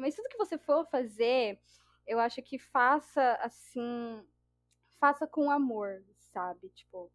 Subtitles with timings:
[0.00, 1.60] Mas tudo que você for fazer,
[2.06, 4.26] eu acho que faça assim,
[4.98, 6.68] faça com amor, sabe?
[6.70, 7.10] Tipo,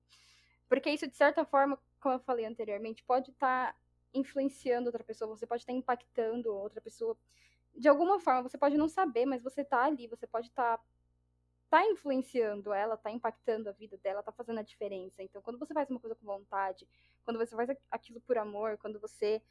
[0.67, 3.79] porque isso de certa forma, como eu falei anteriormente, pode estar tá
[4.13, 7.17] influenciando outra pessoa, você pode estar tá impactando outra pessoa
[7.77, 10.83] de alguma forma, você pode não saber, mas você tá ali, você pode estar tá,
[11.69, 15.21] tá influenciando ela, tá impactando a vida dela, tá fazendo a diferença.
[15.21, 16.87] Então, quando você faz uma coisa com vontade,
[17.23, 19.41] quando você faz aquilo por amor, quando você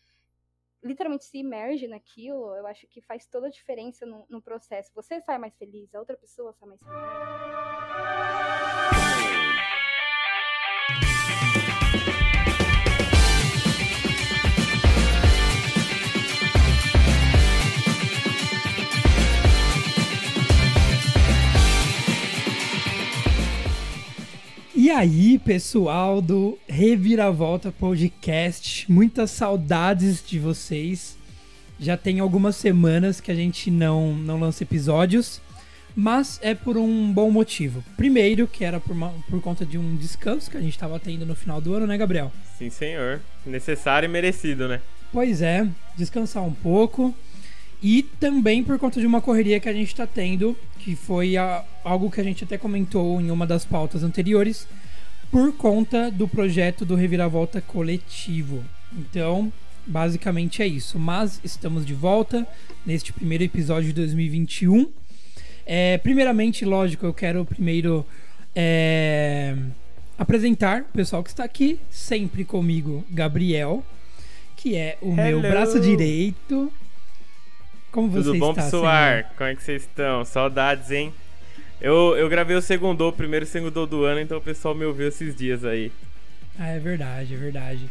[0.84, 4.92] literalmente se imerge naquilo, eu acho que faz toda a diferença no, no processo.
[4.94, 6.94] Você sai mais feliz, a outra pessoa sai mais feliz.
[24.84, 31.16] E aí, pessoal do Reviravolta Podcast, muitas saudades de vocês.
[31.80, 35.40] Já tem algumas semanas que a gente não, não lança episódios,
[35.96, 37.82] mas é por um bom motivo.
[37.96, 41.24] Primeiro, que era por, uma, por conta de um descanso que a gente estava tendo
[41.24, 42.30] no final do ano, né, Gabriel?
[42.58, 43.22] Sim, senhor.
[43.46, 44.82] Necessário e merecido, né?
[45.10, 47.14] Pois é, descansar um pouco.
[47.86, 51.62] E também por conta de uma correria que a gente está tendo, que foi a,
[51.84, 54.66] algo que a gente até comentou em uma das pautas anteriores,
[55.30, 58.64] por conta do projeto do Reviravolta Coletivo.
[58.90, 59.52] Então,
[59.86, 60.98] basicamente é isso.
[60.98, 62.46] Mas estamos de volta
[62.86, 64.90] neste primeiro episódio de 2021.
[65.66, 68.06] É, primeiramente, lógico, eu quero primeiro
[68.56, 69.54] é,
[70.16, 73.84] apresentar o pessoal que está aqui, sempre comigo, Gabriel,
[74.56, 75.16] que é o Hello.
[75.16, 76.72] meu braço direito.
[77.94, 79.22] Como você Tudo bom, está, pessoal?
[79.38, 80.24] Como é que vocês estão?
[80.24, 81.14] Saudades, hein?
[81.80, 85.06] Eu, eu gravei o segundo, o primeiro segundo do ano, então o pessoal me ouviu
[85.06, 85.92] esses dias aí.
[86.58, 87.88] Ah, é verdade, é verdade.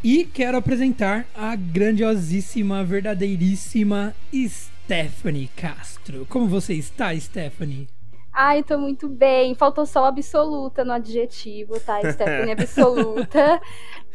[0.00, 6.24] E quero apresentar a grandiosíssima, verdadeiríssima Stephanie Castro.
[6.26, 7.88] Como você está, Stephanie?
[8.32, 9.56] Ai, tô muito bem.
[9.56, 11.98] Faltou só absoluta no adjetivo, tá?
[12.12, 13.60] Stephanie absoluta.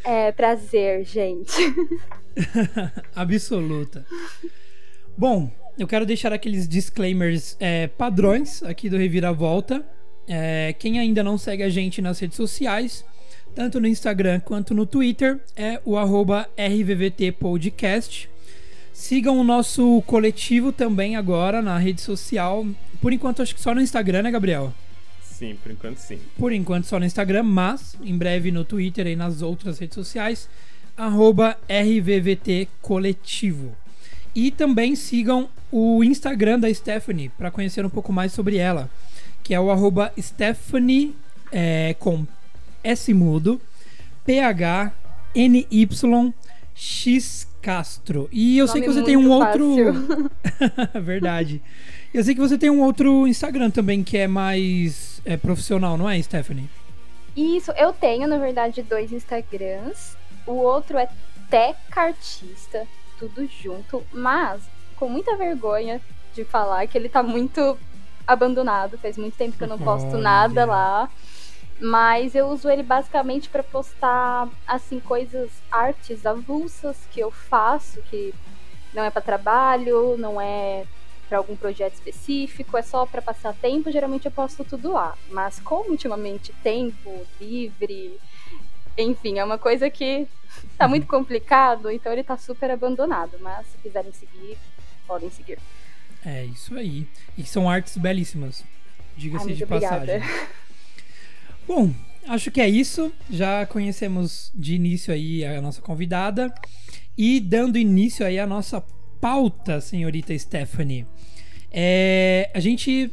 [0.04, 1.52] É prazer, gente.
[3.14, 4.06] absoluta.
[5.16, 9.84] Bom, eu quero deixar aqueles disclaimers é, padrões aqui do Reviravolta.
[10.26, 13.04] É, quem ainda não segue a gente nas redes sociais,
[13.54, 18.30] tanto no Instagram quanto no Twitter, é o arroba RVVTPodcast.
[18.92, 22.66] Sigam o nosso coletivo também agora na rede social.
[23.00, 24.72] Por enquanto, acho que só no Instagram, né, Gabriel?
[25.22, 26.18] Sim, por enquanto sim.
[26.38, 30.48] Por enquanto só no Instagram, mas em breve no Twitter e nas outras redes sociais,
[30.96, 33.81] arroba RVVT Coletivo.
[34.34, 38.90] E também sigam o Instagram da Stephanie para conhecer um pouco mais sobre ela,
[39.42, 41.14] que é o arroba Stephanie
[41.50, 42.26] é, com
[42.82, 43.60] S mudo,
[44.24, 44.92] P-H-N-Y-X
[47.60, 48.28] Castro.
[48.32, 49.76] E eu Nome sei que você tem um outro.
[51.00, 51.62] Verdade.
[52.12, 56.10] Eu sei que você tem um outro Instagram também que é mais é, profissional, não
[56.10, 56.68] é, Stephanie?
[57.34, 60.16] Isso, eu tenho, na verdade, dois Instagrams.
[60.46, 61.08] O outro é
[61.48, 62.86] Tecartista
[63.28, 64.62] tudo junto, mas
[64.96, 66.00] com muita vergonha
[66.34, 67.78] de falar que ele tá muito
[68.26, 68.98] abandonado.
[68.98, 70.18] Faz muito tempo que eu não posto Olha.
[70.22, 71.08] nada lá.
[71.80, 78.32] Mas eu uso ele basicamente para postar assim coisas, artes avulsas que eu faço, que
[78.94, 80.84] não é para trabalho, não é
[81.28, 83.90] para algum projeto específico, é só para passar tempo.
[83.90, 85.16] Geralmente eu posto tudo lá.
[85.30, 88.18] Mas como ultimamente tempo livre,
[88.98, 90.28] enfim, é uma coisa que
[90.82, 93.38] tá muito complicado, então ele tá super abandonado.
[93.40, 94.58] Mas se quiserem seguir,
[95.06, 95.58] podem seguir.
[96.24, 97.06] É isso aí.
[97.36, 98.64] E são artes belíssimas.
[99.16, 100.20] Diga-se de passagem.
[101.66, 101.92] Bom,
[102.26, 103.12] acho que é isso.
[103.30, 106.52] Já conhecemos de início aí a nossa convidada.
[107.16, 108.82] E dando início aí a nossa
[109.20, 111.06] pauta, senhorita Stephanie.
[111.70, 113.10] É, a gente,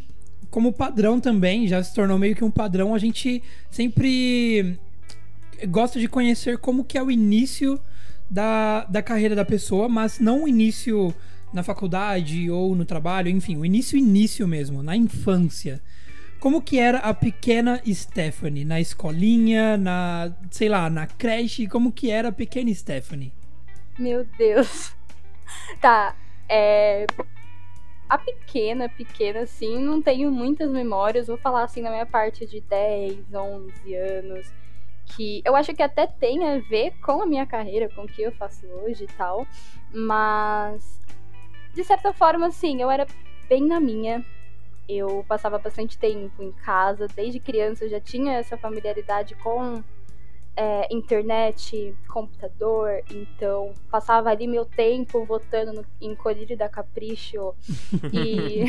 [0.49, 4.79] como padrão também, já se tornou meio que um padrão, a gente sempre
[5.67, 7.79] gosta de conhecer como que é o início
[8.29, 11.13] da, da carreira da pessoa, mas não o início
[11.53, 15.81] na faculdade ou no trabalho, enfim, o início início mesmo, na infância.
[16.39, 22.09] Como que era a pequena Stephanie na escolinha, na, sei lá, na creche, como que
[22.09, 23.33] era a pequena Stephanie?
[23.97, 24.93] Meu Deus.
[25.81, 26.15] Tá,
[26.47, 27.07] é
[28.09, 32.59] a pequena, pequena assim, não tenho muitas memórias, vou falar assim na minha parte de
[32.59, 34.51] 10, 11 anos
[35.15, 38.21] que eu acho que até tem a ver com a minha carreira, com o que
[38.21, 39.45] eu faço hoje e tal,
[39.93, 40.99] mas
[41.73, 43.05] de certa forma, assim, eu era
[43.47, 44.25] bem na minha.
[44.87, 49.83] Eu passava bastante tempo em casa, desde criança eu já tinha essa familiaridade com
[50.55, 57.53] é, internet, computador, então passava ali meu tempo votando no, em Colírio da Capricho
[58.11, 58.65] e,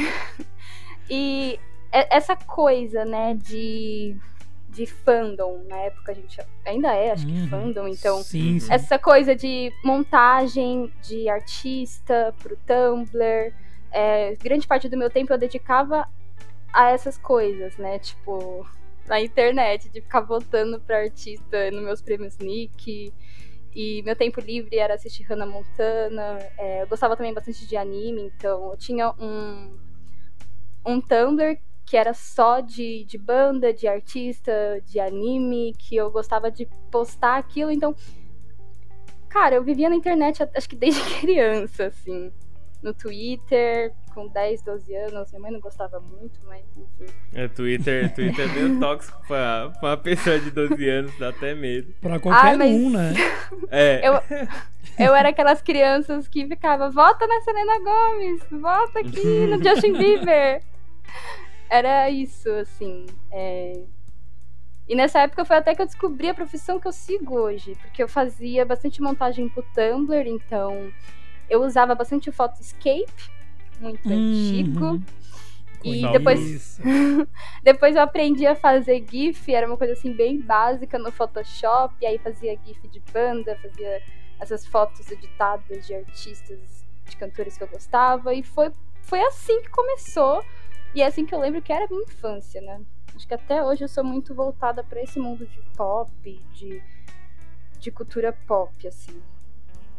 [1.10, 1.58] e
[1.90, 4.16] essa coisa, né, de
[4.70, 5.64] de fandom.
[5.68, 7.48] Na época a gente ainda é, acho que uhum.
[7.48, 8.72] fandom, então sim, sim.
[8.72, 13.52] essa coisa de montagem de artista pro Tumblr.
[13.92, 16.08] É, grande parte do meu tempo eu dedicava
[16.72, 17.98] a essas coisas, né?
[17.98, 18.66] Tipo,
[19.06, 23.12] na internet, de ficar votando pra artista nos meus prêmios Nick.
[23.74, 26.38] E meu tempo livre era assistir Hannah Montana.
[26.56, 29.76] É, eu gostava também bastante de anime, então eu tinha um,
[30.86, 31.58] um Tumblr
[31.90, 34.52] que era só de, de banda, de artista,
[34.86, 37.72] de anime, que eu gostava de postar aquilo.
[37.72, 37.96] Então,
[39.28, 42.32] cara, eu vivia na internet acho que desde criança, assim
[42.80, 45.32] no Twitter com 10, 12 anos.
[45.32, 47.12] Minha mãe não gostava muito, mas enfim.
[47.34, 51.56] É, Twitter, Twitter é meio tóxico pra, pra uma pessoa de 12 anos, dá até
[51.56, 51.92] medo.
[52.00, 52.70] Pra qualquer ah, mas...
[52.70, 53.12] um, né?
[53.68, 54.08] É.
[54.08, 54.14] Eu,
[54.96, 60.62] eu era aquelas crianças que ficava, vota na Selena Gomes, vota aqui no Justin Bieber.
[61.70, 63.06] Era isso, assim.
[63.30, 63.84] É...
[64.88, 68.02] E nessa época foi até que eu descobri a profissão que eu sigo hoje, porque
[68.02, 70.92] eu fazia bastante montagem pro Tumblr, então
[71.48, 73.30] eu usava bastante o Photoscape,
[73.80, 74.14] muito uhum.
[74.14, 75.02] antigo.
[75.84, 76.78] E depois,
[77.62, 82.06] depois eu aprendi a fazer GIF, era uma coisa assim bem básica no Photoshop, e
[82.06, 84.02] aí fazia GIF de banda, fazia
[84.40, 88.72] essas fotos editadas de artistas, de cantores que eu gostava, e foi,
[89.02, 90.44] foi assim que começou,
[90.94, 92.80] e é assim que eu lembro que era a minha infância, né?
[93.14, 96.10] Acho que até hoje eu sou muito voltada para esse mundo de pop,
[96.54, 96.82] de,
[97.78, 99.20] de cultura pop, assim.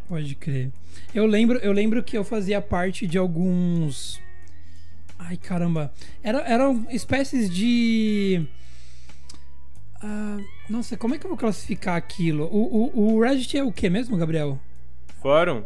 [0.07, 0.71] Pode crer.
[1.13, 4.21] Eu lembro, eu lembro que eu fazia parte de alguns.
[5.17, 5.93] Ai, caramba.
[6.23, 8.45] Era, eram espécies de.
[10.03, 12.45] Uh, nossa, como é que eu vou classificar aquilo?
[12.45, 14.59] O, o, o Reddit é o que mesmo, Gabriel?
[15.21, 15.63] Fórum?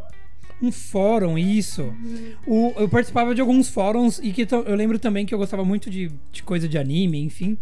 [0.61, 1.83] Um fórum, isso.
[1.83, 2.33] Uhum.
[2.47, 5.89] O, eu participava de alguns fóruns e que eu lembro também que eu gostava muito
[5.89, 7.57] de, de coisa de anime, enfim.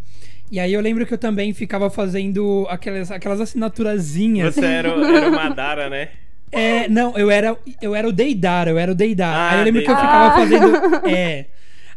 [0.51, 4.54] E aí eu lembro que eu também ficava fazendo aquelas, aquelas assinaturazinhas.
[4.54, 6.10] Você era, era o Madara, né?
[6.56, 9.36] É, não, eu era, eu era o Deidara, eu era o Deidara.
[9.36, 10.00] Ah, aí eu lembro Deidara.
[10.00, 11.10] que eu ficava fazendo.
[11.10, 11.45] É.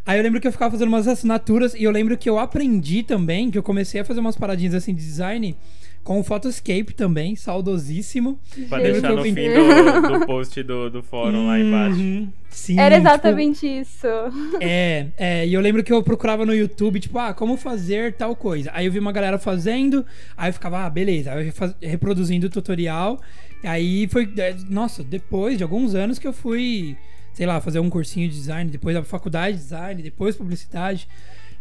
[0.06, 3.02] Aí eu lembro que eu ficava fazendo umas assinaturas e eu lembro que eu aprendi
[3.02, 5.54] também, que eu comecei a fazer umas paradinhas assim de design
[6.06, 8.38] com o Photoscape também, saudosíssimo.
[8.68, 12.28] Pra deixar no fim do, do, post do, do fórum uhum, lá embaixo.
[12.48, 14.06] Sim, Era tipo, exatamente tipo, isso.
[14.60, 18.36] É, é, e eu lembro que eu procurava no YouTube, tipo, ah, como fazer tal
[18.36, 18.70] coisa.
[18.72, 20.06] Aí eu vi uma galera fazendo,
[20.36, 21.32] aí eu ficava, ah, beleza.
[21.32, 23.20] Aí eu faz, reproduzindo o tutorial.
[23.64, 26.96] Aí foi, é, nossa, depois de alguns anos que eu fui,
[27.32, 31.08] sei lá, fazer um cursinho de design, depois da faculdade de design, depois publicidade.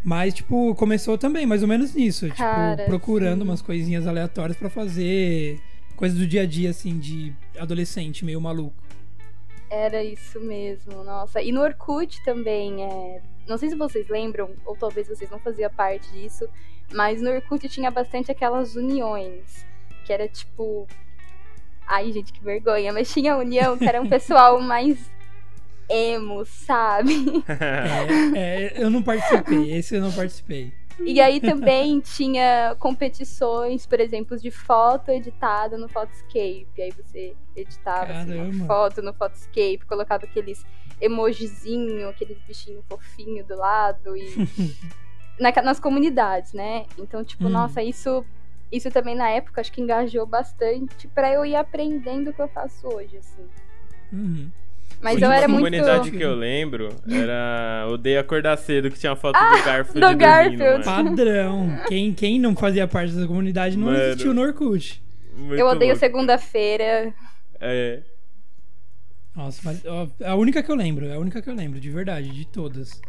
[0.06, 2.28] Mas, tipo, começou também mais ou menos nisso.
[2.28, 3.44] Tipo, Cara, tipo, procurando sim.
[3.50, 5.60] umas coisinhas aleatórias para fazer
[5.96, 8.76] coisas do dia a dia, assim, de adolescente, meio maluco.
[9.68, 11.42] Era isso mesmo, nossa.
[11.42, 13.20] E no Orkut também, é...
[13.48, 16.48] não sei se vocês lembram, ou talvez vocês não faziam parte disso,
[16.94, 19.66] mas no Orkut tinha bastante aquelas uniões,
[20.06, 20.88] que era tipo.
[21.88, 25.00] Ai, gente, que vergonha, mas tinha união que era um pessoal mais
[25.90, 27.44] emo, sabe?
[28.36, 30.74] É, é, eu não participei, esse eu não participei.
[31.00, 36.68] E aí também tinha competições, por exemplo, de foto editada no Photoscape.
[36.78, 40.66] Aí você editava assim, uma foto no Photoscape, colocava aqueles
[41.02, 44.26] emojizinho, aqueles bichinhos fofinho do lado e
[45.40, 46.86] na, nas comunidades, né?
[46.98, 47.50] Então, tipo, hum.
[47.50, 48.26] nossa, isso
[48.72, 52.48] isso também na época acho que engajou bastante para eu ir aprendendo o que eu
[52.48, 53.48] faço hoje, assim.
[54.12, 54.52] Uhum.
[55.02, 55.66] Mas eu era muito.
[55.66, 59.64] A comunidade que eu lembro era Odeia Acordar Cedo, que tinha a foto ah, do
[59.64, 60.00] Garfield.
[60.00, 60.86] Do Garfield.
[60.86, 61.80] Padrão.
[61.88, 65.02] Quem, quem não fazia parte dessa comunidade não Mano, existiu no Orkut.
[65.52, 67.14] Eu odeio segunda-feira.
[67.60, 68.02] É.
[69.36, 71.90] Nossa, mas ó, a única que eu lembro, é a única que eu lembro, de
[71.90, 73.02] verdade, de todas.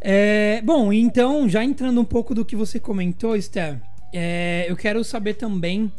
[0.00, 3.80] É, bom, então, já entrando um pouco do que você comentou, Esther,
[4.12, 5.90] é, eu quero saber também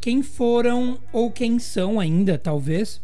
[0.00, 3.00] quem foram ou quem são ainda, talvez,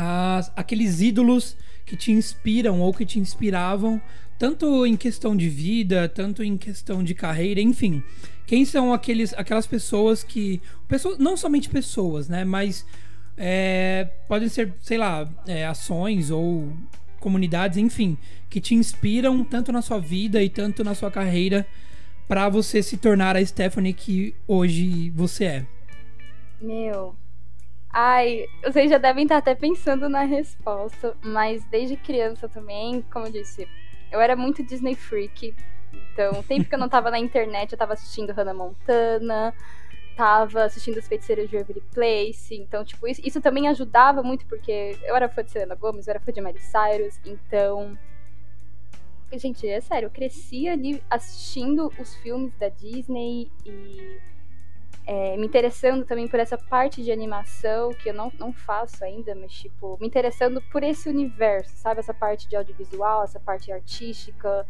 [0.00, 4.00] as, aqueles ídolos que te inspiram ou que te inspiravam,
[4.38, 8.02] tanto em questão de vida, tanto em questão de carreira, enfim.
[8.46, 10.60] Quem são aqueles, aquelas pessoas que.
[10.88, 12.44] Pessoas, não somente pessoas, né?
[12.44, 12.86] Mas
[13.36, 16.72] é, podem ser, sei lá, é, ações ou
[17.20, 18.16] comunidades, enfim,
[18.48, 21.66] que te inspiram tanto na sua vida e tanto na sua carreira
[22.26, 25.66] para você se tornar a Stephanie que hoje você é.
[26.60, 27.14] Meu,
[27.92, 33.32] Ai, vocês já devem estar até pensando na resposta, mas desde criança também, como eu
[33.32, 33.66] disse,
[34.12, 35.54] eu era muito Disney freak.
[35.92, 39.52] Então, tempo que eu não tava na internet, eu tava assistindo Hannah Montana,
[40.16, 42.54] tava assistindo As Feiticeiras de Waverly Place.
[42.54, 46.12] Então, tipo, isso, isso também ajudava muito, porque eu era fã de Selena Gomez, eu
[46.12, 47.18] era fã de Miley Cyrus.
[47.26, 47.98] Então,
[49.32, 54.18] gente, é sério, eu cresci ali assistindo os filmes da Disney e
[55.06, 59.34] é, me interessando também por essa parte de animação, que eu não, não faço ainda,
[59.34, 62.00] mas, tipo, me interessando por esse universo, sabe?
[62.00, 64.66] Essa parte de audiovisual, essa parte artística.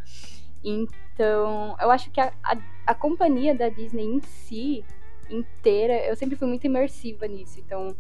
[0.65, 2.57] Então, eu acho que a, a,
[2.87, 4.85] a companhia da Disney em si,
[5.29, 7.61] inteira, eu sempre fui muito imersiva nisso.
[7.61, 7.95] Então,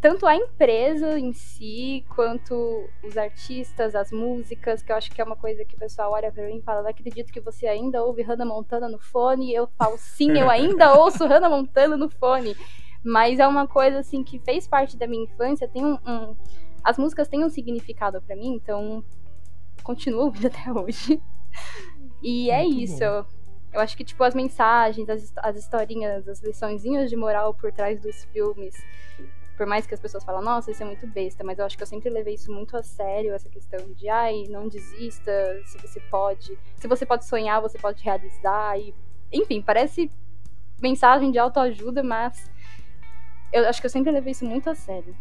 [0.00, 5.24] tanto a empresa em si, quanto os artistas, as músicas, que eu acho que é
[5.24, 8.02] uma coisa que o pessoal olha pra mim e fala, não acredito que você ainda
[8.04, 9.50] ouve Hannah Montana no fone.
[9.50, 12.56] E eu falo, sim, eu ainda ouço Hannah Montana no fone.
[13.04, 15.98] Mas é uma coisa, assim, que fez parte da minha infância, tem um...
[16.06, 16.36] um...
[16.84, 19.04] As músicas têm um significado para mim, então
[19.82, 21.20] continuo ouvindo até hoje.
[22.22, 23.00] E é Muito isso.
[23.00, 23.24] Bom.
[23.72, 28.00] Eu acho que, tipo, as mensagens, as, as historinhas, as liçõezinhas de moral por trás
[28.00, 28.74] dos filmes
[29.58, 31.82] por mais que as pessoas falam, nossa, isso é muito besta, mas eu acho que
[31.82, 35.32] eu sempre levei isso muito a sério, essa questão de, ai, não desista,
[35.66, 38.94] se você pode, se você pode sonhar, você pode realizar, e,
[39.32, 40.08] enfim, parece
[40.80, 42.48] mensagem de autoajuda, mas
[43.52, 45.14] eu acho que eu sempre levei isso muito a sério.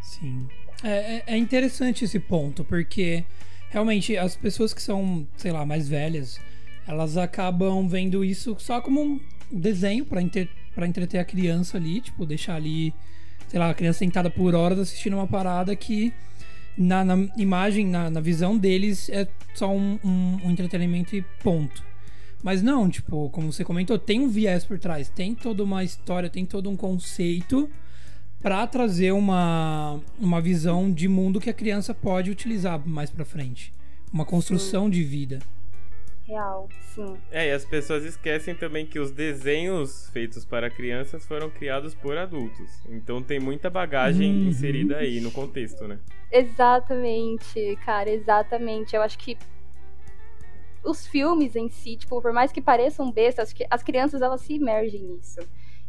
[0.00, 0.48] Sim.
[0.82, 3.22] É, é, é interessante esse ponto, porque
[3.68, 6.40] realmente as pessoas que são, sei lá, mais velhas,
[6.88, 9.20] elas acabam vendo isso só como um
[9.52, 10.22] desenho para
[10.70, 12.92] entre, entreter a criança ali, tipo, deixar ali
[13.50, 16.12] sei lá, a criança sentada por horas assistindo uma parada que
[16.78, 21.84] na, na imagem, na, na, visão deles é só um, um, um, entretenimento e ponto.
[22.44, 26.30] Mas não, tipo, como você comentou, tem um viés por trás, tem toda uma história,
[26.30, 27.68] tem todo um conceito
[28.40, 33.74] para trazer uma, uma visão de mundo que a criança pode utilizar mais para frente.
[34.12, 34.90] Uma construção Sim.
[34.90, 35.40] de vida
[36.30, 37.16] real, sim.
[37.30, 42.16] É, e as pessoas esquecem também que os desenhos feitos para crianças foram criados por
[42.16, 42.80] adultos.
[42.88, 44.48] Então tem muita bagagem uhum.
[44.48, 45.98] inserida aí no contexto, né?
[46.30, 48.94] Exatamente, cara, exatamente.
[48.94, 49.36] Eu acho que
[50.84, 55.02] os filmes em si, tipo, por mais que pareçam bestas, as crianças elas se imergem
[55.02, 55.40] nisso.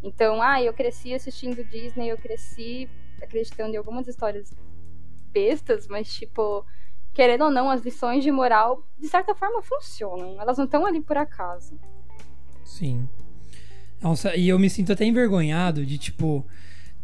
[0.03, 2.89] Então, ah, eu cresci assistindo Disney, eu cresci
[3.21, 4.51] acreditando em algumas histórias
[5.31, 6.65] bestas, mas tipo,
[7.13, 10.39] querendo ou não, as lições de moral, de certa forma, funcionam.
[10.39, 11.77] Elas não estão ali por acaso.
[12.63, 13.08] Sim.
[14.01, 16.46] Nossa, e eu me sinto até envergonhado de, tipo,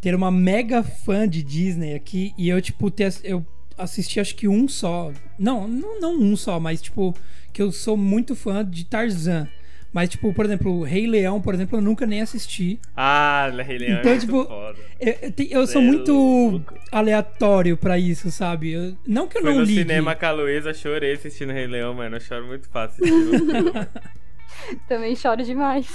[0.02, 3.14] ter uma mega fã de Disney aqui e eu, tipo, ter.
[3.24, 3.46] Eu
[3.78, 5.12] assisti acho que um só.
[5.38, 7.14] Não, não, não um só, mas, tipo,
[7.54, 9.48] que eu sou muito fã de Tarzan.
[9.92, 12.80] Mas, tipo, por exemplo, Rei Leão, por exemplo, eu nunca nem assisti.
[12.96, 14.78] Ah, Rei Leão então, é tipo, foda.
[15.00, 16.76] Eu, eu, eu sou é muito louco.
[16.92, 18.72] aleatório pra isso, sabe?
[18.72, 19.80] Eu, não que eu Fui não no ligue.
[19.80, 22.18] no cinema com a Luísa, chorei assistindo Rei Leão, mano.
[22.18, 23.04] Eu choro muito fácil
[24.88, 25.88] Também choro demais.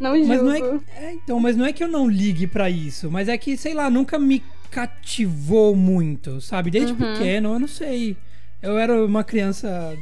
[0.00, 0.28] Não julgo.
[0.28, 3.28] Mas não é, é, então, mas não é que eu não ligue para isso, mas
[3.28, 6.70] é que, sei lá, nunca me cativou muito, sabe?
[6.70, 6.98] Desde uhum.
[6.98, 8.16] pequeno, eu não sei.
[8.62, 9.96] Eu era uma criança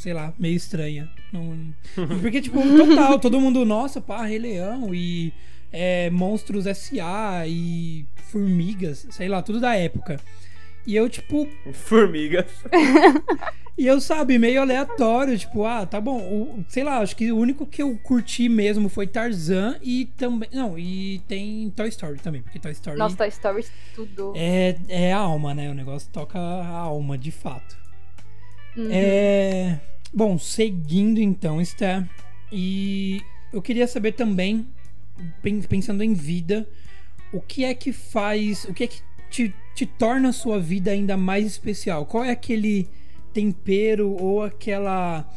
[0.00, 1.08] sei lá, meio estranha.
[1.32, 1.74] Não...
[2.20, 5.32] Porque, tipo, total, todo mundo, nossa, pá, Rei Leão e
[5.72, 7.46] é, Monstros S.A.
[7.46, 10.20] e Formigas, sei lá, tudo da época.
[10.86, 11.46] E eu, tipo.
[11.72, 12.46] Formigas.
[13.76, 16.18] e eu, sabe, meio aleatório, tipo, ah, tá bom.
[16.18, 20.48] O, sei lá, acho que o único que eu curti mesmo foi Tarzan e também.
[20.52, 22.98] Não, e tem Toy Story também, porque Toy Story.
[22.98, 24.32] Nossa, Toy Story tudo.
[24.34, 25.70] É, é a alma, né?
[25.70, 27.78] O negócio toca a alma, de fato.
[28.76, 28.88] Uhum.
[28.90, 29.80] É.
[30.12, 32.08] Bom, seguindo então, Esther,
[32.50, 34.66] e eu queria saber também,
[35.68, 36.68] pensando em vida,
[37.32, 39.00] o que é que faz, o que é que
[39.30, 42.06] te, te torna a sua vida ainda mais especial?
[42.06, 42.88] Qual é aquele
[43.32, 45.28] tempero ou aquela.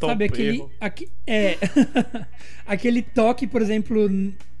[0.00, 0.64] Sabe, aquele.
[0.80, 1.58] Aqui, é.
[2.66, 4.08] aquele toque, por exemplo,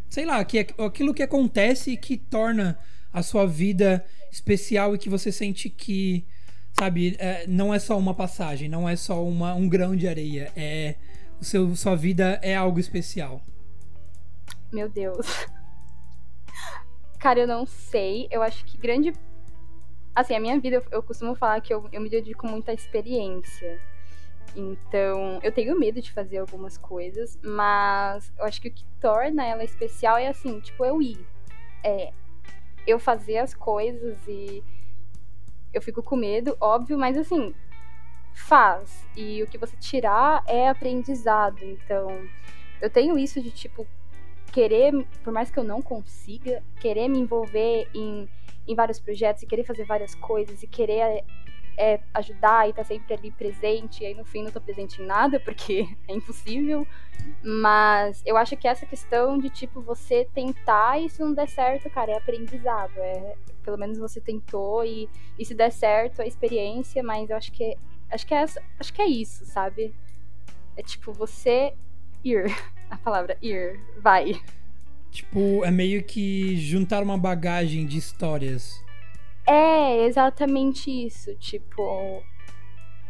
[0.08, 2.78] sei lá, que é, aquilo que acontece e que torna
[3.12, 6.24] a sua vida especial e que você sente que
[6.72, 10.52] sabe, é, não é só uma passagem, não é só uma, um grão de areia,
[10.56, 10.96] é
[11.40, 13.42] o seu, sua vida é algo especial.
[14.72, 15.26] Meu Deus.
[17.18, 18.26] Cara, eu não sei.
[18.30, 19.12] Eu acho que grande.
[20.14, 22.74] Assim, a minha vida, eu, eu costumo falar que eu, eu me dedico muito à
[22.74, 23.80] experiência.
[24.54, 29.44] Então, eu tenho medo de fazer algumas coisas, mas eu acho que o que torna
[29.46, 31.26] ela especial é assim, tipo, eu ir.
[31.82, 32.12] É,
[32.86, 34.62] eu fazer as coisas e
[35.72, 37.54] eu fico com medo, óbvio, mas assim,
[38.32, 39.06] faz.
[39.16, 41.64] E o que você tirar é aprendizado.
[41.64, 42.28] Então,
[42.80, 43.86] eu tenho isso de tipo
[44.52, 44.92] querer,
[45.24, 48.28] por mais que eu não consiga, querer me envolver em,
[48.68, 51.24] em vários projetos e querer fazer várias coisas e querer
[51.76, 55.06] é ajudar e tá sempre ali presente, e aí no fim não tô presente em
[55.06, 56.86] nada, porque é impossível.
[57.42, 61.88] Mas eu acho que essa questão de, tipo, você tentar e se não der certo,
[61.90, 62.92] cara, é aprendizado.
[62.96, 67.52] É, pelo menos você tentou e, e se der certo, é experiência, mas eu acho
[67.52, 67.76] que
[68.10, 68.44] acho que é
[68.78, 69.94] acho que é isso, sabe?
[70.76, 71.74] É tipo você
[72.24, 72.46] ir,
[72.90, 74.40] a palavra ir, vai.
[75.10, 78.82] Tipo, é meio que juntar uma bagagem de histórias.
[79.46, 81.34] É, exatamente isso.
[81.36, 82.22] Tipo,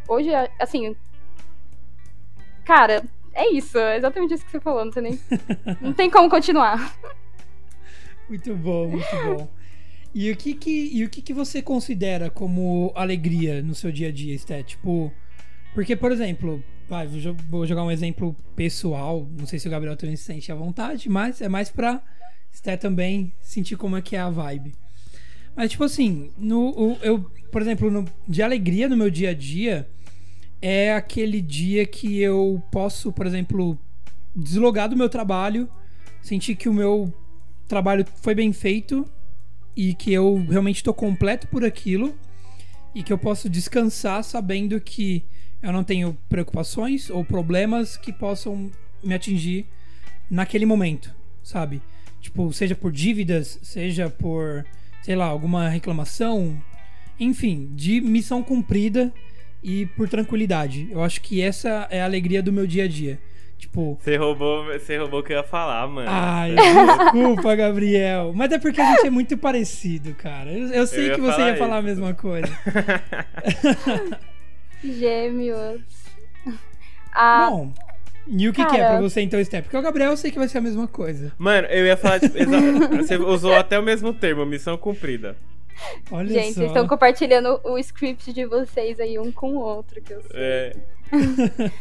[0.07, 0.95] hoje, assim.
[2.65, 3.77] Cara, é isso.
[3.77, 5.19] É exatamente isso que você falou, não tem nem.
[5.81, 6.95] não tem como continuar.
[8.29, 9.49] Muito bom, muito bom.
[10.13, 14.09] E o que que, e o que, que você considera como alegria no seu dia
[14.09, 14.61] a dia, Sté?
[14.61, 15.11] Tipo,
[15.73, 17.07] porque, por exemplo, vai,
[17.49, 21.09] vou jogar um exemplo pessoal, não sei se o Gabriel também se sente à vontade,
[21.09, 21.99] mas é mais pra
[22.53, 24.75] Sté também sentir como é que é a vibe.
[25.55, 27.19] Mas, tipo assim, no, eu,
[27.51, 29.87] por exemplo, no, de alegria no meu dia a dia,
[30.61, 33.77] é aquele dia que eu posso, por exemplo,
[34.35, 35.69] deslogar do meu trabalho,
[36.21, 37.13] sentir que o meu
[37.67, 39.07] trabalho foi bem feito
[39.75, 42.15] e que eu realmente estou completo por aquilo
[42.93, 45.23] e que eu posso descansar sabendo que
[45.61, 48.71] eu não tenho preocupações ou problemas que possam
[49.03, 49.65] me atingir
[50.29, 51.81] naquele momento, sabe?
[52.21, 54.65] Tipo, seja por dívidas, seja por
[55.03, 56.57] sei lá, alguma reclamação,
[57.19, 59.13] enfim, de missão cumprida
[59.61, 60.87] e por tranquilidade.
[60.89, 63.19] Eu acho que essa é a alegria do meu dia a dia.
[63.57, 63.97] Tipo.
[64.01, 66.07] Você roubou, você roubou o que eu ia falar, mano.
[66.09, 66.53] Ai,
[67.13, 68.33] desculpa, Gabriel.
[68.35, 70.51] Mas é porque a gente é muito parecido, cara.
[70.51, 71.59] Eu, eu sei eu que você ia isso.
[71.59, 72.51] falar a mesma coisa.
[74.83, 75.81] Gêmeos.
[77.13, 77.73] Ah, Bom,
[78.27, 79.63] e o que, que, é pra você então, Step?
[79.63, 81.33] Porque o Gabriel eu sei que vai ser a mesma coisa.
[81.37, 82.35] Mano, eu ia falar, tipo,
[82.95, 85.35] você usou até o mesmo termo, missão cumprida.
[86.11, 86.61] Olha Gente, só.
[86.61, 90.31] vocês estão compartilhando o script de vocês aí um com o outro, que eu sei.
[90.35, 90.75] É.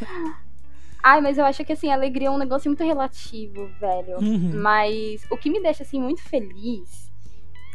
[1.03, 4.19] Ai, mas eu acho que assim, alegria é um negócio muito relativo, velho.
[4.19, 4.53] Uhum.
[4.55, 7.11] Mas o que me deixa assim muito feliz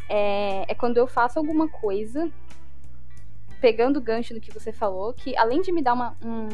[0.09, 2.29] é, é quando eu faço alguma coisa,
[3.59, 6.47] pegando o gancho do que você falou, que além de me dar uma, um,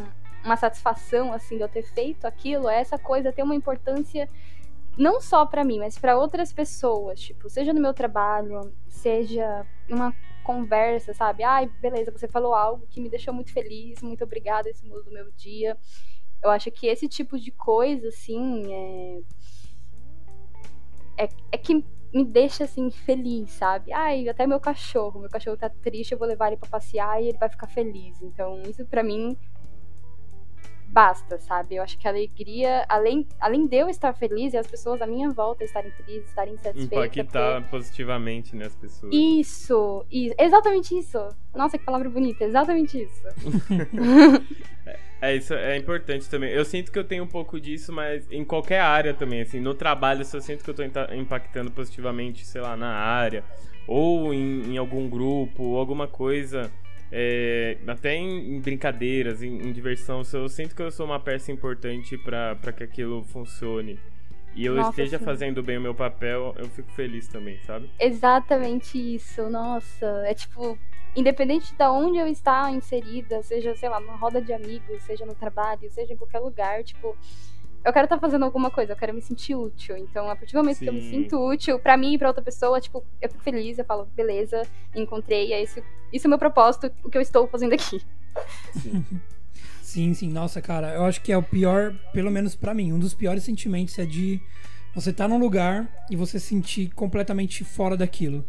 [0.43, 4.29] uma satisfação assim de eu ter feito aquilo, é essa coisa ter uma importância
[4.98, 10.13] não só para mim, mas para outras pessoas, tipo, seja no meu trabalho, seja uma
[10.44, 11.44] conversa, sabe?
[11.44, 15.11] Ai, beleza, você falou algo que me deixou muito feliz, muito obrigada, esse mundo do
[15.11, 15.77] meu dia.
[16.44, 19.22] Eu acho que esse tipo de coisa, assim, é,
[21.24, 23.91] é, é que me deixa assim feliz, sabe?
[23.91, 27.29] Ai, até meu cachorro, meu cachorro tá triste, eu vou levar ele para passear e
[27.29, 28.22] ele vai ficar feliz.
[28.22, 29.35] Então, isso para mim
[30.94, 31.75] basta, sabe?
[31.75, 35.08] Eu acho que a alegria, além, além de eu estar feliz e as pessoas à
[35.08, 37.18] minha volta estarem felizes, estarem satisfeitas.
[37.18, 37.72] Impactar porque...
[37.72, 39.14] positivamente nas né, pessoas.
[39.14, 41.18] Isso, isso, exatamente isso.
[41.53, 43.24] Nossa, que palavra bonita, exatamente isso.
[44.86, 46.51] é, é, isso, é importante também.
[46.51, 49.74] Eu sinto que eu tenho um pouco disso, mas em qualquer área também, assim, no
[49.74, 50.84] trabalho, se eu sinto que eu tô
[51.16, 53.44] impactando positivamente, sei lá, na área,
[53.88, 56.72] ou em, em algum grupo, ou alguma coisa
[57.15, 61.51] é, até em, em brincadeiras, em, em, diversão, eu sinto que eu sou uma peça
[61.51, 63.99] importante para que aquilo funcione.
[64.55, 65.25] E eu Nossa, esteja sim.
[65.25, 67.87] fazendo bem o meu papel, eu fico feliz também, sabe?
[67.99, 69.47] Exatamente isso.
[69.47, 70.75] Nossa, é tipo,
[71.15, 75.35] independente de onde eu estar inserida, seja, sei lá, numa roda de amigos, seja no
[75.35, 77.15] trabalho, seja em qualquer lugar, tipo,
[77.83, 79.98] eu quero estar tá fazendo alguma coisa, eu quero me sentir útil.
[79.98, 80.85] Então, a partir do momento Sim.
[80.85, 83.77] que eu me sinto útil, para mim e pra outra pessoa, tipo, eu fico feliz,
[83.77, 84.65] eu falo, beleza,
[84.96, 88.01] encontrei, é esse, isso é o meu propósito, o que eu estou fazendo aqui.
[88.74, 89.05] Sim.
[89.81, 93.00] sim, sim, nossa, cara, eu acho que é o pior, pelo menos para mim, um
[93.00, 94.39] dos piores sentimentos é de
[94.96, 98.46] você estar tá num lugar e você se sentir completamente fora daquilo.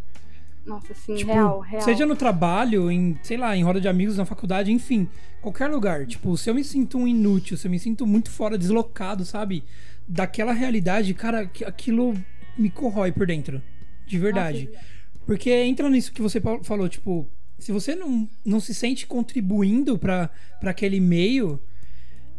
[0.66, 1.82] Nossa, sim, tipo, real, real.
[1.82, 5.08] Seja no trabalho, em, sei lá, em roda de amigos, na faculdade, enfim,
[5.42, 6.06] qualquer lugar.
[6.06, 9.62] Tipo, se eu me sinto um inútil, se eu me sinto muito fora, deslocado, sabe?
[10.08, 12.14] Daquela realidade, cara, aquilo
[12.56, 13.60] me corrói por dentro.
[14.06, 14.68] De verdade.
[14.72, 14.84] Nossa.
[15.26, 17.26] Porque entra nisso que você falou, tipo,
[17.58, 20.30] se você não, não se sente contribuindo para
[20.62, 21.60] aquele meio,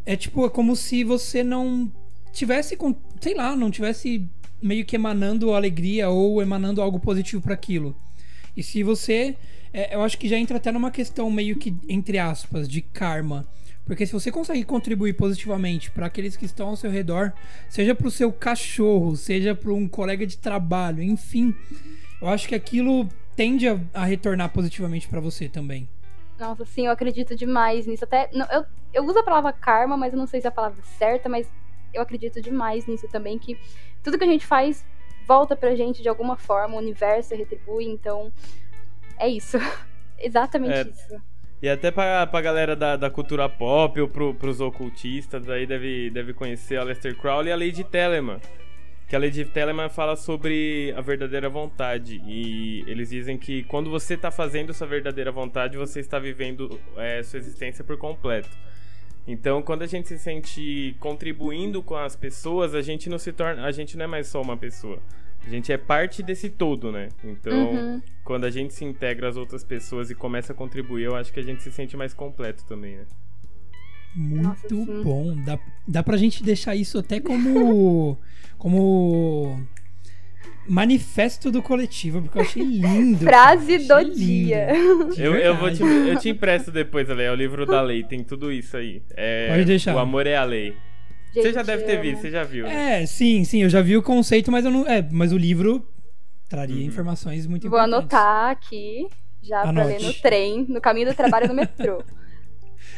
[0.06, 1.92] é tipo, é como se você não
[2.32, 2.78] tivesse,
[3.22, 4.28] sei lá, não tivesse
[4.62, 7.96] meio que emanando alegria ou emanando algo positivo para aquilo.
[8.56, 9.36] E se você.
[9.74, 13.46] É, eu acho que já entra até numa questão meio que, entre aspas, de karma.
[13.86, 17.34] Porque se você consegue contribuir positivamente para aqueles que estão ao seu redor,
[17.70, 21.54] seja para o seu cachorro, seja para um colega de trabalho, enfim,
[22.20, 25.88] eu acho que aquilo tende a, a retornar positivamente para você também.
[26.40, 28.04] Nossa, sim, eu acredito demais nisso.
[28.04, 30.52] Até não, eu, eu uso a palavra karma, mas eu não sei se é a
[30.52, 31.48] palavra certa, mas
[31.94, 33.58] eu acredito demais nisso também que
[34.04, 34.84] tudo que a gente faz
[35.26, 38.32] volta pra gente de alguma forma, o universo retribui, então
[39.18, 39.58] é isso.
[40.18, 41.22] Exatamente é, isso.
[41.62, 46.10] E até pra, pra galera da, da cultura pop ou pro, pros ocultistas, aí deve,
[46.10, 48.40] deve conhecer a Lester Crowley e a Lady Telemann.
[49.08, 52.22] Que a Lady Telemann fala sobre a verdadeira vontade.
[52.26, 57.22] E eles dizem que quando você está fazendo sua verdadeira vontade, você está vivendo é,
[57.22, 58.50] sua existência por completo.
[59.28, 63.66] Então, quando a gente se sente contribuindo com as pessoas, a gente não se torna,
[63.66, 65.00] a gente não é mais só uma pessoa.
[65.46, 67.10] A gente é parte desse todo, né?
[67.24, 68.02] Então, uhum.
[68.24, 71.40] quando a gente se integra às outras pessoas e começa a contribuir, eu acho que
[71.40, 73.06] a gente se sente mais completo também, né?
[74.16, 75.36] Muito Nossa, bom.
[75.44, 78.18] Dá, dá pra gente deixar isso até como.
[78.58, 79.62] como.
[80.68, 83.20] Manifesto do coletivo, porque eu achei lindo.
[83.26, 84.70] Frase do dia.
[85.18, 87.24] Eu, eu, vou te, eu te empresto depois, Ale.
[87.24, 89.04] É o livro da lei, tem tudo isso aí.
[89.12, 89.96] É, Pode deixar.
[89.96, 90.76] O amor é a lei.
[91.34, 92.66] Gente, você já deve ter visto, você já viu.
[92.66, 93.02] Né?
[93.02, 94.88] É, sim, sim, eu já vi o conceito, mas eu não.
[94.88, 95.86] É, mas o livro
[96.48, 96.82] traria uhum.
[96.82, 98.10] informações muito vou importantes.
[98.10, 99.08] Vou anotar aqui,
[99.42, 99.76] já Anote.
[99.76, 102.04] pra ler no trem, no caminho do trabalho no metrô.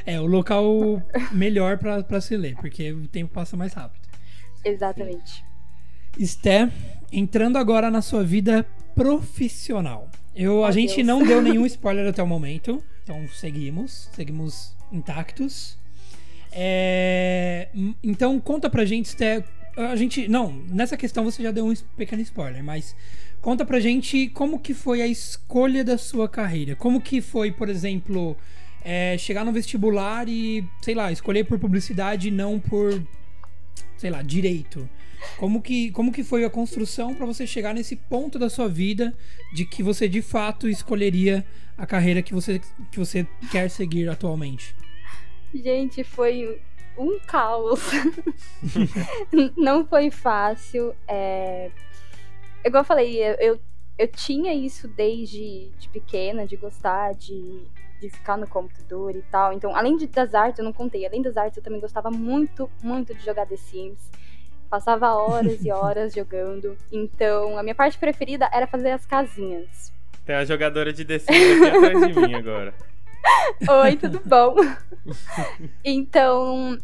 [0.06, 1.02] É, o local
[1.32, 4.08] melhor para se ler, porque o tempo passa mais rápido.
[4.64, 5.44] Exatamente.
[6.18, 6.72] Esté,
[7.12, 8.66] entrando agora na sua vida
[8.96, 10.10] profissional.
[10.36, 11.08] Eu, a gente Deus.
[11.08, 15.78] não deu nenhum spoiler até o momento, então seguimos, seguimos intactos.
[16.52, 17.70] É,
[18.04, 19.44] então conta pra gente, Esté,
[19.76, 22.96] a gente, não, nessa questão você já deu um pequeno spoiler, mas
[23.42, 26.76] conta pra gente como que foi a escolha da sua carreira.
[26.76, 28.36] Como que foi, por exemplo,
[28.84, 33.02] é, chegar no vestibular e, sei lá, escolher por publicidade e não por,
[33.98, 34.90] sei lá, direito.
[35.38, 39.16] Como que, como que foi a construção para você chegar nesse ponto da sua vida
[39.54, 41.46] de que você de fato escolheria
[41.78, 42.60] a carreira que você,
[42.92, 44.76] que você quer seguir atualmente?
[45.54, 46.62] Gente, foi
[46.98, 47.82] um caos.
[49.58, 50.96] não foi fácil.
[51.08, 51.72] É...
[52.66, 53.60] Igual eu falei, eu,
[53.98, 57.66] eu tinha isso desde de pequena, de gostar de
[58.00, 59.54] de ficar no computador e tal.
[59.54, 62.70] Então, além de, das artes, eu não contei, além das artes, eu também gostava muito,
[62.82, 64.12] muito de jogar The Sims.
[64.70, 66.78] Passava horas e horas jogando.
[66.92, 69.94] Então, a minha parte preferida era fazer as casinhas.
[70.26, 72.74] Tem a jogadora de The Sims aqui atrás de mim agora.
[73.84, 74.56] Oi, tudo bom?
[75.84, 76.78] então,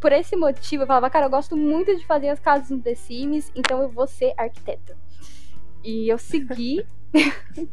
[0.00, 2.94] por esse motivo, eu falava, cara, eu gosto muito de fazer as casas no The
[2.94, 4.96] Sims, então eu vou ser arquiteta.
[5.82, 6.86] E eu segui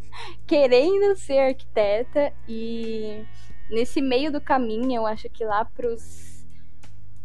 [0.47, 3.23] querendo ser arquiteta e
[3.69, 6.37] nesse meio do caminho, eu acho que lá pros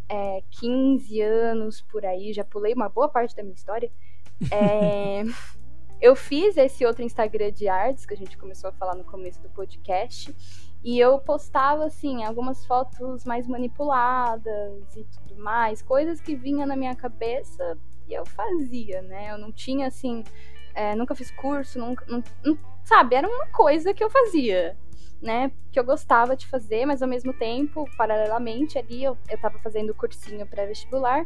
[0.08, 3.90] é, 15 anos por aí, já pulei uma boa parte da minha história.
[4.50, 5.22] É,
[6.00, 9.40] eu fiz esse outro Instagram de artes que a gente começou a falar no começo
[9.40, 10.34] do podcast.
[10.84, 16.74] E eu postava, assim, algumas fotos mais manipuladas e tudo mais, coisas que vinham na
[16.74, 19.30] minha cabeça e eu fazia, né?
[19.30, 20.24] Eu não tinha, assim,
[20.74, 24.76] é, nunca fiz curso, nunca, não, não, sabe, era uma coisa que eu fazia,
[25.22, 25.52] né?
[25.70, 29.94] Que eu gostava de fazer, mas ao mesmo tempo, paralelamente ali, eu, eu tava fazendo
[29.94, 31.24] cursinho pré-vestibular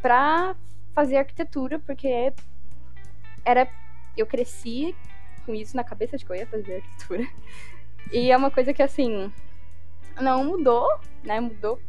[0.00, 0.54] pra
[0.94, 2.32] fazer arquitetura, porque
[3.44, 3.68] era.
[4.16, 4.94] Eu cresci
[5.44, 7.28] com isso na cabeça de que eu ia fazer arquitetura.
[8.12, 9.32] E é uma coisa que, assim,
[10.20, 10.86] não mudou,
[11.24, 11.40] né?
[11.40, 11.80] Mudou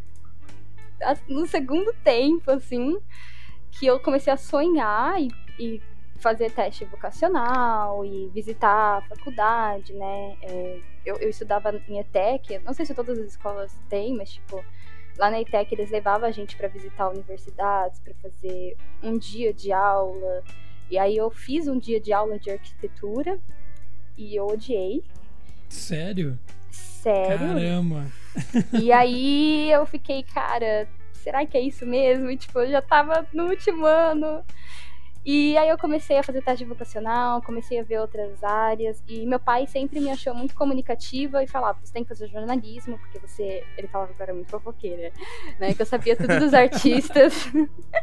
[1.28, 2.98] no segundo tempo, assim,
[3.72, 5.30] que eu comecei a sonhar e,
[5.60, 5.82] e
[6.16, 10.38] fazer teste vocacional e visitar a faculdade, né?
[10.42, 14.64] É, eu, eu, estudava em ETEC, não sei se todas as escolas têm, mas tipo,
[15.18, 19.72] lá na ETEC eles levavam a gente para visitar universidades, para fazer um dia de
[19.72, 20.44] aula.
[20.90, 23.40] E aí eu fiz um dia de aula de arquitetura
[24.18, 25.04] e eu odiei.
[25.70, 26.38] Sério?
[26.72, 27.38] Sério?
[27.38, 28.06] Caramba!
[28.74, 32.30] E aí eu fiquei, cara, será que é isso mesmo?
[32.30, 34.44] E tipo, eu já tava no último ano.
[35.26, 39.04] E aí eu comecei a fazer teste vocacional, comecei a ver outras áreas.
[39.08, 43.00] E meu pai sempre me achou muito comunicativa e falava: você tem que fazer jornalismo,
[43.00, 43.64] porque você.
[43.76, 45.12] Ele falava que eu era muito fofoqueira,
[45.60, 45.74] né?
[45.74, 47.52] Que eu sabia tudo dos artistas.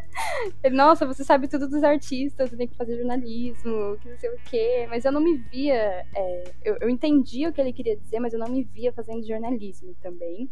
[0.65, 4.31] ele, nossa, você sabe tudo dos artistas, você tem que fazer jornalismo, que não sei
[4.31, 4.87] o quê.
[4.91, 6.05] Mas eu não me via.
[6.17, 9.25] É, eu, eu entendi o que ele queria dizer, mas eu não me via fazendo
[9.25, 10.51] jornalismo também.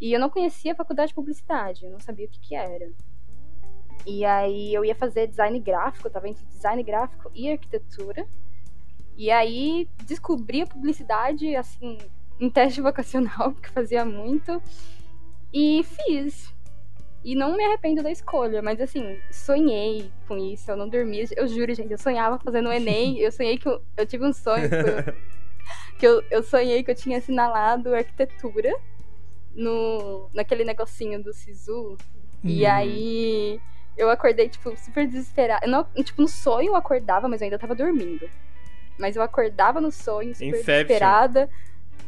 [0.00, 2.88] E eu não conhecia a faculdade de publicidade, eu não sabia o que, que era.
[4.06, 8.26] E aí eu ia fazer design gráfico, tava entre design gráfico e arquitetura.
[9.16, 11.98] E aí descobri a publicidade, assim,
[12.40, 14.62] em teste vocacional, porque fazia muito.
[15.52, 16.54] E fiz.
[17.24, 21.24] E não me arrependo da escolha, mas assim, sonhei com isso, eu não dormia.
[21.36, 24.32] Eu juro, gente, eu sonhava fazendo o Enem, eu sonhei que eu, eu tive um
[24.32, 24.68] sonho
[25.98, 28.72] que, eu, eu sonhei que eu tinha assinalado arquitetura
[29.52, 31.96] no, naquele negocinho do Sisu.
[32.44, 32.48] Hum.
[32.48, 33.60] E aí
[33.98, 35.66] eu acordei, tipo, super desesperada.
[35.66, 38.30] Eu não, tipo, no sonho eu acordava, mas eu ainda tava dormindo.
[38.96, 40.74] Mas eu acordava no sonho, super Inception.
[40.74, 41.50] desesperada.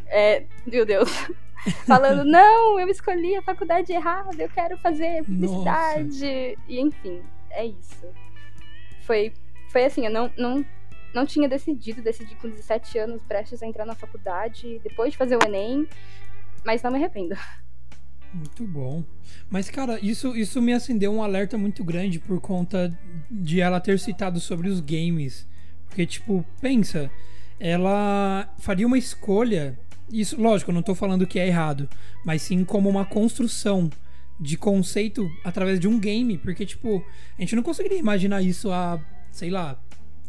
[0.06, 1.10] É, meu Deus.
[1.86, 6.06] Falando, não, eu escolhi a faculdade errada, eu quero fazer publicidade.
[6.08, 6.62] Nossa.
[6.68, 8.06] E enfim, é isso.
[9.02, 9.32] Foi,
[9.68, 10.64] foi assim, eu não, não,
[11.12, 15.36] não tinha decidido, decidi com 17 anos, prestes a entrar na faculdade, depois de fazer
[15.36, 15.86] o Enem,
[16.64, 17.36] mas não me arrependo.
[18.32, 19.04] Muito bom.
[19.48, 22.96] Mas, cara, isso, isso me acendeu um alerta muito grande por conta
[23.30, 25.46] de ela ter citado sobre os games.
[25.88, 27.10] Porque, tipo, pensa,
[27.58, 29.78] ela faria uma escolha.
[30.12, 31.88] Isso, lógico, eu não tô falando que é errado,
[32.24, 33.90] mas sim como uma construção
[34.38, 36.38] de conceito através de um game.
[36.38, 37.04] Porque, tipo,
[37.36, 39.00] a gente não conseguiria imaginar isso há,
[39.32, 39.76] sei lá,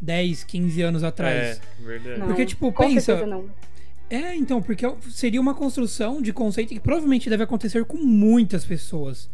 [0.02, 1.62] 10, 15 anos atrás.
[1.80, 2.20] É, verdade.
[2.20, 3.22] Não, porque, tipo, pensa.
[4.12, 9.30] É, então, porque seria uma construção de conceito que provavelmente deve acontecer com muitas pessoas.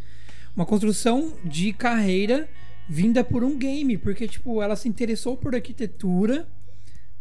[0.56, 2.48] Uma construção de carreira
[2.88, 6.48] vinda por um game, porque, tipo, ela se interessou por arquitetura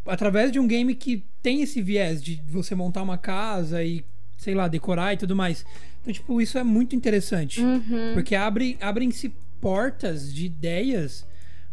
[0.05, 4.05] através de um game que tem esse viés de você montar uma casa e,
[4.37, 5.65] sei lá, decorar e tudo mais.
[6.03, 7.63] Então, tipo, isso é muito interessante.
[7.63, 8.13] Uhum.
[8.13, 11.27] Porque abre, abrem-se portas de ideias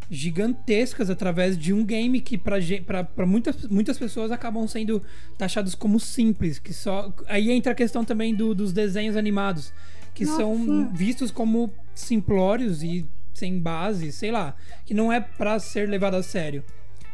[0.09, 5.01] gigantescas através de um game que para muitas, muitas pessoas acabam sendo
[5.37, 9.73] taxados como simples, que só aí entra a questão também do, dos desenhos animados,
[10.13, 10.37] que Nossa.
[10.37, 16.15] são vistos como simplórios e sem base, sei lá, que não é para ser levado
[16.15, 16.63] a sério.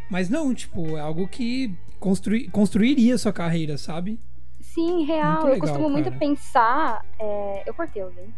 [0.10, 4.20] Mas não, tipo, é algo que construi, construiria sua carreira, sabe?
[4.60, 5.44] Sim, real.
[5.44, 5.94] Legal, eu costumo cara.
[5.94, 7.06] muito pensar.
[7.20, 7.64] É...
[7.66, 8.34] Eu cortei alguém.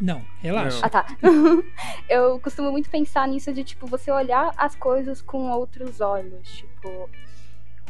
[0.00, 0.78] Não, relaxa.
[0.78, 0.86] Não.
[0.86, 1.06] Ah, tá.
[2.08, 6.48] eu costumo muito pensar nisso de, tipo, você olhar as coisas com outros olhos.
[6.58, 7.10] Tipo,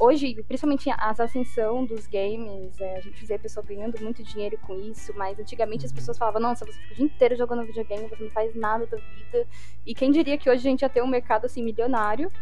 [0.01, 4.59] hoje, principalmente as ascensão dos games, é, a gente vê a pessoa ganhando muito dinheiro
[4.63, 8.09] com isso, mas antigamente as pessoas falavam, nossa, você fica o dia inteiro jogando videogame,
[8.09, 9.47] você não faz nada da vida.
[9.85, 12.33] E quem diria que hoje a gente já tem um mercado assim milionário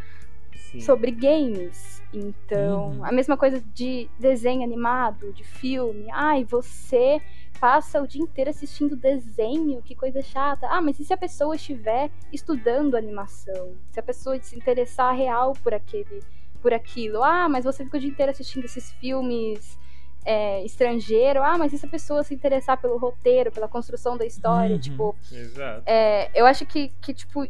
[0.54, 0.80] Sim.
[0.80, 2.02] sobre games.
[2.12, 3.04] Então, uhum.
[3.04, 6.06] a mesma coisa de desenho animado, de filme.
[6.12, 7.20] Ai, você
[7.60, 10.66] passa o dia inteiro assistindo desenho, que coisa chata.
[10.68, 13.74] Ah, mas e se a pessoa estiver estudando animação?
[13.90, 16.22] Se a pessoa se interessar real por aquele,
[16.62, 17.22] por aquilo.
[17.22, 19.78] Ah, mas você fica o dia inteiro assistindo esses filmes
[20.24, 21.42] é, estrangeiro.
[21.42, 24.74] Ah, mas e se a pessoa se interessar pelo roteiro, pela construção da história?
[24.74, 24.80] Uhum.
[24.80, 25.82] Tipo, Exato.
[25.86, 27.46] É, eu acho que, que, tipo,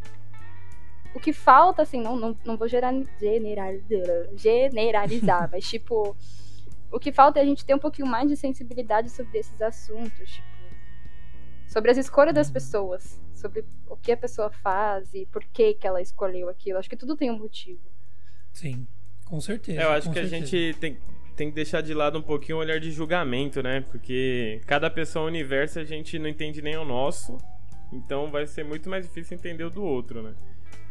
[1.14, 6.14] o que falta, assim, não, não, não vou generalizar, generalizar mas, tipo,
[6.90, 10.31] o que falta é a gente ter um pouquinho mais de sensibilidade sobre esses assuntos,
[10.31, 10.46] tipo,
[11.66, 15.87] sobre as escolhas das pessoas, sobre o que a pessoa faz e por que, que
[15.87, 16.79] ela escolheu aquilo.
[16.79, 17.81] Acho que tudo tem um motivo.
[18.53, 18.87] Sim,
[19.25, 19.81] com certeza.
[19.81, 20.37] É, eu acho que certeza.
[20.37, 20.99] a gente tem,
[21.35, 23.83] tem que deixar de lado um pouquinho o olhar de julgamento, né?
[23.83, 27.37] Porque cada pessoa é um universo a gente não entende nem o nosso,
[27.92, 30.35] então vai ser muito mais difícil entender o do outro, né?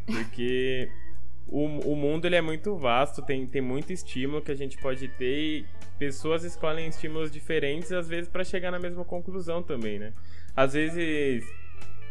[0.05, 0.89] Porque
[1.47, 5.07] o, o mundo ele é muito vasto, tem, tem muito estímulo que a gente pode
[5.07, 5.65] ter e
[5.99, 10.13] pessoas escolhem estímulos diferentes, às vezes para chegar na mesma conclusão também, né?
[10.55, 11.45] Às vezes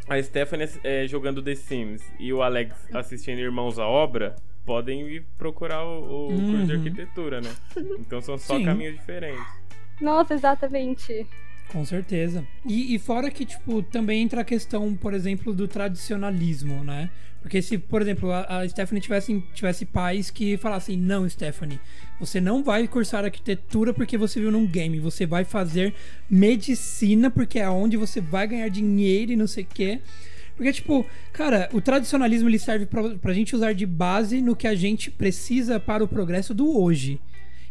[0.08, 5.26] a Stephanie é, jogando The Sims e o Alex assistindo Irmãos à Obra podem ir
[5.36, 6.50] procurar o, o uhum.
[6.50, 7.54] curso de arquitetura, né?
[7.98, 8.64] Então são só Sim.
[8.64, 9.44] caminhos diferentes.
[10.00, 11.26] Nossa, exatamente.
[11.68, 12.46] Com certeza.
[12.64, 17.10] E, e, fora que, tipo, também entra a questão, por exemplo, do tradicionalismo, né?
[17.42, 21.78] Porque se, por exemplo, a, a Stephanie tivesse, tivesse pais que falassem, não, Stephanie,
[22.18, 25.92] você não vai cursar arquitetura porque você viu num game, você vai fazer
[26.30, 30.00] medicina porque é onde você vai ganhar dinheiro e não sei o quê.
[30.56, 34.66] Porque, tipo, cara, o tradicionalismo ele serve pra, pra gente usar de base no que
[34.66, 37.20] a gente precisa para o progresso do hoje.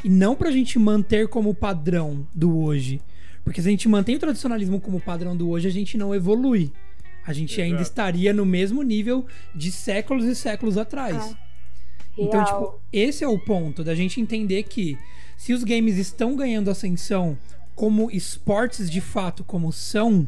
[0.03, 3.01] E não pra gente manter como padrão do hoje.
[3.43, 6.71] Porque se a gente mantém o tradicionalismo como padrão do hoje, a gente não evolui.
[7.25, 7.61] A gente Exato.
[7.61, 9.25] ainda estaria no mesmo nível
[9.55, 11.15] de séculos e séculos atrás.
[11.17, 11.37] Ah,
[12.17, 14.97] então, tipo, esse é o ponto da gente entender que
[15.37, 17.37] se os games estão ganhando ascensão
[17.75, 20.27] como esportes de fato, como são,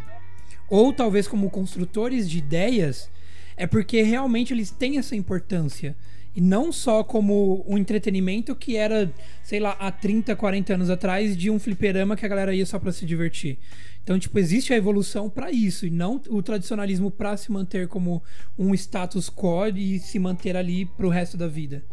[0.70, 3.10] ou talvez como construtores de ideias,
[3.56, 5.96] é porque realmente eles têm essa importância.
[6.36, 9.10] E não só como um entretenimento que era,
[9.42, 12.78] sei lá, há 30, 40 anos atrás, de um fliperama que a galera ia só
[12.78, 13.58] para se divertir.
[14.04, 18.22] Então, tipo, existe a evolução para isso, e não o tradicionalismo para se manter como
[18.58, 21.84] um status quo e se manter ali pro resto da vida.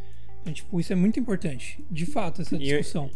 [0.42, 1.82] Então, tipo, isso é muito importante.
[1.90, 3.08] De fato, essa discussão.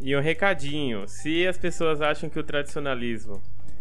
[0.00, 3.40] E, e um recadinho: se as pessoas acham que o tradicionalismo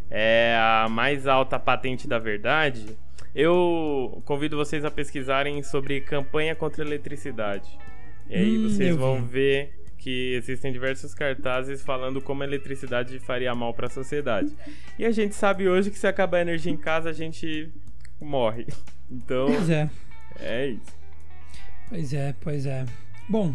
[0.10, 2.86] é a mais alta patente da verdade,
[3.36, 7.78] eu convido vocês a pesquisarem sobre campanha contra a eletricidade.
[8.30, 9.32] E aí hum, vocês vão vi.
[9.32, 14.54] ver que existem diversos cartazes falando como a eletricidade faria mal para a sociedade.
[15.00, 17.72] E a gente sabe hoje que se acabar a energia em casa a gente
[18.20, 18.68] morre.
[19.12, 19.90] Então, pois é.
[20.40, 20.98] É isso.
[21.88, 22.86] Pois é, pois é.
[23.30, 23.54] Bom,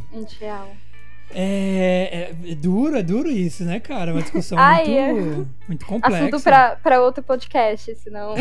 [1.34, 4.12] É, é, é, duro, é duro isso, né, cara?
[4.12, 5.66] Uma discussão Ai, muito, é...
[5.68, 6.18] muito complexa.
[6.18, 8.34] Assunto pra, pra outro podcast, senão.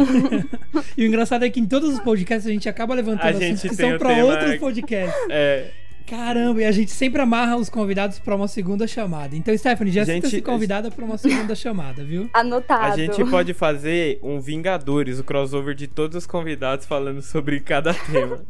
[0.97, 3.54] e o engraçado é que em todos os podcasts a gente acaba levantando a essa
[3.54, 5.15] discussão pra outros podcasts.
[5.30, 5.71] É.
[6.08, 9.36] Caramba, e a gente sempre amarra os convidados para uma segunda chamada.
[9.36, 12.30] Então, Stephanie, já gente, se convidada para uma segunda chamada, viu?
[12.34, 12.93] Anotado.
[12.93, 17.93] A gente pode fazer um Vingadores, o crossover de todos os convidados falando sobre cada
[17.93, 18.41] tema.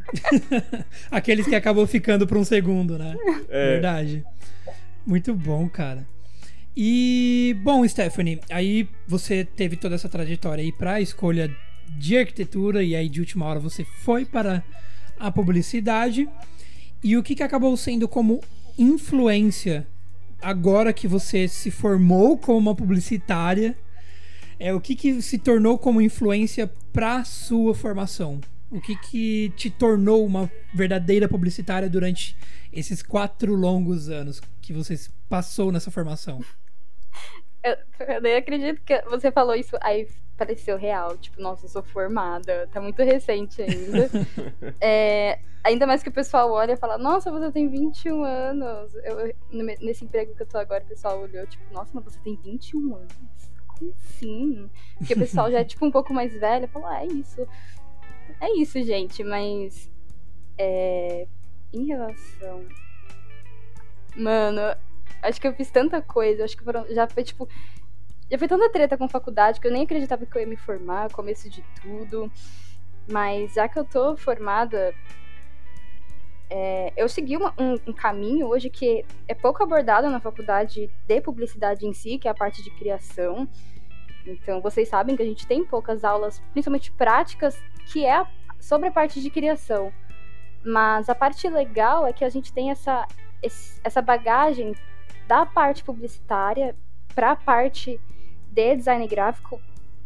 [1.10, 3.16] Aqueles que acabou ficando para um segundo, né?
[3.50, 3.72] É.
[3.72, 4.24] Verdade.
[5.06, 6.06] Muito bom, cara.
[6.76, 11.50] E, bom, Stephanie, aí você teve toda essa trajetória aí para a escolha
[11.88, 14.62] de arquitetura e aí de última hora você foi para
[15.18, 16.28] a publicidade.
[17.02, 18.40] E o que, que acabou sendo como
[18.76, 19.86] influência
[20.40, 23.76] agora que você se formou como uma publicitária?
[24.58, 28.40] É o que, que se tornou como influência para sua formação?
[28.70, 32.36] O que, que te tornou uma verdadeira publicitária durante
[32.72, 36.44] esses quatro longos anos que você passou nessa formação?
[37.62, 41.18] Eu, eu nem acredito que você falou isso, aí pareceu real.
[41.18, 44.08] Tipo, nossa, eu sou formada, tá muito recente ainda.
[44.80, 48.94] é, ainda mais que o pessoal olha e fala, nossa, você tem 21 anos.
[49.02, 52.36] Eu, nesse emprego que eu tô agora, o pessoal olhou, tipo, nossa, mas você tem
[52.36, 53.12] 21 anos.
[53.66, 54.70] Como assim?
[54.96, 57.46] Porque o pessoal já é tipo um pouco mais velho, fala, ah, é isso.
[58.40, 59.90] É isso, gente, mas.
[60.56, 61.26] É,
[61.72, 62.64] em relação.
[64.16, 64.60] Mano,
[65.22, 67.48] acho que eu fiz tanta coisa, acho que foram, já foi tipo.
[68.30, 71.10] Já foi tanta treta com faculdade que eu nem acreditava que eu ia me formar,
[71.12, 72.30] começo de tudo.
[73.10, 74.94] Mas já que eu tô formada,
[76.50, 81.20] é, eu segui uma, um, um, caminho hoje que é pouco abordado na faculdade de
[81.20, 83.48] publicidade em si, que é a parte de criação.
[84.26, 88.26] Então, vocês sabem que a gente tem poucas aulas, principalmente práticas, que é
[88.60, 89.90] sobre a parte de criação.
[90.62, 93.06] Mas a parte legal é que a gente tem essa,
[93.82, 94.74] essa bagagem
[95.26, 96.76] da parte publicitária
[97.14, 97.98] para a parte
[98.58, 99.60] de design gráfico,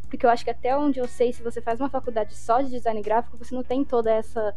[0.08, 2.70] porque eu acho que até onde eu sei, se você faz uma faculdade só de
[2.70, 4.54] design gráfico, você não tem toda essa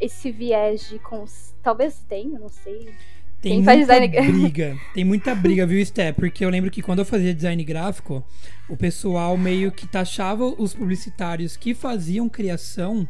[0.00, 1.54] esse viés de cons...
[1.62, 2.94] talvez tenha, não sei.
[3.40, 4.08] Tem Quem muita design...
[4.32, 6.12] briga, tem muita briga, viu, Sté?
[6.12, 8.24] Porque eu lembro que quando eu fazia design gráfico,
[8.68, 13.08] o pessoal meio que taxava os publicitários que faziam criação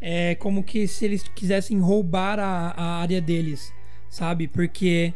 [0.00, 3.72] é, como que se eles quisessem roubar a, a área deles,
[4.08, 4.46] sabe?
[4.46, 5.12] Porque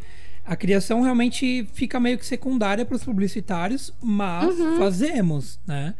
[0.50, 4.78] a criação realmente fica meio que secundária para os publicitários, mas uhum.
[4.78, 5.94] fazemos, né?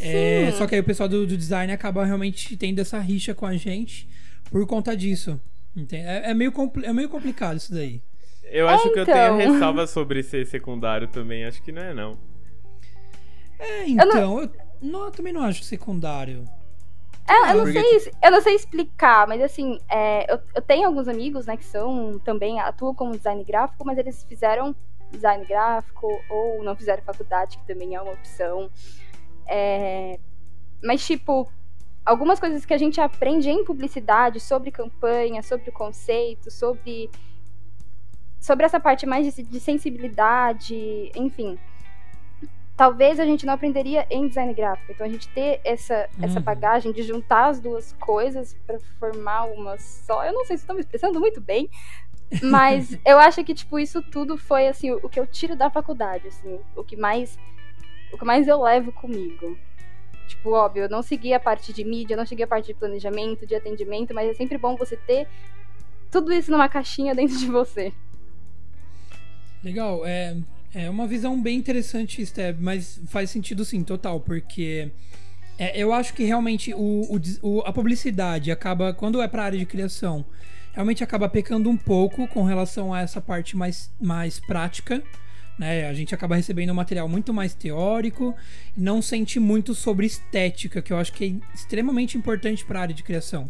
[0.00, 3.46] É, só que aí o pessoal do, do, design acaba realmente tendo essa rixa com
[3.46, 4.08] a gente
[4.50, 5.40] por conta disso.
[5.92, 6.52] É, é, meio,
[6.82, 8.02] é meio complicado isso daí.
[8.50, 8.92] Eu acho então...
[8.94, 9.52] que eu tenho então.
[9.52, 12.18] ressalva sobre ser secundário também, acho que não é não.
[13.60, 14.40] É, então, eu, não...
[14.40, 14.50] Eu,
[14.82, 16.44] não, eu também não acho secundário.
[17.26, 21.08] É, eu, não sei, eu não sei explicar, mas assim, é, eu, eu, tenho alguns
[21.08, 24.76] amigos, né, que são também, atuam como design gráfico, mas eles fizeram
[25.10, 28.70] design gráfico ou não fizeram faculdade, que também é uma opção.
[29.46, 30.18] É,
[30.82, 31.50] mas, tipo,
[32.04, 37.10] algumas coisas que a gente aprende em publicidade sobre campanha, sobre o conceito, sobre,
[38.38, 41.58] sobre essa parte mais de, de sensibilidade, enfim
[42.76, 44.92] talvez a gente não aprenderia em design gráfico.
[44.92, 46.24] Então a gente ter essa, uhum.
[46.24, 50.24] essa bagagem de juntar as duas coisas para formar uma só.
[50.24, 51.70] Eu não sei se estou me expressando muito bem,
[52.42, 56.28] mas eu acho que tipo isso tudo foi assim o, que eu tiro da faculdade,
[56.28, 57.38] assim, o, que mais
[58.12, 59.56] o que mais eu levo comigo.
[60.26, 63.46] Tipo, óbvio, eu não segui a parte de mídia, não segui a parte de planejamento,
[63.46, 65.28] de atendimento, mas é sempre bom você ter
[66.10, 67.92] tudo isso numa caixinha dentro de você.
[69.62, 70.36] Legal, é,
[70.74, 74.90] é uma visão bem interessante, Steb, mas faz sentido sim, total, porque
[75.56, 79.66] é, eu acho que realmente o, o, a publicidade acaba, quando é para área de
[79.66, 80.24] criação,
[80.72, 85.00] realmente acaba pecando um pouco com relação a essa parte mais, mais prática.
[85.56, 85.86] Né?
[85.86, 88.34] A gente acaba recebendo um material muito mais teórico
[88.76, 92.94] não sente muito sobre estética, que eu acho que é extremamente importante para a área
[92.94, 93.48] de criação.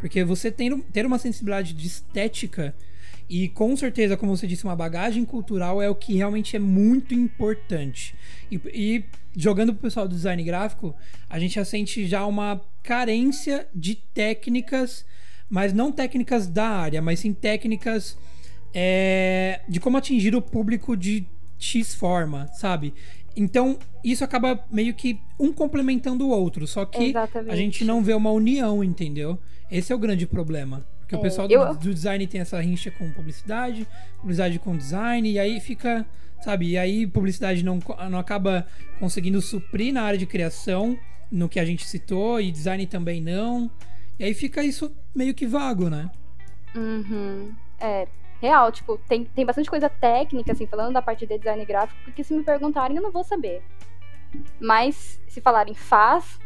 [0.00, 2.74] Porque você ter, ter uma sensibilidade de estética
[3.28, 7.14] e com certeza, como você disse, uma bagagem cultural é o que realmente é muito
[7.14, 8.14] importante.
[8.50, 9.04] E, e
[9.36, 10.94] jogando pro pessoal do design gráfico,
[11.28, 15.04] a gente já sente já uma carência de técnicas,
[15.48, 18.16] mas não técnicas da área, mas sim técnicas
[18.74, 21.26] é, de como atingir o público de
[21.58, 22.92] X forma, sabe?
[23.36, 27.52] Então, isso acaba meio que um complementando o outro, só que Exatamente.
[27.52, 29.38] a gente não vê uma união, entendeu?
[29.70, 30.86] Esse é o grande problema.
[31.04, 31.74] Porque é, o pessoal do, eu...
[31.74, 33.86] do, design tem essa rincha com publicidade,
[34.20, 36.04] publicidade com design, e aí fica,
[36.42, 37.78] sabe, e aí publicidade não,
[38.10, 38.66] não acaba
[38.98, 40.98] conseguindo suprir na área de criação,
[41.30, 43.70] no que a gente citou, e design também não.
[44.18, 46.10] E aí fica isso meio que vago, né?
[46.74, 47.52] Uhum.
[47.78, 48.08] É,
[48.40, 52.22] Real, tipo, tem, tem bastante coisa técnica, assim, falando da parte de design gráfico, que
[52.22, 53.62] se me perguntarem eu não vou saber.
[54.60, 56.38] Mas se falarem faz,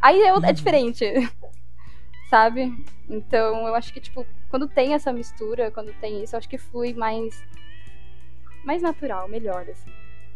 [0.00, 0.44] aí é uhum.
[0.44, 1.04] é diferente.
[2.30, 2.72] Sabe?
[3.08, 6.56] Então eu acho que, tipo, quando tem essa mistura, quando tem isso, eu acho que
[6.56, 7.44] flui mais.
[8.64, 9.90] mais natural, melhor, assim.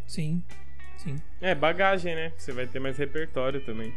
[0.05, 0.43] Sim,
[0.97, 1.17] sim.
[1.41, 2.33] É, bagagem, né?
[2.37, 3.95] Você vai ter mais repertório também.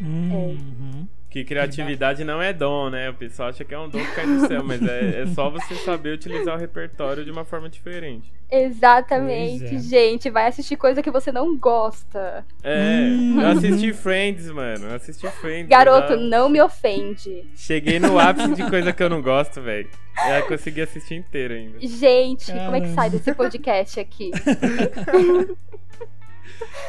[0.00, 1.06] Uhum.
[1.28, 3.10] Que criatividade não é dom, né?
[3.10, 5.50] O pessoal acha que é um dom que cai do céu, mas é, é só
[5.50, 8.32] você saber utilizar o repertório de uma forma diferente.
[8.50, 9.78] Exatamente, é.
[9.78, 10.30] gente.
[10.30, 12.44] Vai assistir coisa que você não gosta.
[12.62, 13.40] É, hum.
[13.40, 14.86] eu assisti Friends, mano.
[14.86, 15.68] Eu assisti Friends.
[15.68, 16.16] Garoto, já...
[16.16, 17.44] não me ofende.
[17.54, 19.90] Cheguei no ápice de coisa que eu não gosto, velho.
[20.26, 21.78] É, consegui assistir inteiro ainda.
[21.80, 22.64] Gente, Caramba.
[22.64, 24.30] como é que sai desse podcast aqui?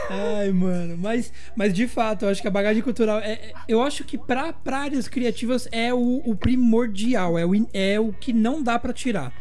[0.10, 0.98] Ai, mano.
[0.98, 3.20] Mas, mas de fato, eu acho que a bagagem cultural.
[3.20, 8.00] É, é eu acho que pra áreas criativas é o, o primordial, é o, é
[8.00, 9.34] o que não dá para tirar.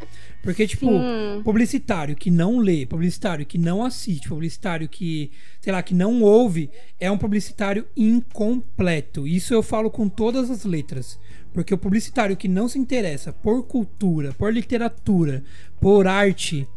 [0.43, 1.43] Porque, tipo, Sim.
[1.43, 6.71] publicitário que não lê, publicitário que não assiste, publicitário que, sei lá, que não ouve,
[7.01, 9.27] é um publicitário incompleto.
[9.27, 11.19] Isso eu falo com todas as letras.
[11.53, 15.43] Porque o publicitário que não se interessa por cultura, por literatura,
[15.81, 16.69] por arte,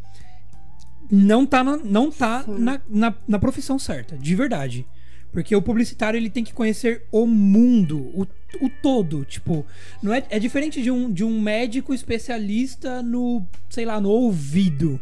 [1.11, 4.85] não tá, na, não tá na, na, na, profissão certa, de verdade.
[5.31, 8.27] Porque o publicitário ele tem que conhecer o mundo, o,
[8.61, 9.23] o todo.
[9.25, 9.65] Tipo,
[10.01, 14.99] não é, é diferente de um, de um médico especialista no, sei lá, no ouvido.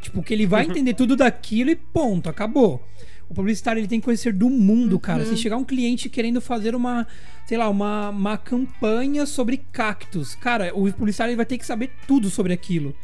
[0.00, 2.84] Tipo, que ele vai entender tudo daquilo e ponto, acabou.
[3.28, 5.22] O publicitário ele tem que conhecer do mundo, cara.
[5.22, 5.28] Uhum.
[5.28, 7.06] Se chegar um cliente querendo fazer uma,
[7.46, 11.90] sei lá, uma, uma campanha sobre cactos, cara, o publicitário ele vai ter que saber
[12.06, 12.94] tudo sobre aquilo.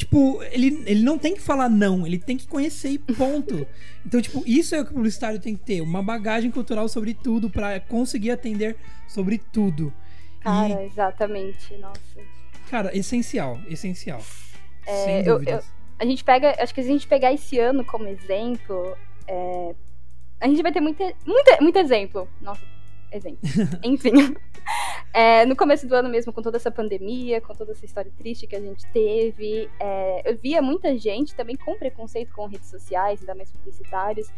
[0.00, 3.66] Tipo, ele, ele não tem que falar não, ele tem que conhecer e ponto.
[4.02, 5.82] Então, tipo, isso é o que o publicitário tem que ter.
[5.82, 8.74] Uma bagagem cultural sobre tudo para conseguir atender
[9.06, 9.92] sobre tudo.
[10.40, 12.00] Cara, e, exatamente, nossa.
[12.70, 14.22] Cara, essencial, essencial.
[14.86, 15.52] É, sem dúvidas.
[15.52, 15.64] Eu, eu,
[15.98, 18.96] a gente pega, acho que se a gente pegar esse ano como exemplo,
[19.28, 19.74] é,
[20.40, 22.26] a gente vai ter muito, muito, muito exemplo.
[22.40, 22.62] Nossa,
[23.10, 23.40] exemplo.
[23.82, 24.34] Enfim.
[25.12, 28.46] É, no começo do ano mesmo, com toda essa pandemia, com toda essa história triste
[28.46, 33.20] que a gente teve, é, eu via muita gente também com preconceito com redes sociais,
[33.20, 34.28] ainda mais publicitários.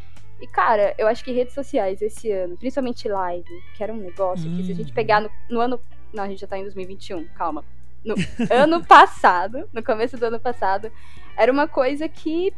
[0.40, 4.50] E, cara, eu acho que redes sociais esse ano, principalmente live, que era um negócio
[4.50, 4.56] hum.
[4.56, 4.94] que se a gente hum.
[4.94, 5.80] pegar no, no ano.
[6.12, 7.64] Não, a gente já tá em 2021, calma.
[8.04, 8.14] No
[8.50, 10.90] ano passado, no começo do ano passado,
[11.36, 12.52] era uma coisa que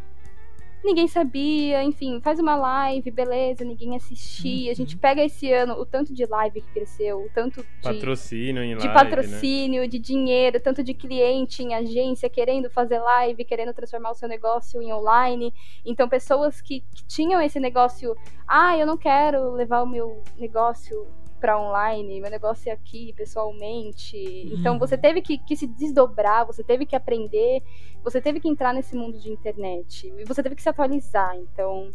[0.85, 4.67] ninguém sabia, enfim, faz uma live, beleza, ninguém assistia.
[4.67, 4.71] Uhum.
[4.71, 8.63] A gente pega esse ano o tanto de live que cresceu, o tanto de patrocínio
[8.63, 9.89] em de live, patrocínio, né?
[9.89, 14.83] de dinheiro, tanto de cliente em agência querendo fazer live, querendo transformar o seu negócio
[14.83, 15.53] em online.
[15.85, 18.15] Então, pessoas que, que tinham esse negócio,
[18.47, 21.07] ah, eu não quero levar o meu negócio
[21.45, 24.17] para online, meu negócio é aqui pessoalmente.
[24.51, 24.79] Então uhum.
[24.79, 27.63] você teve que, que, se desdobrar, você teve que aprender,
[28.03, 31.37] você teve que entrar nesse mundo de internet e você teve que se atualizar.
[31.37, 31.93] Então,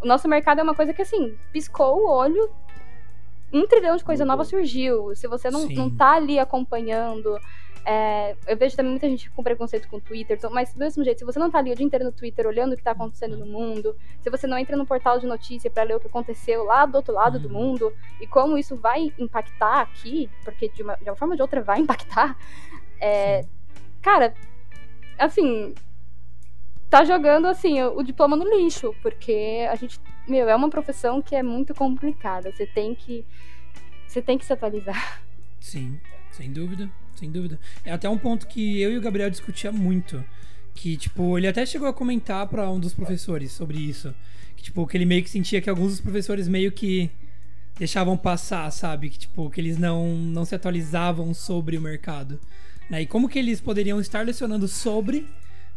[0.00, 2.48] o nosso mercado é uma coisa que assim, piscou o olho,
[3.54, 4.28] um trilhão de coisa uhum.
[4.28, 5.14] nova surgiu.
[5.14, 7.38] Se você não, não tá ali acompanhando,
[7.86, 11.18] é, eu vejo também muita gente com preconceito com o Twitter, mas do mesmo jeito,
[11.18, 13.36] se você não tá ali o dia inteiro no Twitter olhando o que tá acontecendo
[13.36, 16.64] no mundo, se você não entra no portal de notícia para ler o que aconteceu
[16.64, 17.54] lá do outro lado do uhum.
[17.54, 21.42] mundo e como isso vai impactar aqui, porque de uma, de uma forma ou de
[21.42, 22.36] outra vai impactar,
[23.00, 23.44] é,
[24.00, 24.34] cara,
[25.18, 25.74] assim,
[26.88, 31.20] tá jogando assim o, o diploma no lixo, porque a gente, meu, é uma profissão
[31.22, 32.52] que é muito complicada.
[32.52, 33.24] Você tem que
[34.06, 35.22] você tem que se atualizar.
[35.60, 35.98] Sim,
[36.30, 37.58] sem dúvida sem dúvida.
[37.84, 40.22] É até um ponto que eu e o Gabriel discutia muito.
[40.74, 44.14] Que, tipo, ele até chegou a comentar para um dos professores sobre isso.
[44.56, 47.10] Que, tipo, que ele meio que sentia que alguns dos professores meio que
[47.78, 49.10] deixavam passar, sabe?
[49.10, 52.40] Que, tipo, que eles não, não se atualizavam sobre o mercado.
[52.90, 53.02] Né?
[53.02, 55.26] E como que eles poderiam estar lecionando sobre,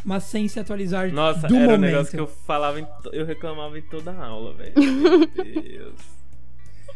[0.03, 1.79] mas sem se atualizar Nossa, do era momento.
[1.79, 4.73] um negócio que eu falava, em, eu reclamava em toda a aula, velho.
[4.77, 5.99] Meu Deus.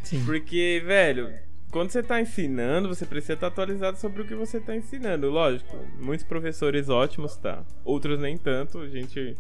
[0.04, 0.24] Sim.
[0.26, 1.34] Porque, velho,
[1.72, 5.30] quando você está ensinando, você precisa estar atualizado sobre o que você está ensinando.
[5.30, 7.64] Lógico, muitos professores ótimos, tá?
[7.84, 9.38] Outros nem tanto, a gente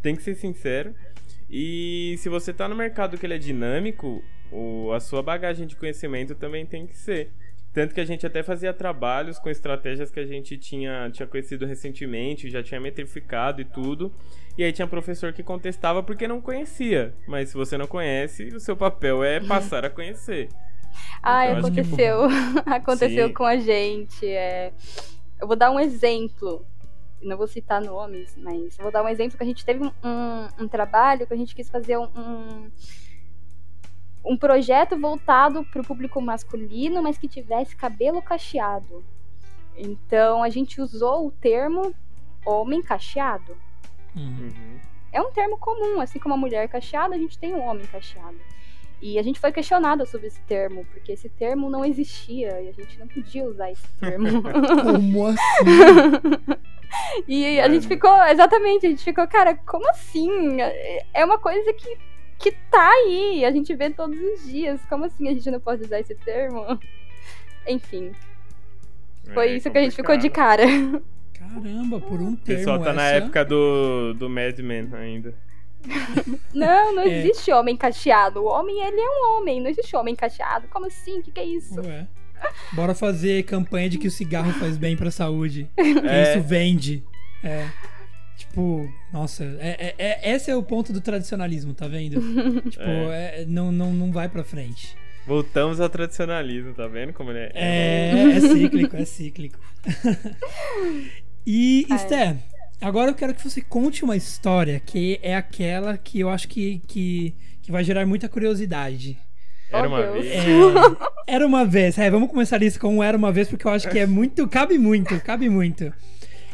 [0.00, 0.94] tem que ser sincero.
[1.48, 5.76] E se você está no mercado que ele é dinâmico, o, a sua bagagem de
[5.76, 7.30] conhecimento também tem que ser.
[7.74, 11.66] Tanto que a gente até fazia trabalhos com estratégias que a gente tinha, tinha conhecido
[11.66, 14.12] recentemente, já tinha metrificado e tudo.
[14.56, 17.12] E aí tinha professor que contestava porque não conhecia.
[17.26, 20.48] Mas se você não conhece, o seu papel é passar a conhecer.
[21.20, 22.20] Ai, então, aconteceu.
[22.64, 23.34] aconteceu Sim.
[23.34, 24.24] com a gente.
[24.24, 24.72] É...
[25.40, 26.64] Eu vou dar um exemplo.
[27.20, 29.90] Não vou citar nomes, mas vou dar um exemplo que a gente teve um,
[30.60, 32.70] um trabalho que a gente quis fazer um, um
[34.38, 39.04] projeto voltado para o público masculino, mas que tivesse cabelo cacheado.
[39.76, 41.94] Então a gente usou o termo
[42.46, 43.56] homem cacheado.
[44.16, 44.78] Uhum.
[45.12, 48.38] É um termo comum, assim como a mulher cacheada, a gente tem um homem cacheado.
[49.02, 52.72] E a gente foi questionada sobre esse termo, porque esse termo não existia e a
[52.72, 54.42] gente não podia usar esse termo.
[54.82, 55.38] Como assim?
[57.28, 60.56] e a gente ficou, exatamente, a gente ficou, cara, como assim?
[61.12, 61.98] É uma coisa que,
[62.38, 64.80] que tá aí, a gente vê todos os dias.
[64.88, 66.78] Como assim a gente não pode usar esse termo?
[67.66, 68.12] Enfim.
[69.32, 70.64] Foi é isso que a gente ficou de cara.
[71.32, 72.36] Caramba, por um termo.
[72.36, 72.92] O pessoal tá essa...
[72.94, 75.34] na época do, do Mad Men ainda.
[76.54, 77.18] Não, não é.
[77.18, 78.40] existe homem cacheado.
[78.40, 79.60] O homem, ele é um homem.
[79.60, 80.66] Não existe homem cacheado.
[80.68, 81.18] Como assim?
[81.18, 81.78] O que, que é isso?
[81.78, 82.06] Ué.
[82.72, 85.68] Bora fazer campanha de que o cigarro faz bem pra saúde.
[85.76, 86.30] Que é.
[86.30, 87.04] isso vende.
[87.42, 87.68] É.
[88.36, 92.20] Tipo, nossa, é, é, é, esse é o ponto do tradicionalismo, tá vendo?
[92.68, 93.42] tipo, é.
[93.42, 93.44] é.
[93.46, 94.96] não, não, não vai pra frente.
[95.26, 97.52] Voltamos ao tradicionalismo, tá vendo como ele é?
[97.54, 99.58] É, é cíclico, é cíclico.
[101.46, 102.36] e, Esté,
[102.84, 106.82] Agora eu quero que você conte uma história que é aquela que eu acho que,
[106.86, 109.18] que, que vai gerar muita curiosidade.
[109.70, 110.26] Era uma oh, vez.
[110.26, 110.44] É,
[111.26, 111.98] era uma vez.
[111.98, 114.46] É, vamos começar isso com Era uma vez, porque eu acho que é muito.
[114.46, 115.92] Cabe muito, cabe muito.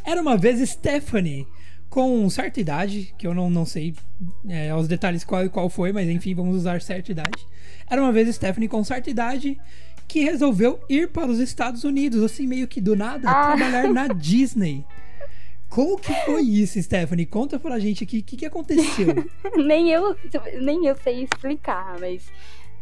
[0.06, 1.48] Era uma vez Stephanie,
[1.90, 3.94] com certa idade, que eu não, não sei
[4.48, 7.44] é, os detalhes qual qual foi, mas enfim, vamos usar certa idade.
[7.90, 9.60] Era uma vez Stephanie com certa idade
[10.06, 13.56] que resolveu ir para os Estados Unidos, assim, meio que do nada, ah.
[13.56, 14.84] trabalhar na Disney.
[15.68, 17.26] Como que foi isso, Stephanie?
[17.26, 19.06] Conta pra gente aqui o que, que aconteceu.
[19.56, 20.16] nem, eu,
[20.60, 22.28] nem eu sei explicar, mas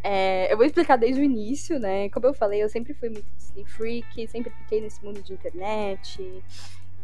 [0.02, 2.08] é, eu vou explicar desde o início, né?
[2.08, 6.42] Como eu falei, eu sempre fui muito Disney freak, sempre fiquei nesse mundo de internet.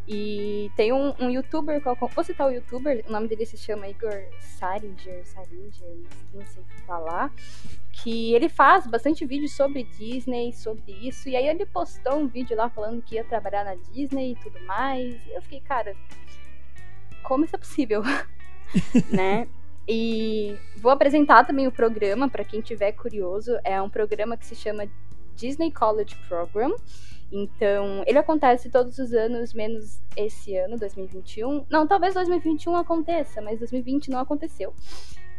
[0.07, 3.89] E tem um, um youtuber, qual, vou citar o youtuber, o nome dele se chama
[3.89, 5.97] Igor Saringer, Saringer,
[6.33, 7.33] não sei falar
[8.03, 12.57] que ele faz bastante vídeo sobre Disney, sobre isso, e aí ele postou um vídeo
[12.57, 15.95] lá falando que ia trabalhar na Disney e tudo mais, e eu fiquei, cara,
[17.23, 18.03] como isso é possível?
[19.11, 19.49] né?
[19.87, 24.57] E vou apresentar também o programa para quem tiver curioso, é um programa que se
[24.57, 24.89] chama
[25.37, 26.75] Disney College Program.
[27.33, 31.67] Então, ele acontece todos os anos, menos esse ano, 2021.
[31.69, 34.73] Não, talvez 2021 aconteça, mas 2020 não aconteceu.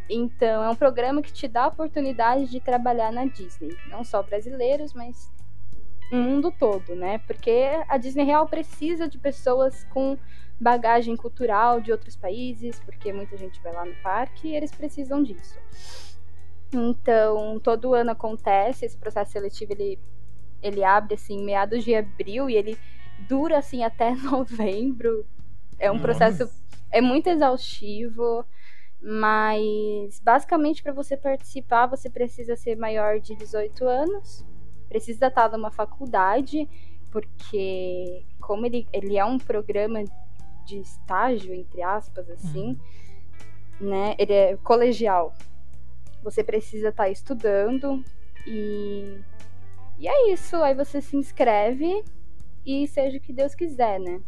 [0.10, 3.76] Então, é um programa que te dá a oportunidade de trabalhar na Disney.
[3.90, 5.32] Não só brasileiros, mas
[6.12, 7.20] o mundo todo, né?
[7.20, 10.18] Porque a Disney Real precisa de pessoas com
[10.60, 15.24] bagagem cultural de outros países, porque muita gente vai lá no parque e eles precisam
[15.24, 15.58] disso.
[16.72, 20.00] Então, todo ano acontece, esse processo seletivo ele,
[20.62, 22.78] ele abre assim meados de abril e ele
[23.28, 25.26] dura assim até novembro.
[25.80, 26.04] É um Nossa.
[26.04, 26.50] processo
[26.92, 28.46] é muito exaustivo.
[29.02, 34.44] Mas basicamente para você participar, você precisa ser maior de 18 anos,
[34.90, 36.68] precisa estar numa faculdade,
[37.12, 40.04] porque como ele, ele é um programa
[40.66, 42.80] de estágio, entre aspas, assim,
[43.80, 43.90] uhum.
[43.90, 44.16] né?
[44.18, 45.36] Ele é colegial.
[46.24, 48.04] Você precisa estar estudando
[48.48, 49.20] e
[50.00, 52.04] e é isso, aí você se inscreve
[52.66, 54.20] e seja o que Deus quiser, né?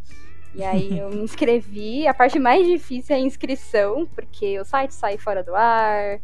[0.54, 2.08] E aí eu me inscrevi.
[2.08, 6.20] A parte mais difícil é a inscrição, porque o site sai fora do ar.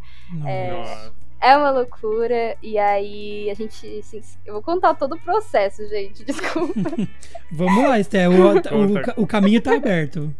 [0.45, 2.57] É, é, uma loucura.
[2.61, 3.99] E aí a gente.
[3.99, 6.23] Assim, eu vou contar todo o processo, gente.
[6.25, 6.73] Desculpa.
[7.51, 8.27] Vamos lá, Esté.
[8.29, 10.33] O, o, o caminho tá aberto.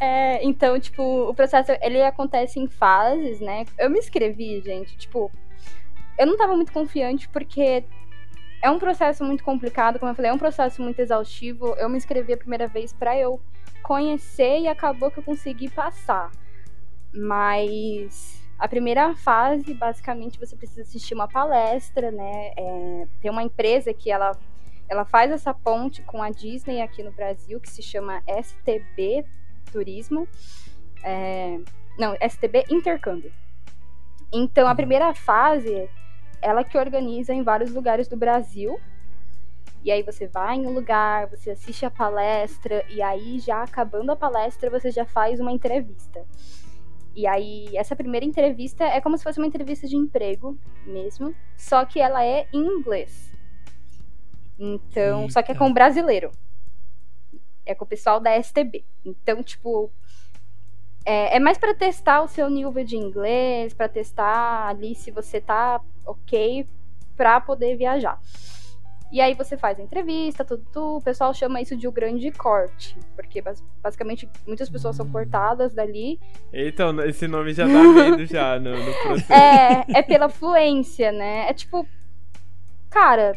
[0.00, 3.64] É, então, tipo, o processo ele acontece em fases, né?
[3.78, 5.30] Eu me inscrevi, gente, tipo,
[6.18, 7.84] eu não tava muito confiante porque
[8.62, 11.74] é um processo muito complicado, como eu falei, é um processo muito exaustivo.
[11.76, 13.40] Eu me inscrevi a primeira vez para eu
[13.82, 16.30] conhecer e acabou que eu consegui passar.
[17.12, 22.52] Mas a primeira fase, basicamente, você precisa assistir uma palestra, né?
[22.56, 24.30] É, tem uma empresa que ela,
[24.88, 29.26] ela faz essa ponte com a Disney aqui no Brasil, que se chama STB
[29.72, 30.28] Turismo.
[31.02, 31.58] É,
[31.98, 33.32] não, STB Intercâmbio.
[34.32, 34.76] Então, a uhum.
[34.76, 35.90] primeira fase
[36.42, 38.78] ela que organiza em vários lugares do Brasil.
[39.84, 44.12] E aí você vai em um lugar, você assiste a palestra, e aí já acabando
[44.12, 46.24] a palestra, você já faz uma entrevista.
[47.14, 51.84] E aí, essa primeira entrevista é como se fosse uma entrevista de emprego mesmo, só
[51.84, 53.30] que ela é em inglês.
[54.58, 55.32] Então, Eita.
[55.32, 56.30] só que é com um brasileiro.
[57.66, 58.84] É com o pessoal da STB.
[59.04, 59.90] Então, tipo,
[61.04, 65.40] é, é mais para testar o seu nível de inglês, para testar ali se você
[65.40, 66.66] tá ok
[67.16, 68.20] para poder viajar.
[69.10, 72.30] E aí você faz a entrevista, tudo, tudo, o pessoal chama isso de o grande
[72.32, 73.42] corte, porque
[73.82, 76.18] basicamente muitas pessoas são cortadas dali.
[76.50, 79.30] Então, esse nome já dá medo já no, no processo.
[79.30, 81.46] É, é pela fluência, né?
[81.50, 81.86] É tipo,
[82.88, 83.36] cara,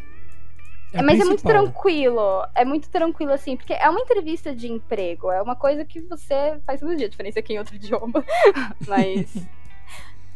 [0.94, 1.24] É, mas principal.
[1.24, 2.46] é muito tranquilo.
[2.54, 5.30] É muito tranquilo, assim, porque é uma entrevista de emprego.
[5.30, 8.24] É uma coisa que você faz todo dia, a diferença aqui em outro idioma.
[8.88, 9.46] mas.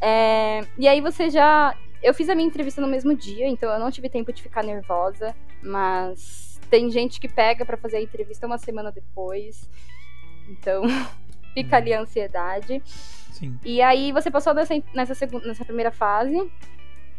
[0.02, 1.74] é, e aí você já.
[2.02, 4.64] Eu fiz a minha entrevista no mesmo dia, então eu não tive tempo de ficar
[4.64, 5.34] nervosa.
[5.62, 9.68] Mas tem gente que pega para fazer a entrevista uma semana depois.
[10.48, 10.82] Então,
[11.52, 12.82] fica ali a ansiedade.
[12.84, 13.58] Sim.
[13.64, 16.50] E aí você passou nessa, nessa, segunda, nessa primeira fase,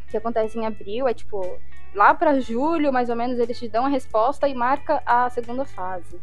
[0.10, 1.60] que acontece em abril, é tipo,
[1.96, 5.66] lá para julho, mais ou menos, eles te dão a resposta e marca a segunda
[5.66, 6.20] fase.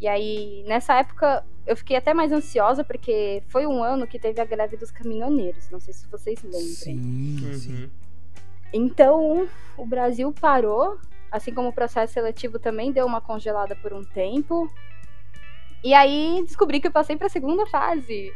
[0.00, 4.40] E aí, nessa época, eu fiquei até mais ansiosa, porque foi um ano que teve
[4.40, 5.70] a greve dos caminhoneiros.
[5.70, 6.60] Não sei se vocês lembram.
[6.60, 7.74] Sim, sim.
[7.74, 7.90] Uhum.
[8.72, 10.98] Então, o Brasil parou,
[11.30, 14.70] assim como o processo seletivo também deu uma congelada por um tempo.
[15.82, 18.32] E aí descobri que eu passei para a segunda fase.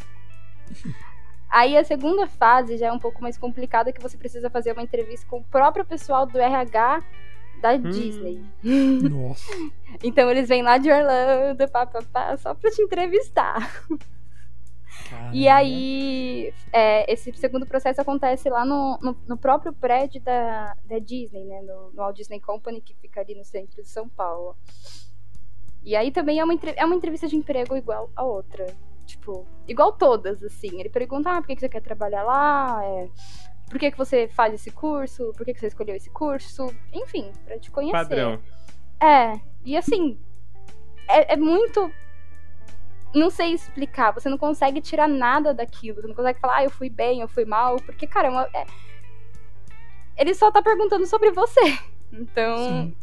[1.50, 4.82] Aí a segunda fase já é um pouco mais complicada, que você precisa fazer uma
[4.82, 7.02] entrevista com o próprio pessoal do RH
[7.60, 8.40] da Disney.
[9.10, 9.44] Nossa.
[10.04, 13.84] Então eles vêm lá de Orlando, pá, pá, pá, só pra te entrevistar.
[15.08, 15.30] Caramba.
[15.34, 20.98] E aí, é, esse segundo processo acontece lá no, no, no próprio prédio da, da
[20.98, 21.62] Disney, né?
[21.62, 24.56] No, no Walt Disney Company, que fica ali no centro de São Paulo.
[25.82, 28.66] E aí também é uma, é uma entrevista de emprego igual a outra.
[29.06, 30.78] Tipo, igual todas, assim.
[30.78, 32.84] Ele pergunta, ah, por que você quer trabalhar lá?
[32.84, 33.08] É,
[33.68, 35.32] por que, que você faz esse curso?
[35.36, 36.74] Por que, que você escolheu esse curso?
[36.92, 37.92] Enfim, pra te conhecer.
[37.92, 38.40] Padrão.
[39.00, 40.18] É, e assim,
[41.08, 41.92] é, é muito.
[43.14, 46.70] Não sei explicar, você não consegue tirar nada daquilo, você não consegue falar, ah, eu
[46.70, 48.66] fui bem, eu fui mal, porque, cara, é uma- é-
[50.16, 51.60] ele só tá perguntando sobre você.
[52.10, 52.96] Então, Sim.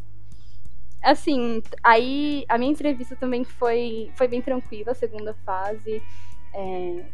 [1.03, 6.01] assim, aí a minha entrevista também foi, foi bem tranquila, a segunda fase.
[6.51, 7.05] é,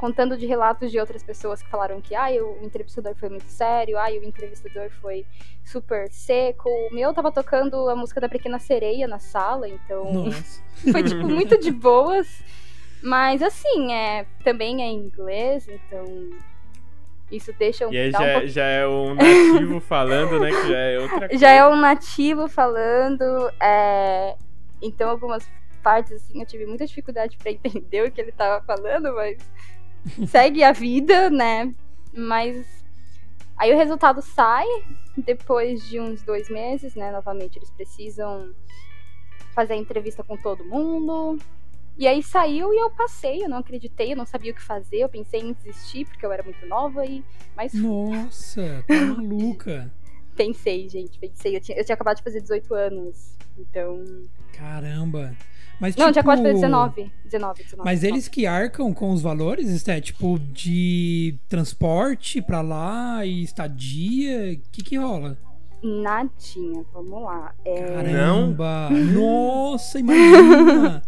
[0.00, 3.98] contando de relatos de outras pessoas que falaram que ah, o entrevistador foi muito sério,
[3.98, 5.26] ah, o entrevistador foi
[5.62, 6.70] super seco.
[6.70, 10.30] O meu tava tocando a música da Pequena Sereia na sala, então
[10.90, 12.42] foi tipo muito de boas.
[13.02, 16.30] Mas assim, é, também é em inglês, então
[17.30, 20.48] isso deixa um, E aí dá um já, pouco- já é um nativo falando, né?
[20.50, 21.36] Que já é outra coisa.
[21.38, 23.52] já é um nativo falando.
[23.60, 24.34] é,
[24.80, 25.46] Então, algumas
[25.82, 29.36] partes, assim, eu tive muita dificuldade pra entender o que ele tava falando, mas
[30.28, 31.74] segue a vida, né?
[32.12, 32.66] Mas
[33.56, 34.66] aí o resultado sai
[35.16, 37.10] depois de uns dois meses, né?
[37.10, 38.52] Novamente, eles precisam
[39.54, 41.38] fazer a entrevista com todo mundo.
[41.98, 44.98] E aí saiu e eu passei, eu não acreditei, eu não sabia o que fazer,
[44.98, 47.22] eu pensei em desistir porque eu era muito nova e.
[47.54, 49.92] Mas Nossa, tá maluca.
[50.34, 51.56] Pensei, gente, pensei.
[51.56, 53.36] Eu tinha, eu tinha acabado de fazer 18 anos.
[53.58, 54.02] Então.
[54.52, 55.36] Caramba.
[55.80, 57.12] Mas, Não, tipo, acabado de fazer 19.
[57.24, 57.84] 19, 19.
[57.84, 58.06] Mas 19.
[58.06, 60.00] eles que arcam com os valores, Esté?
[60.00, 64.52] Tipo, de transporte pra lá e estadia?
[64.52, 65.38] O que que rola?
[65.82, 67.54] Nadinha, vamos lá.
[67.64, 68.90] É, Caramba!
[68.90, 71.02] Nossa, imagina!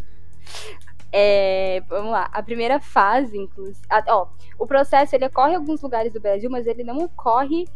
[1.12, 2.30] é, vamos lá.
[2.32, 3.78] A primeira fase, inclusive.
[3.90, 4.26] ah, ó,
[4.58, 7.68] o processo ele ocorre em alguns lugares do Brasil, mas ele não ocorre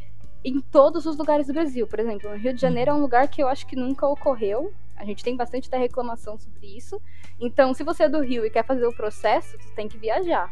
[0.42, 1.86] em todos os lugares do Brasil.
[1.86, 4.72] Por exemplo, no Rio de Janeiro é um lugar que eu acho que nunca ocorreu.
[4.96, 7.00] A gente tem bastante da reclamação sobre isso.
[7.40, 10.50] Então, se você é do Rio e quer fazer o processo, tu tem que viajar.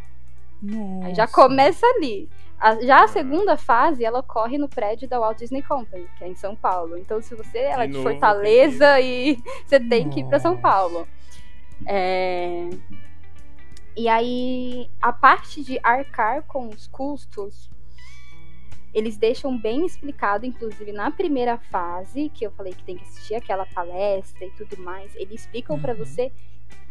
[0.62, 1.06] Nossa.
[1.08, 2.28] Aí já começa ali.
[2.60, 6.28] A- já a segunda fase, ela ocorre no prédio da Walt Disney Company, que é
[6.28, 6.96] em São Paulo.
[6.96, 9.36] Então, se você é de Fortaleza e
[9.66, 10.62] você tem que ir pra São Nossa.
[10.62, 11.08] Paulo.
[11.86, 12.68] É,
[13.96, 17.70] E aí, a parte de arcar com os custos,
[18.94, 23.34] eles deixam bem explicado, inclusive na primeira fase, que eu falei que tem que assistir
[23.34, 25.98] aquela palestra e tudo mais, eles explicam pra Uhum.
[25.98, 26.32] você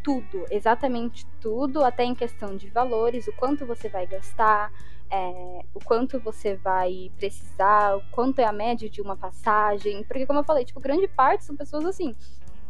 [0.03, 4.69] tudo, exatamente tudo, até em questão de valores, o quanto você vai gastar,
[5.09, 10.03] é, o quanto você vai precisar, o quanto é a média de uma passagem.
[10.03, 12.13] Porque, como eu falei, tipo, grande parte são pessoas assim.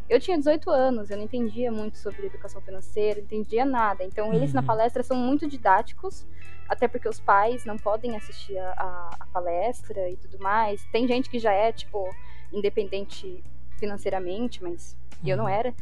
[0.08, 4.04] Eu tinha 18 anos, eu não entendia muito sobre educação financeira, não entendia nada.
[4.04, 4.66] Então, eles na Uhum.
[4.66, 6.26] palestra são muito didáticos,
[6.68, 10.84] até porque os pais não podem assistir a, a- a palestra e tudo mais.
[10.92, 12.14] Tem gente que já é, tipo,
[12.52, 13.42] independente
[13.78, 15.50] financeiramente, mas eu não Uhum.
[15.50, 15.74] era.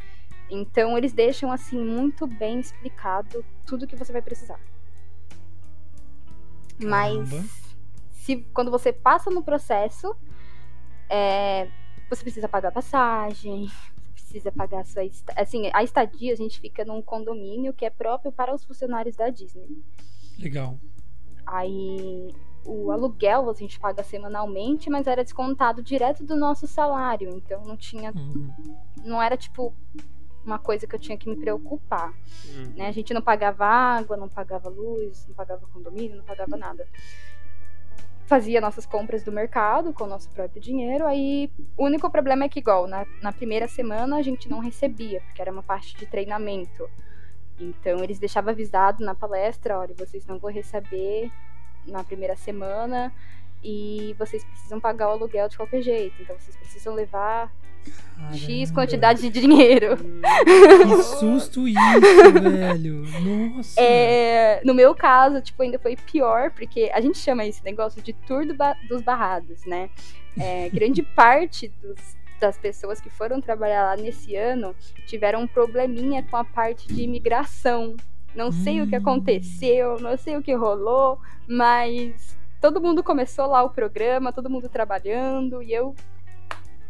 [0.49, 4.59] Então eles deixam assim muito bem explicado tudo que você vai precisar.
[6.79, 6.89] Caramba.
[6.89, 7.75] Mas
[8.11, 10.15] se quando você passa no processo,
[11.09, 11.67] é,
[12.09, 13.67] você precisa pagar passagem,
[14.33, 15.03] precisa pagar a sua
[15.35, 19.29] assim, a estadia a gente fica num condomínio que é próprio para os funcionários da
[19.29, 19.69] Disney.
[20.39, 20.79] Legal.
[21.45, 22.33] Aí
[22.65, 27.77] o aluguel a gente paga semanalmente, mas era descontado direto do nosso salário, então não
[27.77, 28.51] tinha, Uhum.
[29.03, 29.73] não era tipo
[30.43, 32.11] uma coisa que eu tinha que me preocupar.
[32.49, 32.73] Hum.
[32.75, 32.87] né?
[32.87, 36.87] A gente não pagava água, não pagava luz, não pagava condomínio, não pagava nada.
[38.25, 41.05] Fazia nossas compras do mercado com o nosso próprio dinheiro.
[41.05, 45.21] Aí o único problema é que, igual, na, na primeira semana a gente não recebia,
[45.21, 46.89] porque era uma parte de treinamento.
[47.59, 51.31] Então eles deixavam avisado na palestra, olha, vocês não vão receber
[51.87, 53.13] na primeira semana
[53.63, 56.21] e vocês precisam pagar o aluguel de qualquer jeito.
[56.21, 57.51] Então vocês precisam levar
[58.23, 58.37] Caramba.
[58.37, 59.97] X quantidade de dinheiro.
[59.97, 61.79] Que susto isso,
[62.41, 63.03] velho.
[63.21, 63.79] Nossa.
[63.81, 68.13] É, no meu caso, tipo, ainda foi pior, porque a gente chama esse negócio de
[68.13, 69.89] tour do ba dos barrados, né?
[70.39, 74.75] É, grande parte dos, das pessoas que foram trabalhar lá nesse ano
[75.05, 77.95] tiveram um probleminha com a parte de imigração.
[78.35, 78.85] Não sei hum.
[78.85, 78.99] o que hum.
[78.99, 84.69] aconteceu, não sei o que rolou, mas todo mundo começou lá o programa, todo mundo
[84.69, 85.93] trabalhando, e eu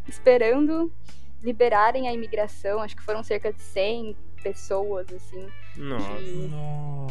[0.08, 0.92] esperando
[1.42, 2.82] liberarem a imigração.
[2.82, 5.48] Acho que foram cerca de 100 pessoas, assim.
[5.78, 6.08] Nossa.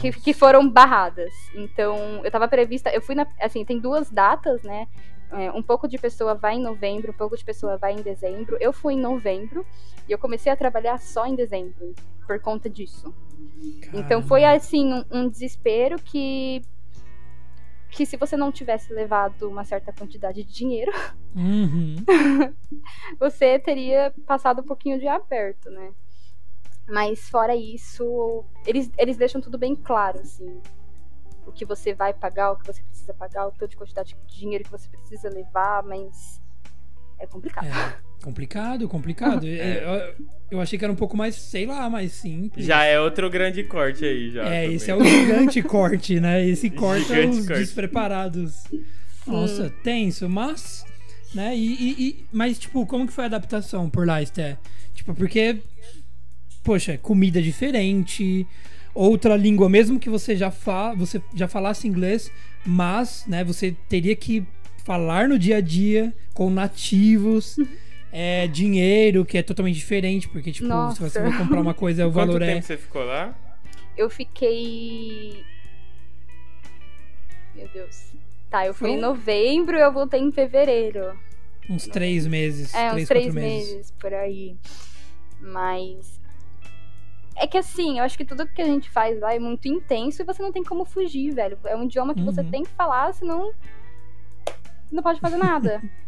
[0.01, 1.33] Que, que foram barradas.
[1.55, 2.91] Então, eu tava prevista.
[2.91, 3.27] Eu fui na.
[3.41, 4.87] Assim, tem duas datas, né?
[5.33, 8.57] É, um pouco de pessoa vai em novembro, um pouco de pessoa vai em dezembro.
[8.61, 9.65] Eu fui em novembro
[10.07, 11.95] e eu comecei a trabalhar só em dezembro,
[12.27, 13.15] por conta disso.
[13.81, 13.99] Caramba.
[13.99, 16.61] Então foi assim, um, um desespero que
[17.93, 20.91] que se você não tivesse levado uma certa quantidade de dinheiro,
[21.37, 21.97] uhum.
[23.21, 25.93] você teria passado um pouquinho de aperto, né?
[26.89, 30.61] Mas fora isso, eles, eles deixam tudo bem claro, assim.
[31.47, 34.39] O que você vai pagar, o que você precisa pagar, o tanto de quantidade de
[34.39, 36.41] dinheiro que você precisa levar, mas
[37.19, 37.67] é complicado.
[37.67, 38.12] É.
[38.23, 39.47] Complicado, complicado.
[39.47, 39.83] É.
[39.83, 42.65] Eu, eu, achei que era um pouco mais, sei lá, mais simples.
[42.65, 44.45] Já é outro grande corte aí, já.
[44.45, 44.77] É, também.
[44.77, 46.47] esse é o gigante corte, né?
[46.47, 47.61] Esse corte é os corte.
[47.61, 48.63] despreparados.
[49.27, 49.73] Nossa, hum.
[49.83, 50.85] tenso, mas.
[51.35, 51.57] Né?
[51.57, 54.57] E, e, e, mas, tipo, como que foi a adaptação por lá, Esté?
[54.95, 55.59] Tipo, porque.
[56.63, 58.47] Poxa, comida diferente,
[58.95, 62.31] outra língua, mesmo que você já, fa você já falasse inglês,
[62.65, 64.47] mas, né, você teria que
[64.85, 67.57] falar no dia a dia com nativos.
[68.13, 70.97] é, dinheiro, que é totalmente diferente, porque, tipo, Nossa.
[70.97, 72.47] se você for comprar uma coisa, o Quanto valor é.
[72.47, 73.35] Quanto tempo você ficou lá?
[73.97, 75.43] Eu fiquei.
[77.55, 78.13] Meu Deus.
[78.51, 78.99] Tá, eu fui Foi?
[78.99, 81.19] em novembro e eu voltei em fevereiro.
[81.71, 82.75] Uns três meses.
[82.75, 83.73] É, três, uns três meses.
[83.73, 84.57] meses por aí.
[85.41, 86.21] Mas.
[87.35, 90.21] É que assim, eu acho que tudo que a gente faz lá é muito intenso
[90.21, 91.59] e você não tem como fugir, velho.
[91.65, 92.27] É um idioma que uhum.
[92.27, 93.53] você tem que falar, senão.
[94.45, 95.83] Você não pode fazer nada.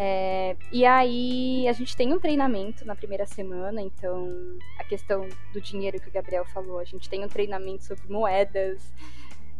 [0.00, 4.32] É, e aí a gente tem um treinamento na primeira semana, então
[4.78, 8.94] a questão do dinheiro que o Gabriel falou, a gente tem um treinamento sobre moedas,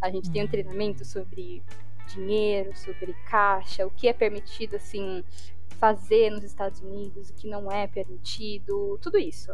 [0.01, 0.33] a gente uhum.
[0.33, 0.51] tem um uhum.
[0.51, 1.61] treinamento sobre
[2.07, 5.25] dinheiro, sobre caixa, o que é permitido assim
[5.71, 9.53] fazer nos Estados Unidos, o que não é permitido, tudo isso.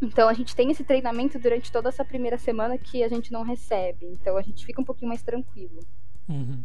[0.00, 3.42] Então a gente tem esse treinamento durante toda essa primeira semana que a gente não
[3.42, 5.80] recebe, então a gente fica um pouquinho mais tranquilo.
[6.28, 6.62] Uhum.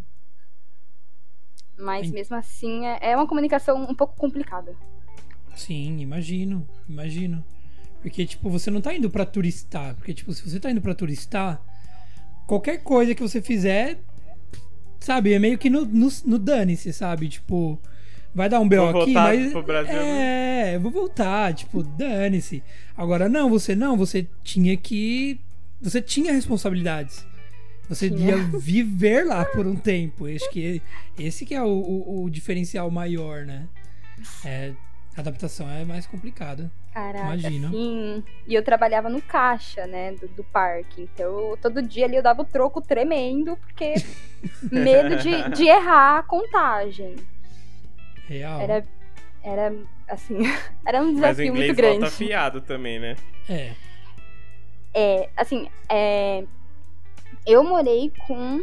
[1.78, 4.76] Mas mesmo assim é, é uma comunicação um pouco complicada.
[5.56, 7.44] Sim, imagino, imagino.
[8.02, 9.96] Porque, tipo, você não tá indo para turistar.
[9.96, 11.62] Porque, tipo, se você tá indo para turistar,
[12.46, 14.00] qualquer coisa que você fizer,
[15.00, 17.28] sabe, é meio que no, no, no dane-se, sabe?
[17.28, 17.80] Tipo,
[18.34, 19.52] vai dar um BO aqui, mas.
[19.52, 20.72] Pro Brasil, né?
[20.72, 22.64] é, eu vou voltar, tipo, dane-se.
[22.96, 25.40] Agora, não, você não, você tinha que.
[25.82, 27.26] Você tinha responsabilidades.
[27.90, 30.26] Você ia viver lá por um tempo.
[30.26, 30.82] Acho que
[31.18, 33.68] esse que é o, o, o diferencial maior, né?
[34.44, 34.74] É,
[35.16, 36.70] a adaptação é mais complicada.
[36.94, 37.70] Caraca, imagino.
[37.70, 38.24] Sim.
[38.46, 41.04] E eu trabalhava no caixa, né, do, do parque.
[41.04, 43.94] Então, todo dia ali eu dava o troco tremendo, porque
[44.72, 47.16] medo de, de errar a contagem.
[48.28, 48.60] Real.
[48.60, 48.86] Era,
[49.44, 49.76] era
[50.10, 50.40] assim,
[50.86, 52.00] era um desafio muito grande.
[52.00, 53.16] Mas o inglês volta afiado também, né?
[53.48, 53.72] É.
[54.94, 56.44] É, assim, é,
[57.48, 58.62] eu morei com,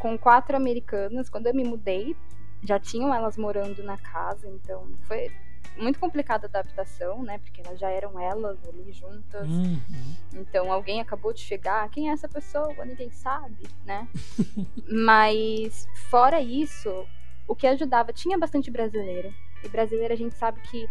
[0.00, 1.30] com quatro americanas.
[1.30, 2.16] Quando eu me mudei,
[2.62, 5.30] já tinham elas morando na casa, então foi
[5.76, 7.38] muito complicada a adaptação, né?
[7.38, 9.48] Porque elas já eram elas ali juntas.
[9.48, 9.80] Uhum.
[10.34, 12.84] Então alguém acabou de chegar, quem é essa pessoa?
[12.84, 14.08] Ninguém sabe, né?
[14.90, 17.06] Mas fora isso,
[17.46, 19.32] o que ajudava, tinha bastante brasileiro.
[19.62, 20.88] E brasileiro a gente sabe que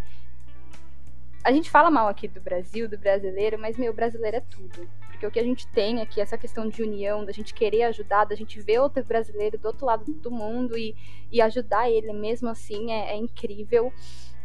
[1.44, 4.88] a gente fala mal aqui do Brasil, do brasileiro, mas meu, brasileiro é tudo.
[5.24, 8.26] Porque o que a gente tem aqui, essa questão de união, da gente querer ajudar,
[8.26, 10.96] da gente ver outro brasileiro do outro lado do mundo e,
[11.32, 13.94] e ajudar ele mesmo assim é, é incrível.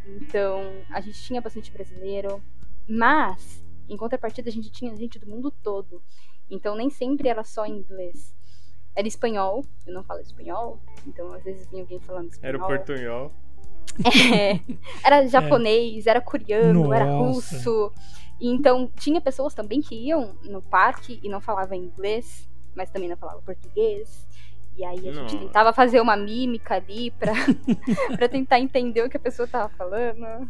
[0.07, 2.41] Então, a gente tinha bastante brasileiro,
[2.87, 6.01] mas, em contrapartida, a gente tinha gente do mundo todo.
[6.49, 8.33] Então, nem sempre era só inglês.
[8.95, 12.55] Era espanhol, eu não falo espanhol, então às vezes vinha alguém falando espanhol.
[12.55, 13.31] Era o portunhol.
[14.33, 14.61] É,
[15.03, 16.11] era japonês, é.
[16.11, 16.95] era coreano, Nossa.
[16.95, 17.91] era russo.
[18.41, 23.17] Então, tinha pessoas também que iam no parque e não falavam inglês, mas também não
[23.17, 24.27] falavam português.
[24.77, 27.33] E aí a gente tentava fazer uma mímica ali pra,
[28.15, 30.49] pra tentar entender o que a pessoa tava falando.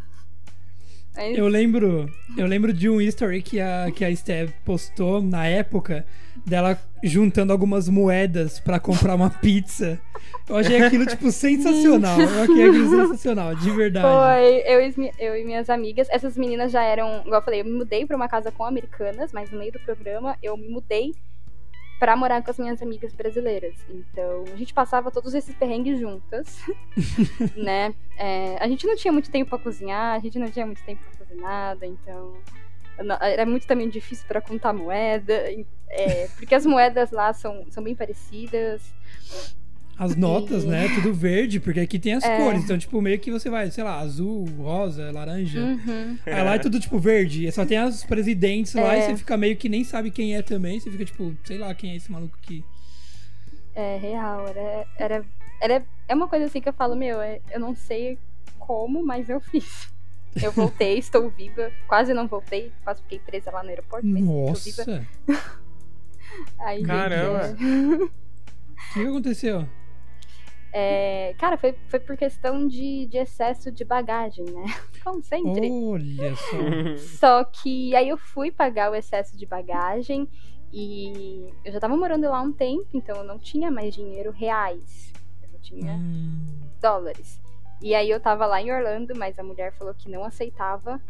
[1.19, 1.37] Mas...
[1.37, 6.05] Eu lembro, eu lembro de um history que a, que a Steph postou na época
[6.45, 9.99] dela juntando algumas moedas para comprar uma pizza.
[10.47, 12.21] Eu achei aquilo, tipo, sensacional.
[12.21, 14.07] Eu achei aquilo sensacional, de verdade.
[14.07, 16.07] Foi, eu e, eu e minhas amigas.
[16.09, 19.33] Essas meninas já eram, igual eu falei, eu me mudei pra uma casa com americanas,
[19.33, 21.13] mas no meio do programa eu me mudei
[21.99, 23.75] para morar com as minhas amigas brasileiras.
[23.89, 26.57] Então, a gente passava todos esses perrengues juntas,
[27.55, 27.93] né?
[28.17, 31.01] É, a gente não tinha muito tempo para cozinhar, a gente não tinha muito tempo
[31.03, 32.33] para fazer nada, então
[33.21, 35.33] era muito também difícil para contar moeda,
[35.89, 38.81] é, porque as moedas lá são, são bem parecidas
[39.99, 40.67] as notas, e...
[40.67, 40.87] né?
[40.95, 42.37] Tudo verde, porque aqui tem as é.
[42.37, 42.63] cores.
[42.63, 45.59] Então, tipo, meio que você vai, sei lá, azul, rosa, laranja.
[45.59, 46.17] Uhum.
[46.25, 47.51] Aí lá é tudo, tipo, verde.
[47.51, 48.81] Só tem os presidentes é.
[48.81, 49.05] lá e é.
[49.07, 50.79] você fica meio que nem sabe quem é também.
[50.79, 52.63] Você fica, tipo, sei lá quem é esse maluco aqui.
[53.75, 54.47] É, real.
[54.47, 55.25] Era, era,
[55.61, 58.17] era, é uma coisa assim que eu falo, meu, é, eu não sei
[58.57, 59.91] como, mas eu fiz.
[60.41, 61.73] Eu voltei, estou viva.
[61.89, 64.07] Quase não voltei, quase fiquei presa lá no aeroporto.
[64.07, 65.05] Nossa!
[66.57, 67.53] Aí, Caramba!
[68.91, 69.67] O que aconteceu?
[70.71, 74.65] É, cara, foi, foi por questão de, de excesso de bagagem, né?
[75.03, 75.69] Como sempre.
[75.71, 76.97] Olha só.
[77.17, 80.27] só que aí eu fui pagar o excesso de bagagem
[80.71, 84.31] e eu já tava morando lá há um tempo, então eu não tinha mais dinheiro
[84.31, 85.11] reais.
[85.51, 86.45] Eu tinha hum.
[86.79, 87.39] dólares.
[87.81, 91.01] E aí eu tava lá em Orlando, mas a mulher falou que não aceitava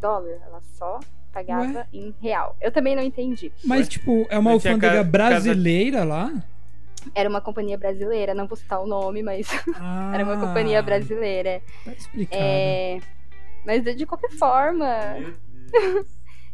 [0.00, 1.00] dólar, ela só
[1.32, 1.86] pagava Ué?
[1.92, 2.56] em real.
[2.60, 3.52] Eu também não entendi.
[3.64, 3.86] Mas, Ué?
[3.86, 6.08] tipo, é uma alfândega brasileira casa...
[6.08, 6.44] lá?
[7.14, 11.62] Era uma companhia brasileira, não vou citar o nome, mas ah, era uma companhia brasileira.
[11.84, 12.42] Tá explicado.
[12.42, 13.00] É,
[13.64, 14.86] mas de qualquer forma.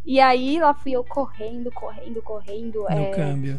[0.05, 2.83] e aí lá fui eu correndo, correndo, correndo.
[2.83, 3.59] No é, câmbio.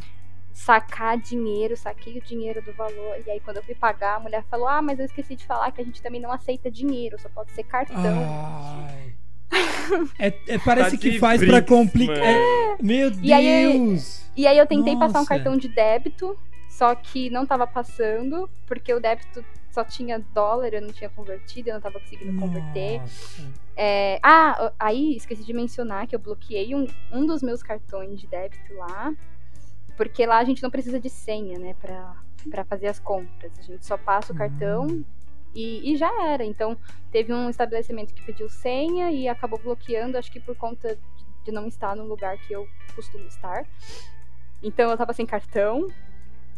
[0.54, 3.18] Sacar dinheiro, saquei o dinheiro do valor.
[3.26, 5.72] E aí, quando eu fui pagar, a mulher falou: Ah, mas eu esqueci de falar
[5.72, 7.98] que a gente também não aceita dinheiro, só pode ser cartão.
[7.98, 9.14] Ai.
[10.18, 12.18] É, é, parece tá que faz para complicar.
[12.18, 13.22] É, meu Deus!
[13.22, 14.00] E aí,
[14.36, 15.08] e aí eu tentei Nossa.
[15.08, 16.38] passar um cartão de débito
[16.74, 21.70] só que não tava passando, porque o débito só tinha dólar, eu não tinha convertido,
[21.70, 23.00] eu não tava conseguindo converter.
[23.78, 28.26] É, ah, aí esqueci de mencionar que eu bloqueei um, um dos meus cartões de
[28.26, 29.14] débito lá,
[29.96, 32.16] porque lá a gente não precisa de senha, né, pra,
[32.50, 33.52] pra fazer as compras.
[33.60, 35.04] A gente só passa o cartão hum.
[35.54, 36.44] e, e, já era.
[36.44, 36.76] Então,
[37.12, 41.52] teve um estabelecimento que pediu senha e acabou bloqueando, acho que por conta de, de
[41.52, 43.64] não estar no lugar que eu costumo estar.
[44.64, 45.92] Então, eu tava sem cartão,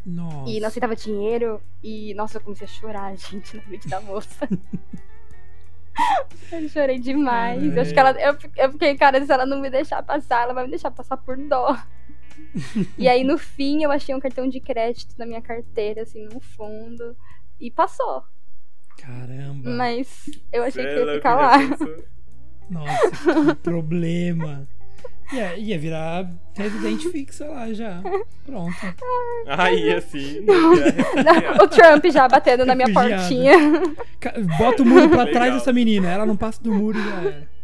[0.05, 0.49] nossa.
[0.49, 1.61] E não aceitava dinheiro.
[1.83, 4.47] E, nossa, eu comecei a chorar, gente, na frente da moça.
[6.51, 7.75] eu chorei demais.
[7.75, 8.11] Eu acho que ela.
[8.11, 11.17] Eu, eu fiquei, cara, se ela não me deixar passar, ela vai me deixar passar
[11.17, 11.77] por dó.
[12.97, 16.39] e aí, no fim, eu achei um cartão de crédito na minha carteira, assim, no
[16.39, 17.15] fundo.
[17.59, 18.23] E passou.
[18.97, 19.69] Caramba.
[19.69, 21.57] Mas eu achei que ia ficar lá.
[22.69, 24.67] Nossa, que problema.
[25.33, 28.01] Ia, ia virar residente fixa lá já.
[28.45, 28.75] Pronto.
[29.47, 30.45] Aí, assim.
[31.61, 33.57] o Trump já batendo na minha portinha.
[34.57, 35.33] Bota o muro pra Legal.
[35.33, 36.09] trás dessa menina.
[36.09, 37.55] Ela não passa do muro e já era.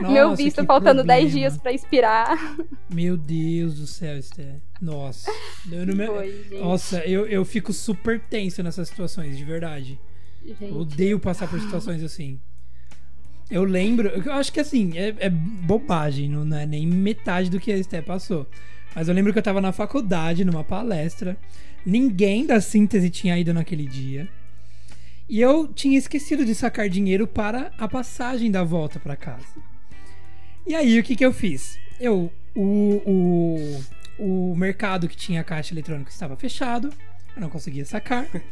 [0.00, 2.56] Nossa, Meu visto faltando 10 dias pra expirar.
[2.92, 4.60] Meu Deus do céu, Esther.
[4.80, 5.30] Nossa.
[5.70, 6.06] Eu me...
[6.06, 9.98] Foi, Nossa, eu, eu fico super tenso nessas situações, de verdade.
[10.44, 10.72] Gente.
[10.72, 12.40] odeio passar por situações assim.
[13.50, 17.72] Eu lembro, eu acho que assim, é, é bobagem, não é nem metade do que
[17.72, 18.46] a Esté passou.
[18.94, 21.36] Mas eu lembro que eu tava na faculdade, numa palestra.
[21.84, 24.28] Ninguém da síntese tinha ido naquele dia.
[25.28, 29.44] E eu tinha esquecido de sacar dinheiro para a passagem da volta para casa.
[30.66, 31.78] E aí, o que, que eu fiz?
[32.00, 33.82] Eu, o,
[34.18, 36.90] o, o mercado que tinha a caixa eletrônica estava fechado,
[37.34, 38.26] eu não conseguia sacar.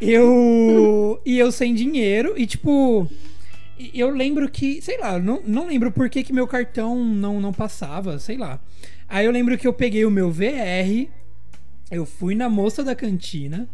[0.00, 1.20] Eu.
[1.26, 3.06] e eu sem dinheiro, e tipo
[3.94, 7.52] eu lembro que, sei lá, não, não lembro por que, que meu cartão não, não
[7.52, 8.60] passava, sei lá.
[9.08, 11.08] Aí eu lembro que eu peguei o meu VR,
[11.90, 13.68] eu fui na moça da cantina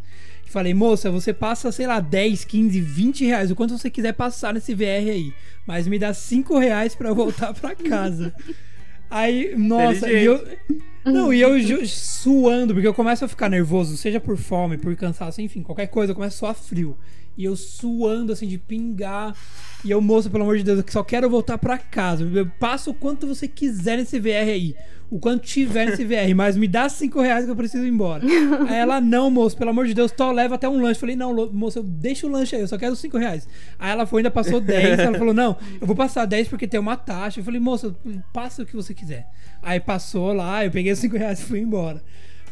[0.47, 4.13] e falei, moça, você passa, sei lá, 10, 15, 20 reais, o quanto você quiser
[4.13, 5.35] passar nesse VR aí.
[5.67, 8.33] Mas me dá 5 reais pra eu voltar pra casa.
[9.11, 10.47] aí, nossa, e eu.
[11.05, 15.41] Não, e eu suando, porque eu começo a ficar nervoso, seja por fome, por cansaço,
[15.41, 16.97] enfim, qualquer coisa, eu começo a suar frio.
[17.37, 19.37] E eu suando, assim, de pingar.
[19.87, 22.25] E eu, moço, pelo amor de Deus, eu só quero voltar para casa.
[22.25, 24.75] Eu passo o quanto você quiser nesse VR aí.
[25.09, 28.25] O quanto tiver nesse VR, mas me dá 5 reais que eu preciso ir embora.
[28.69, 30.97] aí ela, não, moço, pelo amor de Deus, tô, leva até um lanche.
[30.97, 33.49] Eu falei, não, moço, deixa o lanche aí, eu só quero 5 reais.
[33.79, 34.99] Aí ela foi, ainda passou 10.
[34.99, 37.39] ela falou, não, eu vou passar 10 porque tem uma taxa.
[37.39, 37.95] Eu falei, moço,
[38.33, 39.29] passa o que você quiser.
[39.63, 42.03] Aí passou lá, eu peguei os 5 reais e fui embora.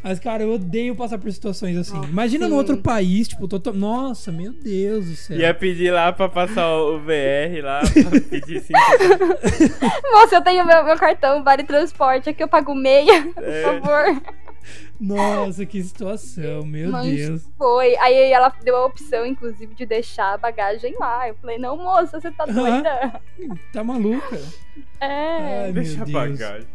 [0.04, 1.94] Mas, cara, eu odeio passar por situações assim.
[1.96, 2.50] Nossa, Imagina sim.
[2.50, 5.38] no outro país, tipo, tô, tô- nossa, meu Deus do céu.
[5.38, 8.78] Ia pedir lá pra passar o VR lá, pra pedir cinco.
[10.12, 13.62] Moça, eu tenho meu, meu cartão Vale Transporte, aqui eu pago meia, por É.
[13.62, 14.22] favor.
[15.00, 17.42] Nossa, que situação, meu Mas Deus.
[17.58, 17.96] Foi.
[17.96, 21.28] Aí ela deu a opção, inclusive, de deixar a bagagem lá.
[21.28, 23.20] Eu falei, não, moça, você tá doida?
[23.72, 24.40] Tá maluca?
[25.00, 25.64] É.
[25.66, 26.38] Ai, Deixa a meu Deus.
[26.38, 26.68] bagagem.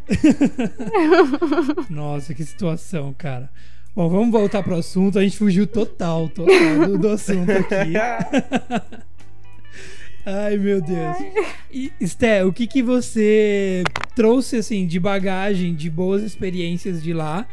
[1.89, 3.49] Nossa, que situação, cara.
[3.95, 5.17] Bom, vamos voltar pro assunto.
[5.17, 7.93] A gente fugiu total, total do, do assunto aqui.
[10.25, 11.17] Ai, meu Deus.
[11.71, 13.83] E, Sté, o que que você
[14.15, 17.47] trouxe, assim, de bagagem, de boas experiências de lá?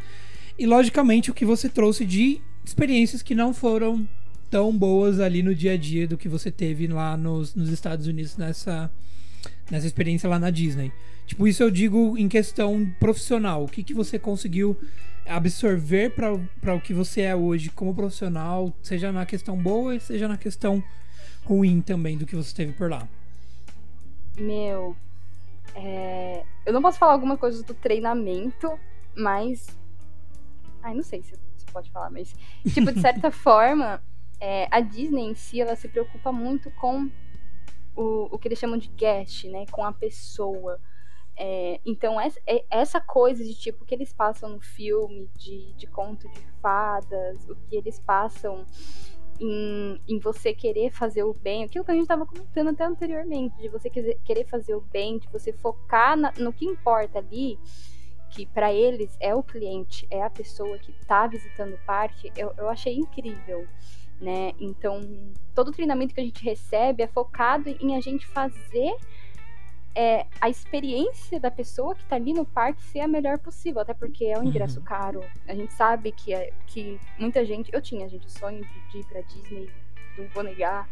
[0.57, 4.07] E, logicamente, o que você trouxe de experiências que não foram
[4.49, 8.07] tão boas ali no dia a dia do que você teve lá nos, nos Estados
[8.07, 8.89] Unidos nessa,
[9.69, 10.91] nessa experiência lá na Disney.
[11.25, 13.63] Tipo, isso eu digo em questão profissional.
[13.63, 14.77] O que, que você conseguiu
[15.27, 20.37] absorver para o que você é hoje como profissional, seja na questão boa, seja na
[20.37, 20.81] questão
[21.43, 23.07] ruim também do que você teve por lá.
[24.37, 24.95] Meu,
[25.75, 28.71] é, eu não posso falar alguma coisa do treinamento,
[29.15, 29.67] mas.
[30.87, 32.33] Ai, não sei se você pode falar, mas.
[32.73, 34.01] Tipo, de certa forma,
[34.39, 37.09] é, a Disney em si, ela se preocupa muito com
[37.95, 39.65] o, o que eles chamam de guest, né?
[39.71, 40.79] Com a pessoa.
[41.35, 45.87] É, então, essa, é- essa coisa de tipo que eles passam no filme, de, de
[45.87, 48.65] conto de fadas, o que eles passam
[49.39, 53.55] em, em você querer fazer o bem, aquilo que a gente estava comentando até anteriormente,
[53.61, 57.59] de você querer querer fazer o bem, de você focar na- no que importa ali,
[58.29, 62.53] que para eles é o cliente, é a pessoa que está visitando o parque, eu,
[62.57, 63.67] eu achei incrível.
[64.19, 64.53] Né?
[64.59, 64.99] Então,
[65.53, 68.95] todo treinamento que a gente recebe é focado em a gente fazer
[69.93, 73.93] é, a experiência da pessoa que tá ali no parque ser a melhor possível, até
[73.93, 74.85] porque é um ingresso Uhum.
[74.85, 75.23] caro.
[75.47, 77.69] A gente sabe que, é, que muita gente.
[77.73, 79.69] Eu tinha, gente, o sonho de, de ir pra Disney,
[80.17, 80.87] não vou negar.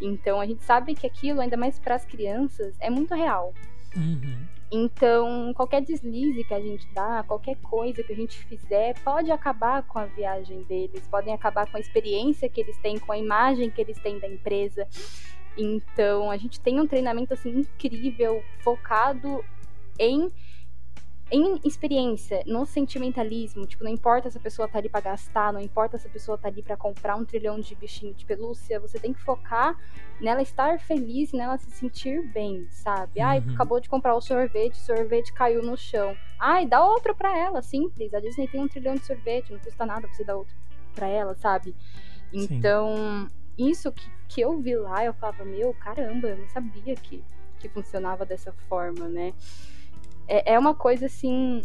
[0.00, 3.54] Então a gente sabe que aquilo, ainda mais para as crianças, é muito real.
[3.96, 4.38] Uhum.
[4.70, 9.82] Então, qualquer deslize que a gente dá, qualquer coisa que a gente fizer, pode acabar
[9.82, 13.70] com a viagem deles, podem acabar com a experiência que eles têm, com a imagem
[13.70, 14.86] que eles têm da empresa.
[15.56, 19.42] Então, a gente tem um treinamento assim incrível, focado
[19.98, 20.30] em
[21.30, 25.60] em experiência, no sentimentalismo, tipo, não importa se a pessoa tá ali pra gastar, não
[25.60, 28.98] importa se a pessoa tá ali pra comprar um trilhão de bichinho de pelúcia, você
[28.98, 29.76] tem que focar
[30.20, 33.20] nela estar feliz, nela se sentir bem, sabe?
[33.20, 33.54] Ai, Uhum.
[33.54, 36.16] acabou de comprar o sorvete, o sorvete caiu no chão.
[36.38, 38.14] Ai, dá outro pra ela, simples.
[38.14, 40.56] A Disney tem um trilhão de sorvete, não custa nada você dar outro
[40.94, 41.74] pra ela, sabe?
[42.32, 42.48] Sim.
[42.56, 47.22] Então, isso que, que eu vi lá, eu falava, meu, caramba, eu não sabia que,
[47.58, 49.32] que funcionava dessa forma, né?
[50.28, 51.62] É, é uma coisa, assim,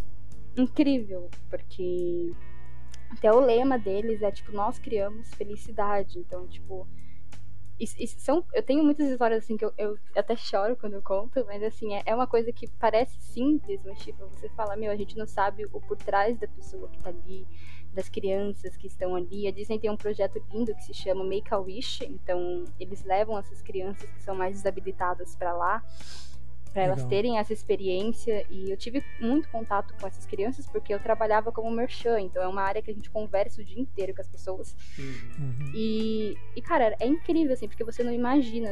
[0.56, 2.32] incrível, porque
[3.10, 6.18] até o lema deles é, tipo, nós criamos felicidade.
[6.18, 6.86] Então, tipo,
[7.78, 11.02] isso- isso são, eu tenho muitas histórias, assim, que eu, eu até choro quando eu
[11.02, 14.90] conto, mas, assim, é, é uma coisa que parece simples, mas, tipo, você fala, meu,
[14.92, 17.46] a gente não sabe o por trás da pessoa que tá ali,
[17.92, 19.46] das crianças que estão ali.
[19.46, 23.38] A Disney tem um projeto lindo que se chama Make a Wish, então eles levam
[23.38, 25.80] essas crianças que são mais desabilitadas para lá,
[26.74, 28.44] para elas terem essa experiência.
[28.50, 32.48] E eu tive muito contato com essas crianças porque eu trabalhava como merchan, então é
[32.48, 34.76] uma área que a gente conversa o dia inteiro com as pessoas.
[34.98, 35.72] Uhum.
[35.72, 38.68] E, e, cara, é incrível, assim, porque você não imagina.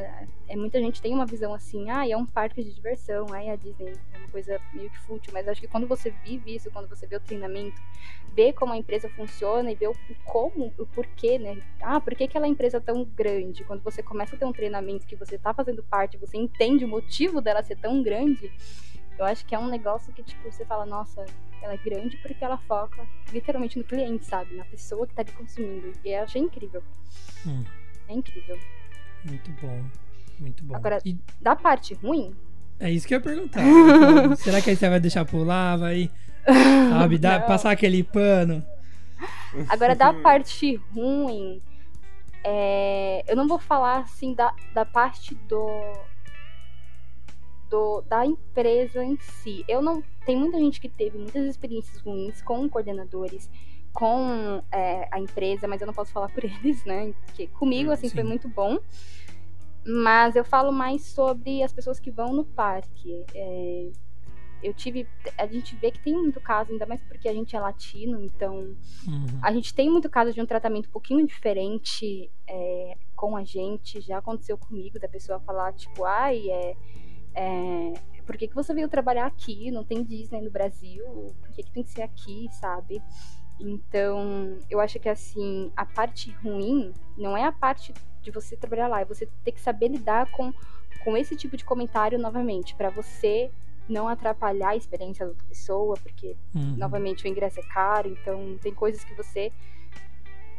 [0.48, 3.56] É, muita gente tem uma visão assim, ah, é um parque de diversão, aí a
[3.56, 6.88] Disney é uma coisa meio que fútil, mas acho que quando você vive isso, quando
[6.88, 7.80] você vê o treinamento,
[8.34, 11.62] vê como a empresa funciona e vê o, o como, o porquê, né?
[11.80, 13.64] Ah, por que aquela empresa é tão grande?
[13.64, 16.88] Quando você começa a ter um treinamento que você tá fazendo parte, você entende o
[16.88, 18.52] motivo dela ser tão grande,
[19.18, 21.26] eu acho que é um negócio que, tipo, você fala, nossa,
[21.60, 24.54] ela é grande porque ela foca literalmente no cliente, sabe?
[24.54, 25.92] Na pessoa que tá ali consumindo.
[26.04, 26.82] E eu achei incrível.
[27.44, 27.64] Hum.
[28.08, 28.56] É incrível.
[29.24, 29.84] Muito bom.
[30.38, 30.76] Muito bom.
[30.76, 32.36] Agora- E Da parte ruim,
[32.78, 33.62] é isso que eu ia perguntar.
[33.62, 35.76] Então, será que aí você vai deixar pular?
[35.76, 36.10] Vai,
[36.90, 37.46] sabe, Não.
[37.46, 38.64] passar aquele pano?
[39.68, 41.62] agora da parte ruim,
[42.42, 45.64] é, eu não vou falar assim da, da parte do,
[47.72, 49.64] do da empresa em si.
[49.66, 53.50] Eu não tem muita gente que teve muitas experiências ruins com coordenadores,
[53.94, 57.14] com é, a empresa, mas eu não posso falar por eles, né?
[57.24, 58.16] Porque comigo assim Sim.
[58.16, 58.78] foi muito bom.
[59.84, 63.24] Mas eu falo mais sobre as pessoas que vão no parque.
[63.34, 63.90] É,
[64.62, 65.08] eu tive.
[65.36, 68.76] A gente vê que tem muito caso, ainda mais porque a gente é latino, então
[69.08, 69.40] Uhum.
[69.42, 74.00] a gente tem muito caso de um tratamento um pouquinho diferente é, com a gente.
[74.00, 76.76] Já aconteceu comigo, da pessoa falar, tipo, ai, é.
[77.34, 77.92] É
[78.26, 79.70] por que, que você veio trabalhar aqui?
[79.70, 81.04] Não tem Disney no Brasil?
[81.40, 83.02] Por que, que tem que ser aqui, sabe?
[83.60, 88.88] Então, eu acho que assim, a parte ruim não é a parte de você trabalhar
[88.88, 90.52] lá, é você ter que saber lidar com,
[91.04, 93.50] com esse tipo de comentário novamente, para você
[93.88, 96.76] não atrapalhar a experiência da outra pessoa, porque, uhum.
[96.76, 99.52] novamente, o ingresso é caro, então tem coisas que você.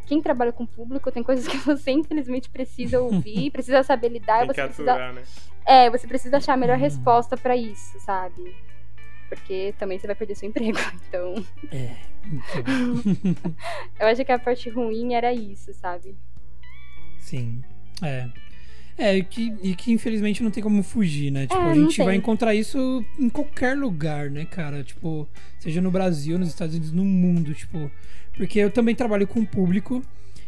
[0.05, 4.39] Quem trabalha com público tem coisas que você, infelizmente, precisa ouvir, precisa saber lidar.
[4.39, 5.23] Tem você precisa, né?
[5.65, 6.83] É, você precisa achar a melhor uhum.
[6.83, 8.55] resposta para isso, sabe?
[9.29, 10.77] Porque também você vai perder seu emprego,
[11.07, 11.45] então.
[11.71, 11.95] É.
[12.25, 13.23] Então.
[13.99, 16.15] Eu acho que a parte ruim era isso, sabe?
[17.19, 17.63] Sim.
[18.01, 18.29] É.
[18.97, 21.47] É, e que, e que infelizmente não tem como fugir, né?
[21.47, 24.83] Tipo, é, a gente vai encontrar isso em qualquer lugar, né, cara?
[24.83, 25.27] Tipo,
[25.59, 27.91] seja no Brasil, nos Estados Unidos, no mundo, tipo.
[28.35, 30.03] Porque eu também trabalho com público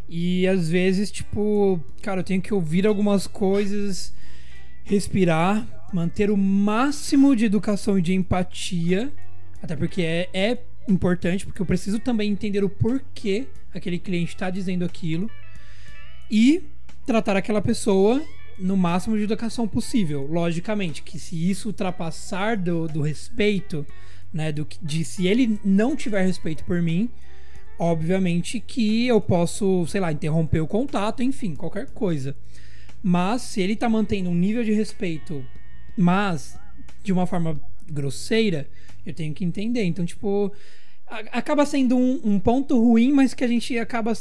[0.07, 4.13] e às vezes, tipo, cara, eu tenho que ouvir algumas coisas,
[4.83, 9.11] respirar, manter o máximo de educação e de empatia,
[9.61, 14.49] até porque é, é importante, porque eu preciso também entender o porquê aquele cliente está
[14.49, 15.29] dizendo aquilo
[16.29, 16.63] e
[17.05, 18.21] tratar aquela pessoa
[18.57, 20.25] no máximo de educação possível.
[20.25, 23.85] Logicamente, que se isso ultrapassar do, do respeito,
[24.33, 27.09] né, do, de se ele não tiver respeito por mim,
[27.77, 32.35] obviamente que eu posso, sei lá, interromper o contato, enfim, qualquer coisa.
[33.03, 35.45] Mas se ele tá mantendo um nível de respeito,
[35.97, 36.57] mas
[37.03, 38.67] de uma forma grosseira,
[39.05, 39.83] eu tenho que entender.
[39.83, 40.51] Então, tipo,
[41.31, 44.13] acaba sendo um, um ponto ruim, mas que a gente acaba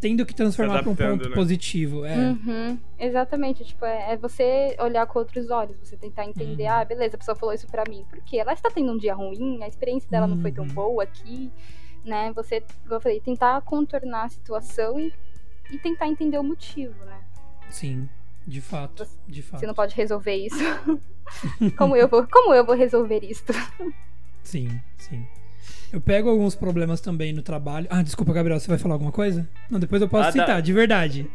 [0.00, 1.34] tendo que transformar para um ponto né?
[1.34, 2.04] positivo.
[2.04, 2.16] É.
[2.16, 3.64] Uhum, exatamente.
[3.64, 6.72] Tipo, é, é, você olhar com outros olhos, você tentar entender, uhum.
[6.72, 8.04] ah, beleza, a pessoa falou isso para mim.
[8.08, 10.36] Porque ela está tendo um dia ruim, a experiência dela uhum.
[10.36, 10.72] não foi tão uhum.
[10.72, 11.50] boa aqui,
[12.04, 12.32] né?
[12.34, 15.12] Você, como eu falei, tentar contornar a situação e,
[15.70, 17.20] e tentar entender o motivo, né?
[17.68, 18.08] Sim,
[18.46, 19.04] de fato.
[19.04, 19.60] Você, de fato.
[19.60, 20.58] Você não pode resolver isso.
[21.76, 23.52] como, eu vou, como eu vou resolver isto?
[24.42, 25.26] Sim, sim.
[25.92, 27.86] Eu pego alguns problemas também no trabalho.
[27.90, 29.48] Ah, desculpa, Gabriel, você vai falar alguma coisa?
[29.70, 30.60] Não, depois eu posso ah, citar, dá...
[30.60, 31.30] de verdade.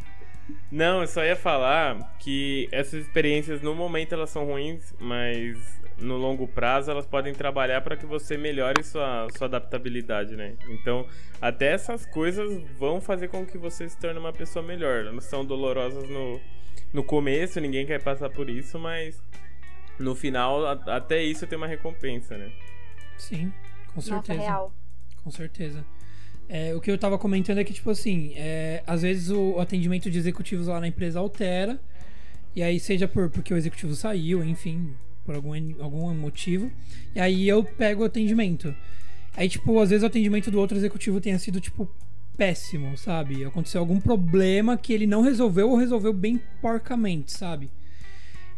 [0.72, 5.58] Não, eu só ia falar que essas experiências no momento elas são ruins, mas
[5.98, 10.56] no longo prazo elas podem trabalhar para que você melhore sua, sua adaptabilidade, né?
[10.70, 11.08] Então,
[11.42, 15.06] até essas coisas vão fazer com que você se torne uma pessoa melhor.
[15.06, 16.40] Elas são dolorosas no,
[16.92, 19.22] no começo, ninguém quer passar por isso, mas
[20.00, 22.52] no final, até isso tem uma recompensa, né?
[23.18, 23.54] Sim.
[23.94, 24.40] Com certeza.
[24.40, 24.74] Nossa, real.
[25.24, 25.86] Com certeza.
[26.50, 30.12] É, o que eu tava comentando é que, tipo assim, é, às vezes o atendimento
[30.12, 31.80] de executivos lá na empresa altera,
[32.56, 34.94] e aí seja por, porque o executivo saiu, enfim,
[35.26, 36.72] por algum, algum motivo,
[37.16, 38.76] e aí eu pego o atendimento.
[39.36, 41.90] Aí, tipo, às vezes o atendimento do outro executivo tenha sido, tipo,
[42.38, 43.46] péssimo, sabe?
[43.46, 47.72] Aconteceu algum problema que ele não resolveu ou resolveu bem porcamente, sabe?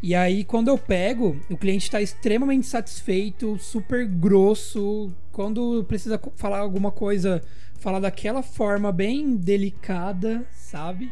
[0.02, 5.12] E aí, quando eu pego, o cliente está extremamente satisfeito, super grosso.
[5.36, 7.42] Quando precisa falar alguma coisa,
[7.78, 11.12] falar daquela forma bem delicada, sabe?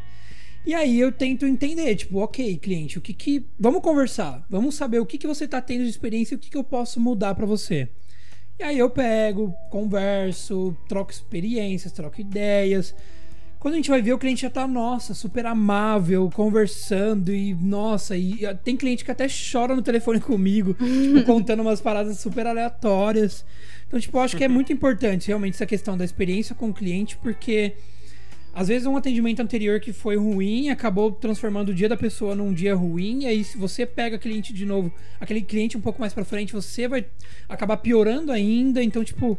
[0.66, 3.46] E aí eu tento entender, tipo, ok, cliente, o que que.
[3.60, 4.42] Vamos conversar.
[4.50, 6.64] Vamos saber o que, que você está tendo de experiência e o que, que eu
[6.64, 7.90] posso mudar para você.
[8.58, 12.96] E aí eu pego, converso, troco experiências, troco ideias.
[13.60, 18.16] Quando a gente vai ver, o cliente já tá, nossa, super amável, conversando e, nossa,
[18.16, 23.46] e tem cliente que até chora no telefone comigo, tipo, contando umas paradas super aleatórias.
[23.94, 26.74] Então, tipo, eu acho que é muito importante realmente essa questão da experiência com o
[26.74, 27.74] cliente, porque
[28.52, 32.52] às vezes um atendimento anterior que foi ruim acabou transformando o dia da pessoa num
[32.52, 34.92] dia ruim, e aí se você pega cliente de novo,
[35.22, 37.06] aquele cliente um pouco mais para frente, você vai
[37.48, 38.84] acabar piorando ainda.
[38.84, 39.38] Então, tipo,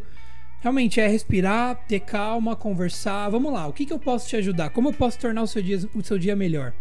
[0.60, 3.28] realmente é respirar, ter calma, conversar.
[3.30, 4.70] Vamos lá, o que, que eu posso te ajudar?
[4.70, 6.72] Como eu posso tornar o seu dia, o seu dia melhor?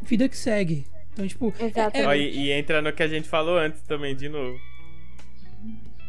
[0.00, 0.86] Vida que segue.
[1.12, 1.52] Então, tipo.
[1.60, 1.94] Exato.
[1.94, 2.18] É, é...
[2.18, 4.58] E, e, entra no que a gente falou antes também, de novo.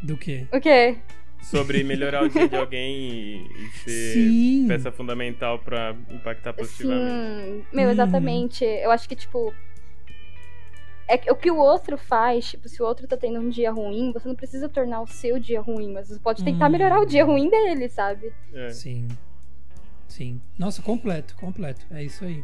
[0.02, 0.48] Do quê?
[0.52, 0.98] O quê?
[1.42, 4.66] Sobre melhorar o dia de alguém e, e ser Sim.
[4.68, 7.12] peça fundamental para impactar positivamente.
[7.12, 8.64] Sim, meu, exatamente.
[8.64, 8.68] Hum.
[8.68, 9.54] Eu acho que, tipo,
[11.08, 14.12] é o que o outro faz, tipo, se o outro tá tendo um dia ruim,
[14.12, 16.72] você não precisa tornar o seu dia ruim, mas você pode tentar hum.
[16.72, 18.32] melhorar o dia ruim dele, sabe?
[18.54, 18.70] É.
[18.70, 19.08] Sim.
[20.08, 20.42] Sim.
[20.58, 21.86] Nossa, completo, completo.
[21.90, 22.44] É isso aí.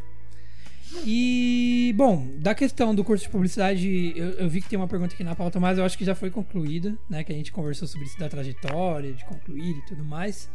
[1.05, 5.13] E, bom, da questão do curso de publicidade, eu, eu, vi que tem uma pergunta
[5.13, 7.23] aqui na pauta, mas eu acho que já foi concluída, né?
[7.23, 10.49] Que a gente conversou sobre isso da trajetória, de concluir e tudo mais.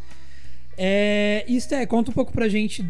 [0.76, 2.84] É, Esté, conta um pouco pra gente.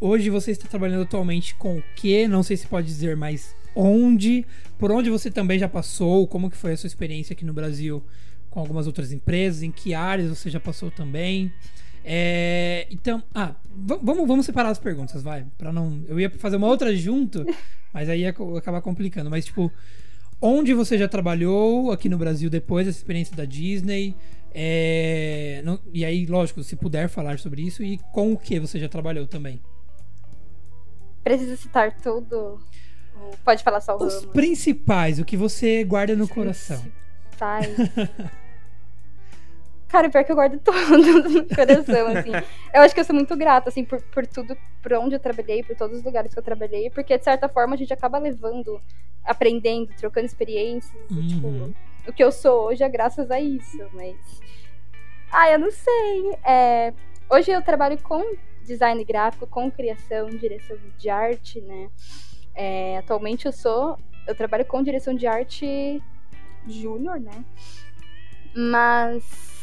[0.00, 2.28] Hoje você está trabalhando atualmente com o quê?
[2.28, 4.46] Não sei se pode dizer, mas onde,
[4.78, 8.02] por onde você também já passou, como que foi a sua experiência aqui no Brasil
[8.50, 11.52] com algumas outras empresas, em que áreas você já passou também.
[12.08, 16.68] É, então, ah, vamos, vamos separar as perguntas, vai, para não, eu ia fazer uma
[16.68, 17.44] outra junto,
[17.92, 19.72] mas aí ia acabar complicando, mas tipo,
[20.40, 24.14] onde você já trabalhou aqui no Brasil depois dessa experiência da Disney?
[24.54, 28.78] É, não, e aí, lógico, se puder falar sobre isso e com o que você
[28.78, 29.60] já trabalhou também.
[31.24, 32.60] Precisa citar tudo?
[33.44, 34.28] Pode falar só o Os ramo.
[34.28, 36.80] principais, o que você guarda no Os coração.
[37.30, 37.76] Principais.
[39.88, 40.98] Cara, pior que eu guardo tudo
[41.30, 42.30] no coração, assim.
[42.74, 45.62] Eu acho que eu sou muito grata, assim, por, por tudo, por onde eu trabalhei,
[45.62, 48.80] por todos os lugares que eu trabalhei, porque, de certa forma, a gente acaba levando,
[49.24, 51.26] aprendendo, trocando experiências, uhum.
[51.26, 51.74] tipo, uhum.
[52.08, 54.16] o que eu sou hoje é graças a isso, mas...
[55.30, 56.38] Ah, eu não sei.
[56.44, 56.92] É...
[57.28, 61.90] Hoje eu trabalho com design gráfico, com criação, direção de arte, né?
[62.54, 62.98] É...
[62.98, 63.98] Atualmente eu sou...
[64.26, 66.02] Eu trabalho com direção de arte
[66.66, 67.44] júnior, né?
[68.54, 69.55] Mas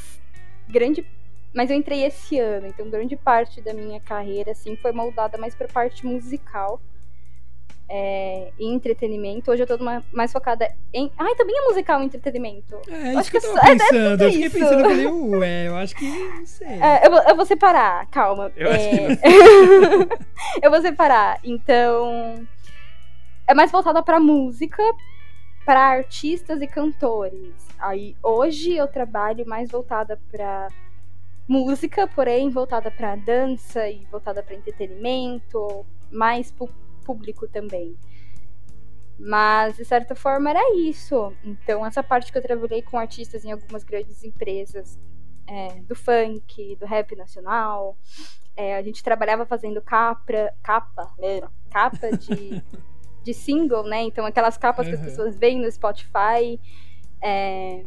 [0.69, 1.05] grande
[1.53, 5.53] mas eu entrei esse ano, então grande parte da minha carreira assim foi moldada mais
[5.53, 6.81] para parte musical
[7.89, 9.51] é, e entretenimento.
[9.51, 9.77] Hoje eu tô
[10.11, 11.11] mais focada em.
[11.17, 12.75] Ai, também é musical e entretenimento.
[12.87, 14.21] É, isso acho que, que eu tava é, pensando.
[14.21, 16.09] É, eu fiquei pensando, eu falei, ué, eu acho que.
[16.09, 16.67] Não sei.
[16.67, 18.51] É, eu, vou, eu vou separar, calma.
[18.55, 20.09] Eu, acho que
[20.63, 21.39] eu vou separar.
[21.43, 22.47] Então.
[23.45, 24.81] É mais voltada pra música,
[25.65, 27.53] para artistas e cantores.
[27.79, 30.67] Aí hoje eu trabalho mais voltada para
[31.47, 36.53] música, porém voltada para dança e voltada para entretenimento, mais
[37.05, 37.97] público também.
[39.17, 41.33] Mas de certa forma era isso.
[41.43, 44.99] Então essa parte que eu trabalhei com artistas em algumas grandes empresas
[45.47, 47.97] é, do funk, do rap nacional,
[48.55, 51.13] é, a gente trabalhava fazendo capa, capa,
[51.69, 52.61] capa de
[53.23, 54.03] de single, né?
[54.03, 54.93] Então aquelas capas uhum.
[54.93, 56.59] que as pessoas veem no Spotify.
[57.21, 57.83] É,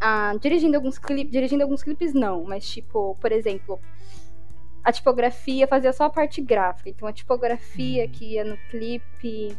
[0.00, 1.32] ah, dirigindo alguns clipes.
[1.32, 3.80] Dirigindo alguns clipes não, mas tipo, por exemplo,
[4.84, 6.90] a tipografia fazia só a parte gráfica.
[6.90, 8.10] Então a tipografia uhum.
[8.10, 9.56] que ia no clipe,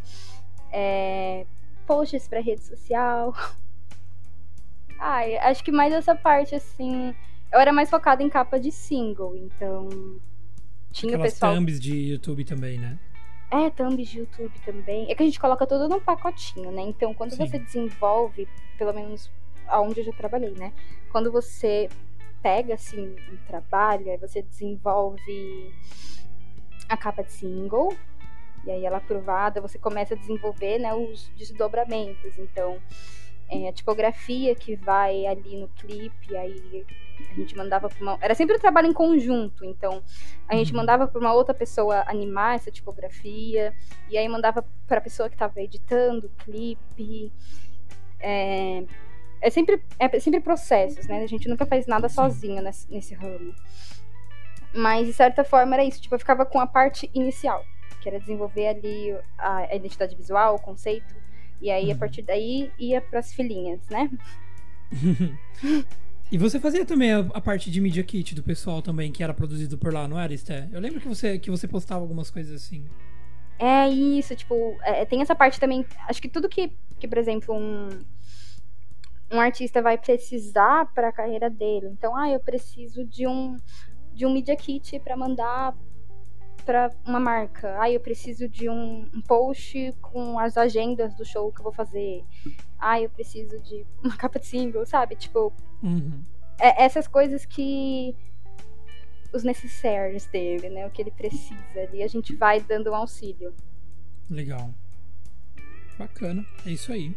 [0.71, 1.45] é,
[1.85, 3.33] posts para rede social.
[4.99, 7.13] Ai, acho que mais essa parte assim.
[7.51, 9.87] Eu era mais focada em capa de single, então
[10.91, 11.55] tinha Aquelas pessoal.
[11.55, 12.97] thumbs de YouTube também, né?
[13.49, 15.09] É, thumbs de YouTube também.
[15.09, 16.81] É que a gente coloca tudo num pacotinho, né?
[16.81, 17.45] Então, quando Sim.
[17.45, 18.47] você desenvolve,
[18.77, 19.31] pelo menos
[19.67, 20.73] aonde eu já trabalhei, né?
[21.11, 21.89] Quando você
[22.41, 25.73] pega, assim, um trabalho, aí você desenvolve
[26.87, 27.95] a capa de single,
[28.65, 32.37] e aí ela aprovada, você começa a desenvolver, né, os desdobramentos.
[32.37, 32.77] Então,
[33.49, 36.85] é, a tipografia que vai ali no clipe, aí
[37.19, 38.17] a gente mandava para uma.
[38.21, 40.03] Era sempre um trabalho em conjunto, então
[40.47, 40.77] a gente uhum.
[40.77, 43.73] mandava para uma outra pessoa animar essa tipografia,
[44.09, 47.31] e aí mandava para a pessoa que estava editando o clipe.
[48.19, 48.83] É,
[49.41, 51.23] é, sempre, é sempre processos, né?
[51.23, 53.53] A gente nunca faz nada sozinho nesse, nesse ramo.
[54.73, 56.01] Mas, de certa forma, era isso.
[56.01, 57.63] Tipo, eu ficava com a parte inicial,
[58.01, 61.15] que era desenvolver ali a, a identidade visual, o conceito.
[61.61, 61.99] E aí, a uhum.
[61.99, 64.09] partir daí, ia para as filhinhas, né?
[66.29, 69.33] E você fazia também a, a, parte de Media Kit do pessoal também, que era
[69.33, 70.67] produzido por lá, não era, Esté?
[70.73, 72.85] Eu lembro que você, que você postava algumas coisas assim.
[73.57, 75.85] É isso, tipo, é, tem essa parte também.
[76.05, 78.03] Acho que tudo que, que por exemplo, um,
[79.31, 81.87] um artista vai precisar para a carreira dele.
[81.87, 83.55] Então, ah, eu preciso de um
[84.13, 85.77] de um media kit para mandar
[86.67, 87.81] para uma marca.
[87.81, 91.71] Ah, eu preciso de um, um, post com as agendas do show que eu vou
[91.71, 92.25] fazer.
[92.77, 95.15] Ah, eu preciso de uma capa de single, sabe?
[95.15, 96.21] Tipo, uhum.
[96.59, 98.13] é, essas coisas que
[99.31, 100.85] os necessários dele, né?
[100.85, 103.55] O que ele precisa ali, a gente vai dando um auxílio.
[104.29, 104.69] Legal.
[105.97, 107.15] Bacana, é isso aí.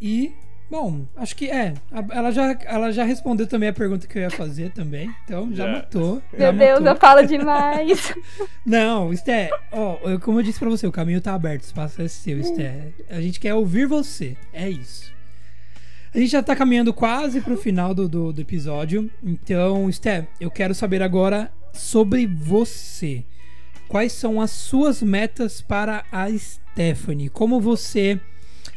[0.00, 0.34] E
[0.70, 1.74] Bom, acho que é.
[2.10, 5.14] Ela já, ela já respondeu também a pergunta que eu ia fazer também.
[5.24, 5.72] Então já, já.
[5.72, 6.22] matou.
[6.32, 6.88] Meu já Deus, matou.
[6.88, 8.14] eu falo demais.
[8.64, 12.08] Não, Esté, ó, como eu disse pra você, o caminho tá aberto, o espaço é
[12.08, 12.88] seu, Esté.
[13.10, 14.36] A gente quer ouvir você.
[14.52, 15.12] É isso.
[16.14, 19.10] A gente já tá caminhando quase pro final do, do, do episódio.
[19.22, 23.24] Então, Esté, eu quero saber agora sobre você.
[23.88, 27.28] Quais são as suas metas para a Stephanie?
[27.28, 28.18] Como você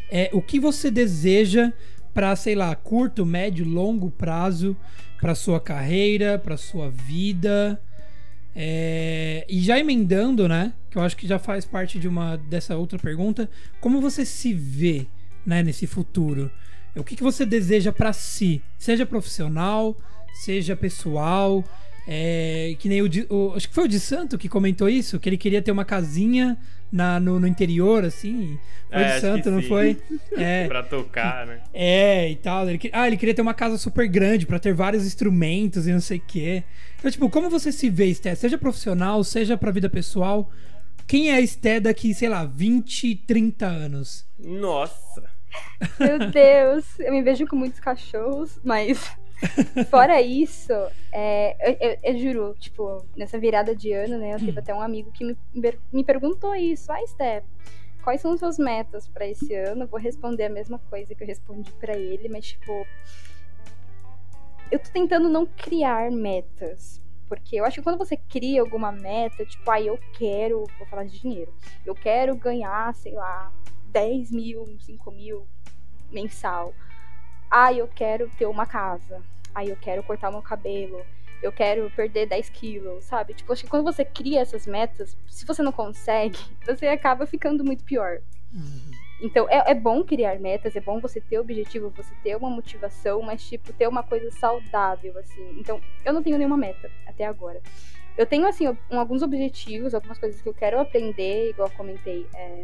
[0.09, 1.71] é, o que você deseja
[2.13, 4.75] para, sei lá, curto, médio, longo prazo
[5.19, 7.81] para sua carreira, para sua vida.
[8.55, 10.73] É, e já emendando, né?
[10.89, 13.49] Que eu acho que já faz parte de uma dessa outra pergunta.
[13.79, 15.05] Como você se vê,
[15.45, 16.49] né, nesse futuro?
[16.95, 18.61] O que, que você deseja para si?
[18.79, 19.95] Seja profissional,
[20.43, 21.63] seja pessoal.
[22.07, 25.29] É, que nem o, o, Acho que foi o de Santo que comentou isso, que
[25.29, 26.57] ele queria ter uma casinha
[26.91, 28.59] na, no, no interior, assim.
[28.89, 29.67] Foi é, de Santo, não sim.
[29.67, 29.97] foi?
[30.37, 30.67] É.
[30.67, 31.59] pra tocar, né?
[31.73, 32.69] É, e tal.
[32.69, 35.99] Ele, ah, ele queria ter uma casa super grande para ter vários instrumentos e não
[35.99, 36.63] sei o quê.
[36.99, 38.35] Então, tipo, como você se vê, Esté?
[38.35, 40.49] Seja profissional, seja pra vida pessoal.
[41.07, 44.25] Quem é a Esté daqui, sei lá, 20, 30 anos?
[44.37, 45.23] Nossa.
[45.99, 49.11] Meu Deus, eu me vejo com muitos cachorros, mas
[49.89, 50.73] fora isso,
[51.11, 54.59] é, eu, eu, eu, juro, tipo, nessa virada de ano, né, eu tive hum.
[54.59, 55.37] até um amigo que me,
[55.91, 57.43] me perguntou isso, ah, Steph,
[58.03, 59.83] quais são as suas metas para esse ano?
[59.83, 62.85] Eu vou responder a mesma coisa que eu respondi para ele, mas tipo,
[64.71, 69.45] eu tô tentando não criar metas, porque eu acho que quando você cria alguma meta,
[69.45, 71.53] tipo, ah, eu quero, vou falar de dinheiro,
[71.85, 73.53] eu quero ganhar, sei lá,
[73.91, 75.47] 10 mil, 5 mil
[76.11, 76.73] mensal.
[77.49, 79.21] Ah, eu quero ter uma casa.
[79.53, 81.05] Ah, eu quero cortar meu cabelo.
[81.41, 83.33] Eu quero perder 10 quilos, sabe?
[83.33, 87.63] Tipo, acho que quando você cria essas metas, se você não consegue, você acaba ficando
[87.63, 88.21] muito pior.
[88.53, 88.91] Uhum.
[89.19, 93.21] Então, é, é bom criar metas, é bom você ter objetivo, você ter uma motivação,
[93.21, 95.59] mas, tipo, ter uma coisa saudável, assim.
[95.59, 97.61] Então, eu não tenho nenhuma meta até agora.
[98.15, 102.27] Eu tenho, assim, um, alguns objetivos, algumas coisas que eu quero aprender, igual eu comentei.
[102.35, 102.63] É,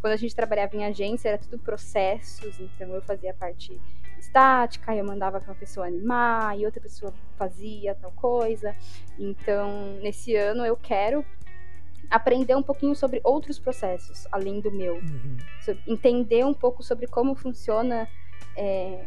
[0.00, 3.78] quando a gente trabalhava em agência, era tudo processos, então eu fazia a parte
[4.22, 8.74] estática, eu mandava para uma pessoa animar, e outra pessoa fazia tal coisa.
[9.18, 11.24] Então, nesse ano eu quero
[12.10, 14.96] aprender um pouquinho sobre outros processos, além do meu.
[14.96, 15.36] Uhum.
[15.86, 18.08] Entender um pouco sobre como funciona
[18.56, 19.04] é,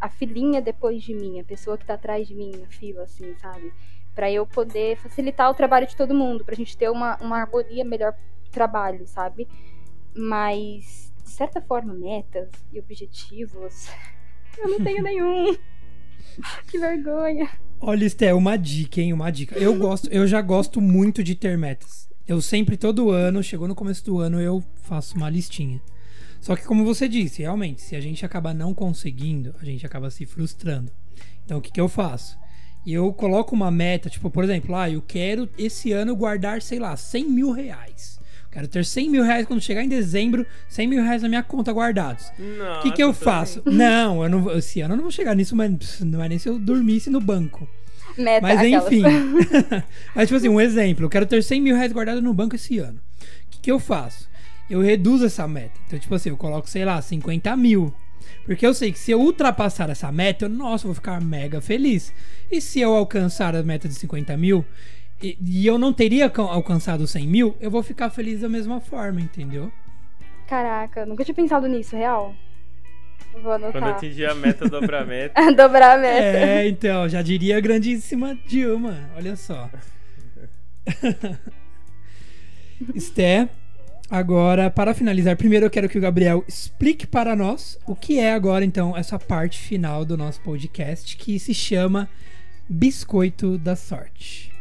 [0.00, 3.34] a filinha depois de mim, a pessoa que tá atrás de mim na fila, assim,
[3.38, 3.72] sabe?
[4.14, 7.84] Para eu poder facilitar o trabalho de todo mundo, pra gente ter uma, uma harmonia
[7.84, 8.16] melhor
[8.50, 9.48] trabalho, sabe?
[10.14, 13.88] Mas, de certa forma, metas e objetivos,
[14.58, 15.56] eu não tenho nenhum.
[16.68, 17.48] que vergonha.
[17.80, 19.12] Olha, Esté, uma dica, hein?
[19.12, 19.56] Uma dica.
[19.58, 22.08] Eu gosto, eu já gosto muito de ter metas.
[22.26, 25.80] Eu sempre, todo ano, chegou no começo do ano, eu faço uma listinha.
[26.40, 30.10] Só que, como você disse, realmente, se a gente acaba não conseguindo, a gente acaba
[30.10, 30.90] se frustrando.
[31.44, 32.38] Então, o que, que eu faço?
[32.86, 36.96] Eu coloco uma meta, tipo, por exemplo, ah, eu quero esse ano guardar, sei lá,
[36.96, 38.18] 100 mil reais.
[38.54, 41.72] Quero ter 100 mil reais quando chegar em dezembro, 100 mil reais na minha conta
[41.72, 42.30] guardados.
[42.78, 43.60] O que, que eu faço?
[43.66, 46.48] Não, eu não, esse ano eu não vou chegar nisso, mas não é nem se
[46.48, 47.68] eu dormisse no banco.
[48.16, 49.02] Meta, mas enfim.
[50.14, 51.04] mas, tipo assim, um exemplo.
[51.04, 53.00] Eu quero ter 100 mil reais guardados no banco esse ano.
[53.20, 54.28] O que, que eu faço?
[54.70, 55.74] Eu reduzo essa meta.
[55.88, 57.92] Então, tipo assim, eu coloco, sei lá, 50 mil.
[58.46, 61.60] Porque eu sei que se eu ultrapassar essa meta, eu, nossa, eu vou ficar mega
[61.60, 62.12] feliz.
[62.52, 64.64] E se eu alcançar a meta de 50 mil,
[65.24, 69.22] e, e eu não teria alcançado 100 mil, eu vou ficar feliz da mesma forma,
[69.22, 69.72] entendeu?
[70.46, 72.34] Caraca, nunca tinha pensado nisso, real.
[73.42, 73.72] Vou anotar.
[73.72, 75.40] Quando atingir a meta, dobrar a meta.
[75.56, 76.38] dobrar a meta.
[76.38, 79.70] É, então, já diria a grandíssima Dilma, olha só.
[82.94, 83.48] Esté,
[84.10, 88.34] agora, para finalizar, primeiro eu quero que o Gabriel explique para nós o que é
[88.34, 92.10] agora, então, essa parte final do nosso podcast, que se chama
[92.68, 94.53] Biscoito da Sorte.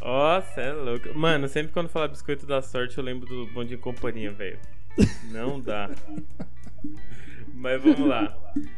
[0.00, 1.14] Nossa, é louco.
[1.14, 4.58] Mano, sempre quando falar biscoito da sorte, eu lembro do Bom Dia Companhia, velho.
[5.30, 5.90] Não dá.
[7.54, 8.34] Mas vamos lá.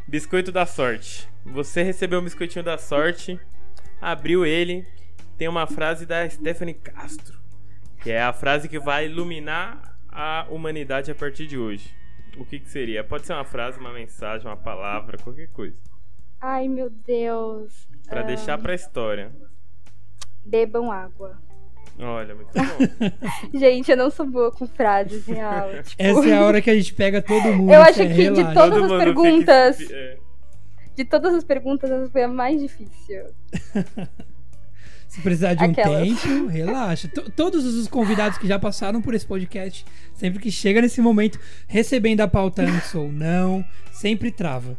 [0.08, 1.28] Biscoito da sorte.
[1.44, 3.38] Você recebeu um biscoitinho da sorte,
[4.00, 4.84] abriu ele,
[5.38, 7.38] tem uma frase da Stephanie Castro,
[8.00, 11.94] que é a frase que vai iluminar a humanidade a partir de hoje.
[12.36, 13.04] O que, que seria?
[13.04, 15.76] Pode ser uma frase, uma mensagem, uma palavra, qualquer coisa.
[16.40, 17.88] Ai, meu Deus.
[18.08, 18.26] Pra um...
[18.26, 19.32] deixar pra história
[20.44, 21.38] bebam água.
[21.98, 23.58] Olha, muito bom.
[23.58, 25.68] gente, eu não sou boa com frases real.
[25.84, 26.02] Tipo...
[26.02, 27.72] Essa é a hora que a gente pega todo mundo.
[27.72, 28.44] Eu acho que relaxa.
[28.44, 29.76] de todas todo as perguntas.
[29.76, 29.94] Fica...
[29.94, 30.18] É.
[30.94, 33.24] De todas as perguntas, essa foi a mais difícil.
[35.08, 36.22] Se precisar de um Aquelas.
[36.22, 37.08] tempo, relaxa.
[37.08, 41.38] T todos os convidados que já passaram por esse podcast, sempre que chega nesse momento,
[41.66, 44.76] recebendo a pauta antes ou não, sempre trava.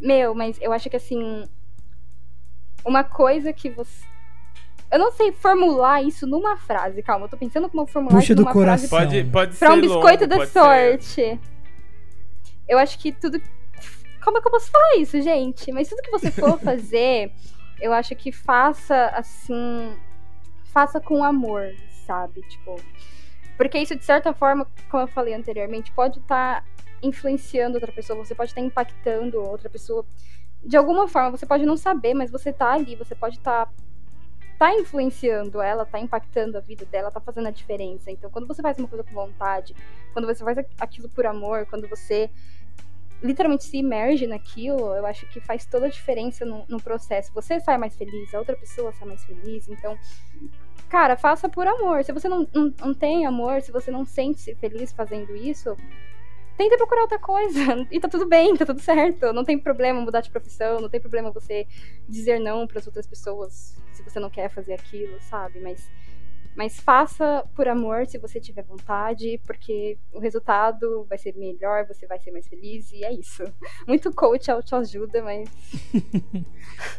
[0.00, 1.46] Meu, mas eu acho que assim,
[2.84, 4.04] uma coisa que você.
[4.90, 7.02] Eu não sei formular isso numa frase.
[7.02, 8.88] Calma, eu tô pensando como formular Puxa isso numa do coração.
[8.88, 9.06] frase.
[9.06, 9.74] Pode, pode pra ser.
[9.74, 11.04] um biscoito longo, da sorte.
[11.04, 11.40] Ser.
[12.68, 13.40] Eu acho que tudo.
[14.22, 15.72] Como é que eu posso falar isso, gente?
[15.72, 17.32] Mas tudo que você for fazer,
[17.80, 19.96] eu acho que faça assim.
[20.66, 21.74] Faça com amor,
[22.06, 22.42] sabe?
[22.42, 22.80] Tipo.
[23.56, 26.66] Porque isso, de certa forma, como eu falei anteriormente, pode estar tá
[27.02, 30.04] influenciando outra pessoa, você pode estar tá impactando outra pessoa
[30.64, 33.72] de alguma forma, você pode não saber, mas você tá ali, você pode estar tá,
[34.58, 38.10] tá influenciando ela, tá impactando a vida dela, tá fazendo a diferença.
[38.10, 39.74] Então, quando você faz uma coisa com vontade,
[40.12, 42.30] quando você faz aquilo por amor, quando você
[43.22, 47.32] literalmente se imerge naquilo, eu acho que faz toda a diferença no, no processo.
[47.32, 49.68] Você sai mais feliz, a outra pessoa sai mais feliz.
[49.68, 49.98] Então,
[50.88, 52.04] cara, faça por amor.
[52.04, 55.76] Se você não, não, não tem amor, se você não sente-se feliz fazendo isso,
[56.56, 57.86] tenta procurar outra coisa.
[57.90, 59.32] E tá tudo bem, tá tudo certo.
[59.32, 61.66] Não tem problema mudar de profissão, não tem problema você
[62.08, 65.60] dizer não para as outras pessoas se você não quer fazer aquilo, sabe?
[65.60, 65.88] Mas
[66.56, 72.06] mas faça por amor se você tiver vontade, porque o resultado vai ser melhor, você
[72.06, 73.42] vai ser mais feliz e é isso.
[73.86, 75.48] Muito coach autoajuda, mas.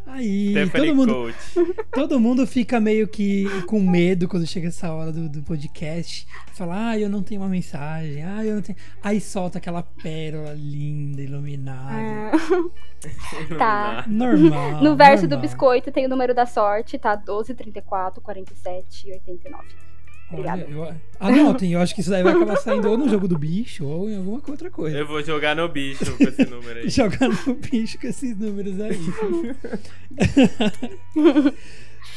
[0.06, 1.38] Aí, todo mundo, coach.
[1.92, 6.28] todo mundo fica meio que com medo quando chega essa hora do, do podcast.
[6.54, 8.78] Fala, ah, eu não tenho uma mensagem, ah, eu não tenho.
[9.02, 11.96] Aí solta aquela pérola linda, iluminada.
[11.98, 13.56] É.
[13.58, 14.06] tá.
[14.08, 14.82] Normal.
[14.82, 15.40] No verso normal.
[15.40, 17.16] do biscoito tem o número da sorte, tá?
[17.16, 19.35] 12, 34, 47, 80.
[20.32, 20.84] Olha, eu...
[20.84, 23.86] Ah, anotem, eu acho que isso daí vai acabar saindo ou no jogo do bicho
[23.86, 24.98] ou em alguma outra coisa.
[24.98, 26.90] Eu vou jogar no bicho com esse número aí.
[26.90, 28.98] jogar no bicho com esses números aí.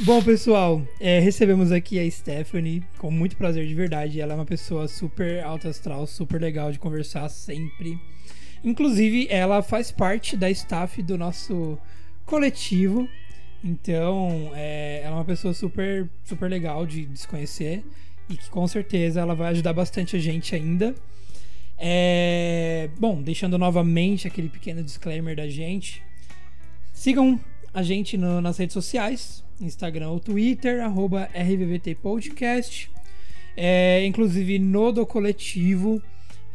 [0.00, 4.20] Bom, pessoal, é, recebemos aqui a Stephanie, com muito prazer de verdade.
[4.20, 7.98] Ela é uma pessoa super alta astral, super legal de conversar sempre.
[8.64, 11.76] Inclusive, ela faz parte da staff do nosso
[12.24, 13.06] coletivo
[13.62, 17.84] então, é, ela é uma pessoa super, super legal de, de se conhecer
[18.28, 20.94] e que com certeza ela vai ajudar bastante a gente ainda.
[21.76, 26.02] É, bom, deixando novamente aquele pequeno disclaimer da gente.
[26.92, 27.40] Sigam
[27.72, 31.96] a gente no, nas redes sociais, Instagram ou Twitter, arroba RVVT
[33.56, 36.02] É, inclusive no do coletivo,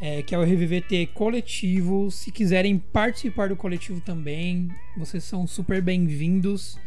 [0.00, 2.10] é, que é o RVVT Coletivo.
[2.10, 6.78] Se quiserem participar do coletivo também, vocês são super bem-vindos.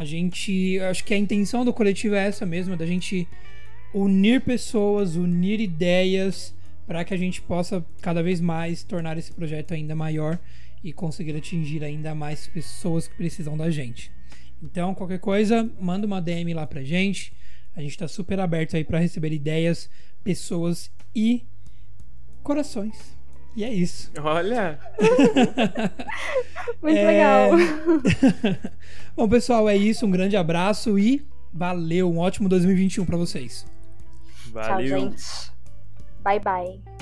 [0.00, 3.28] A gente, acho que a intenção do coletivo é essa mesmo, da gente
[3.92, 6.54] unir pessoas, unir ideias,
[6.86, 10.38] para que a gente possa cada vez mais tornar esse projeto ainda maior
[10.82, 14.10] e conseguir atingir ainda mais pessoas que precisam da gente.
[14.62, 17.34] Então, qualquer coisa, manda uma DM lá pra gente.
[17.76, 19.90] A gente tá super aberto aí para receber ideias,
[20.24, 21.44] pessoas e
[22.42, 23.19] corações.
[23.56, 24.10] E é isso.
[24.20, 24.78] Olha!
[26.80, 27.06] Muito é...
[27.06, 27.50] legal.
[29.16, 30.06] Bom, pessoal, é isso.
[30.06, 32.10] Um grande abraço e valeu.
[32.10, 33.66] Um ótimo 2021 para vocês.
[34.52, 34.88] Valeu.
[34.88, 35.50] Tchau, gente.
[36.22, 36.99] Bye, bye.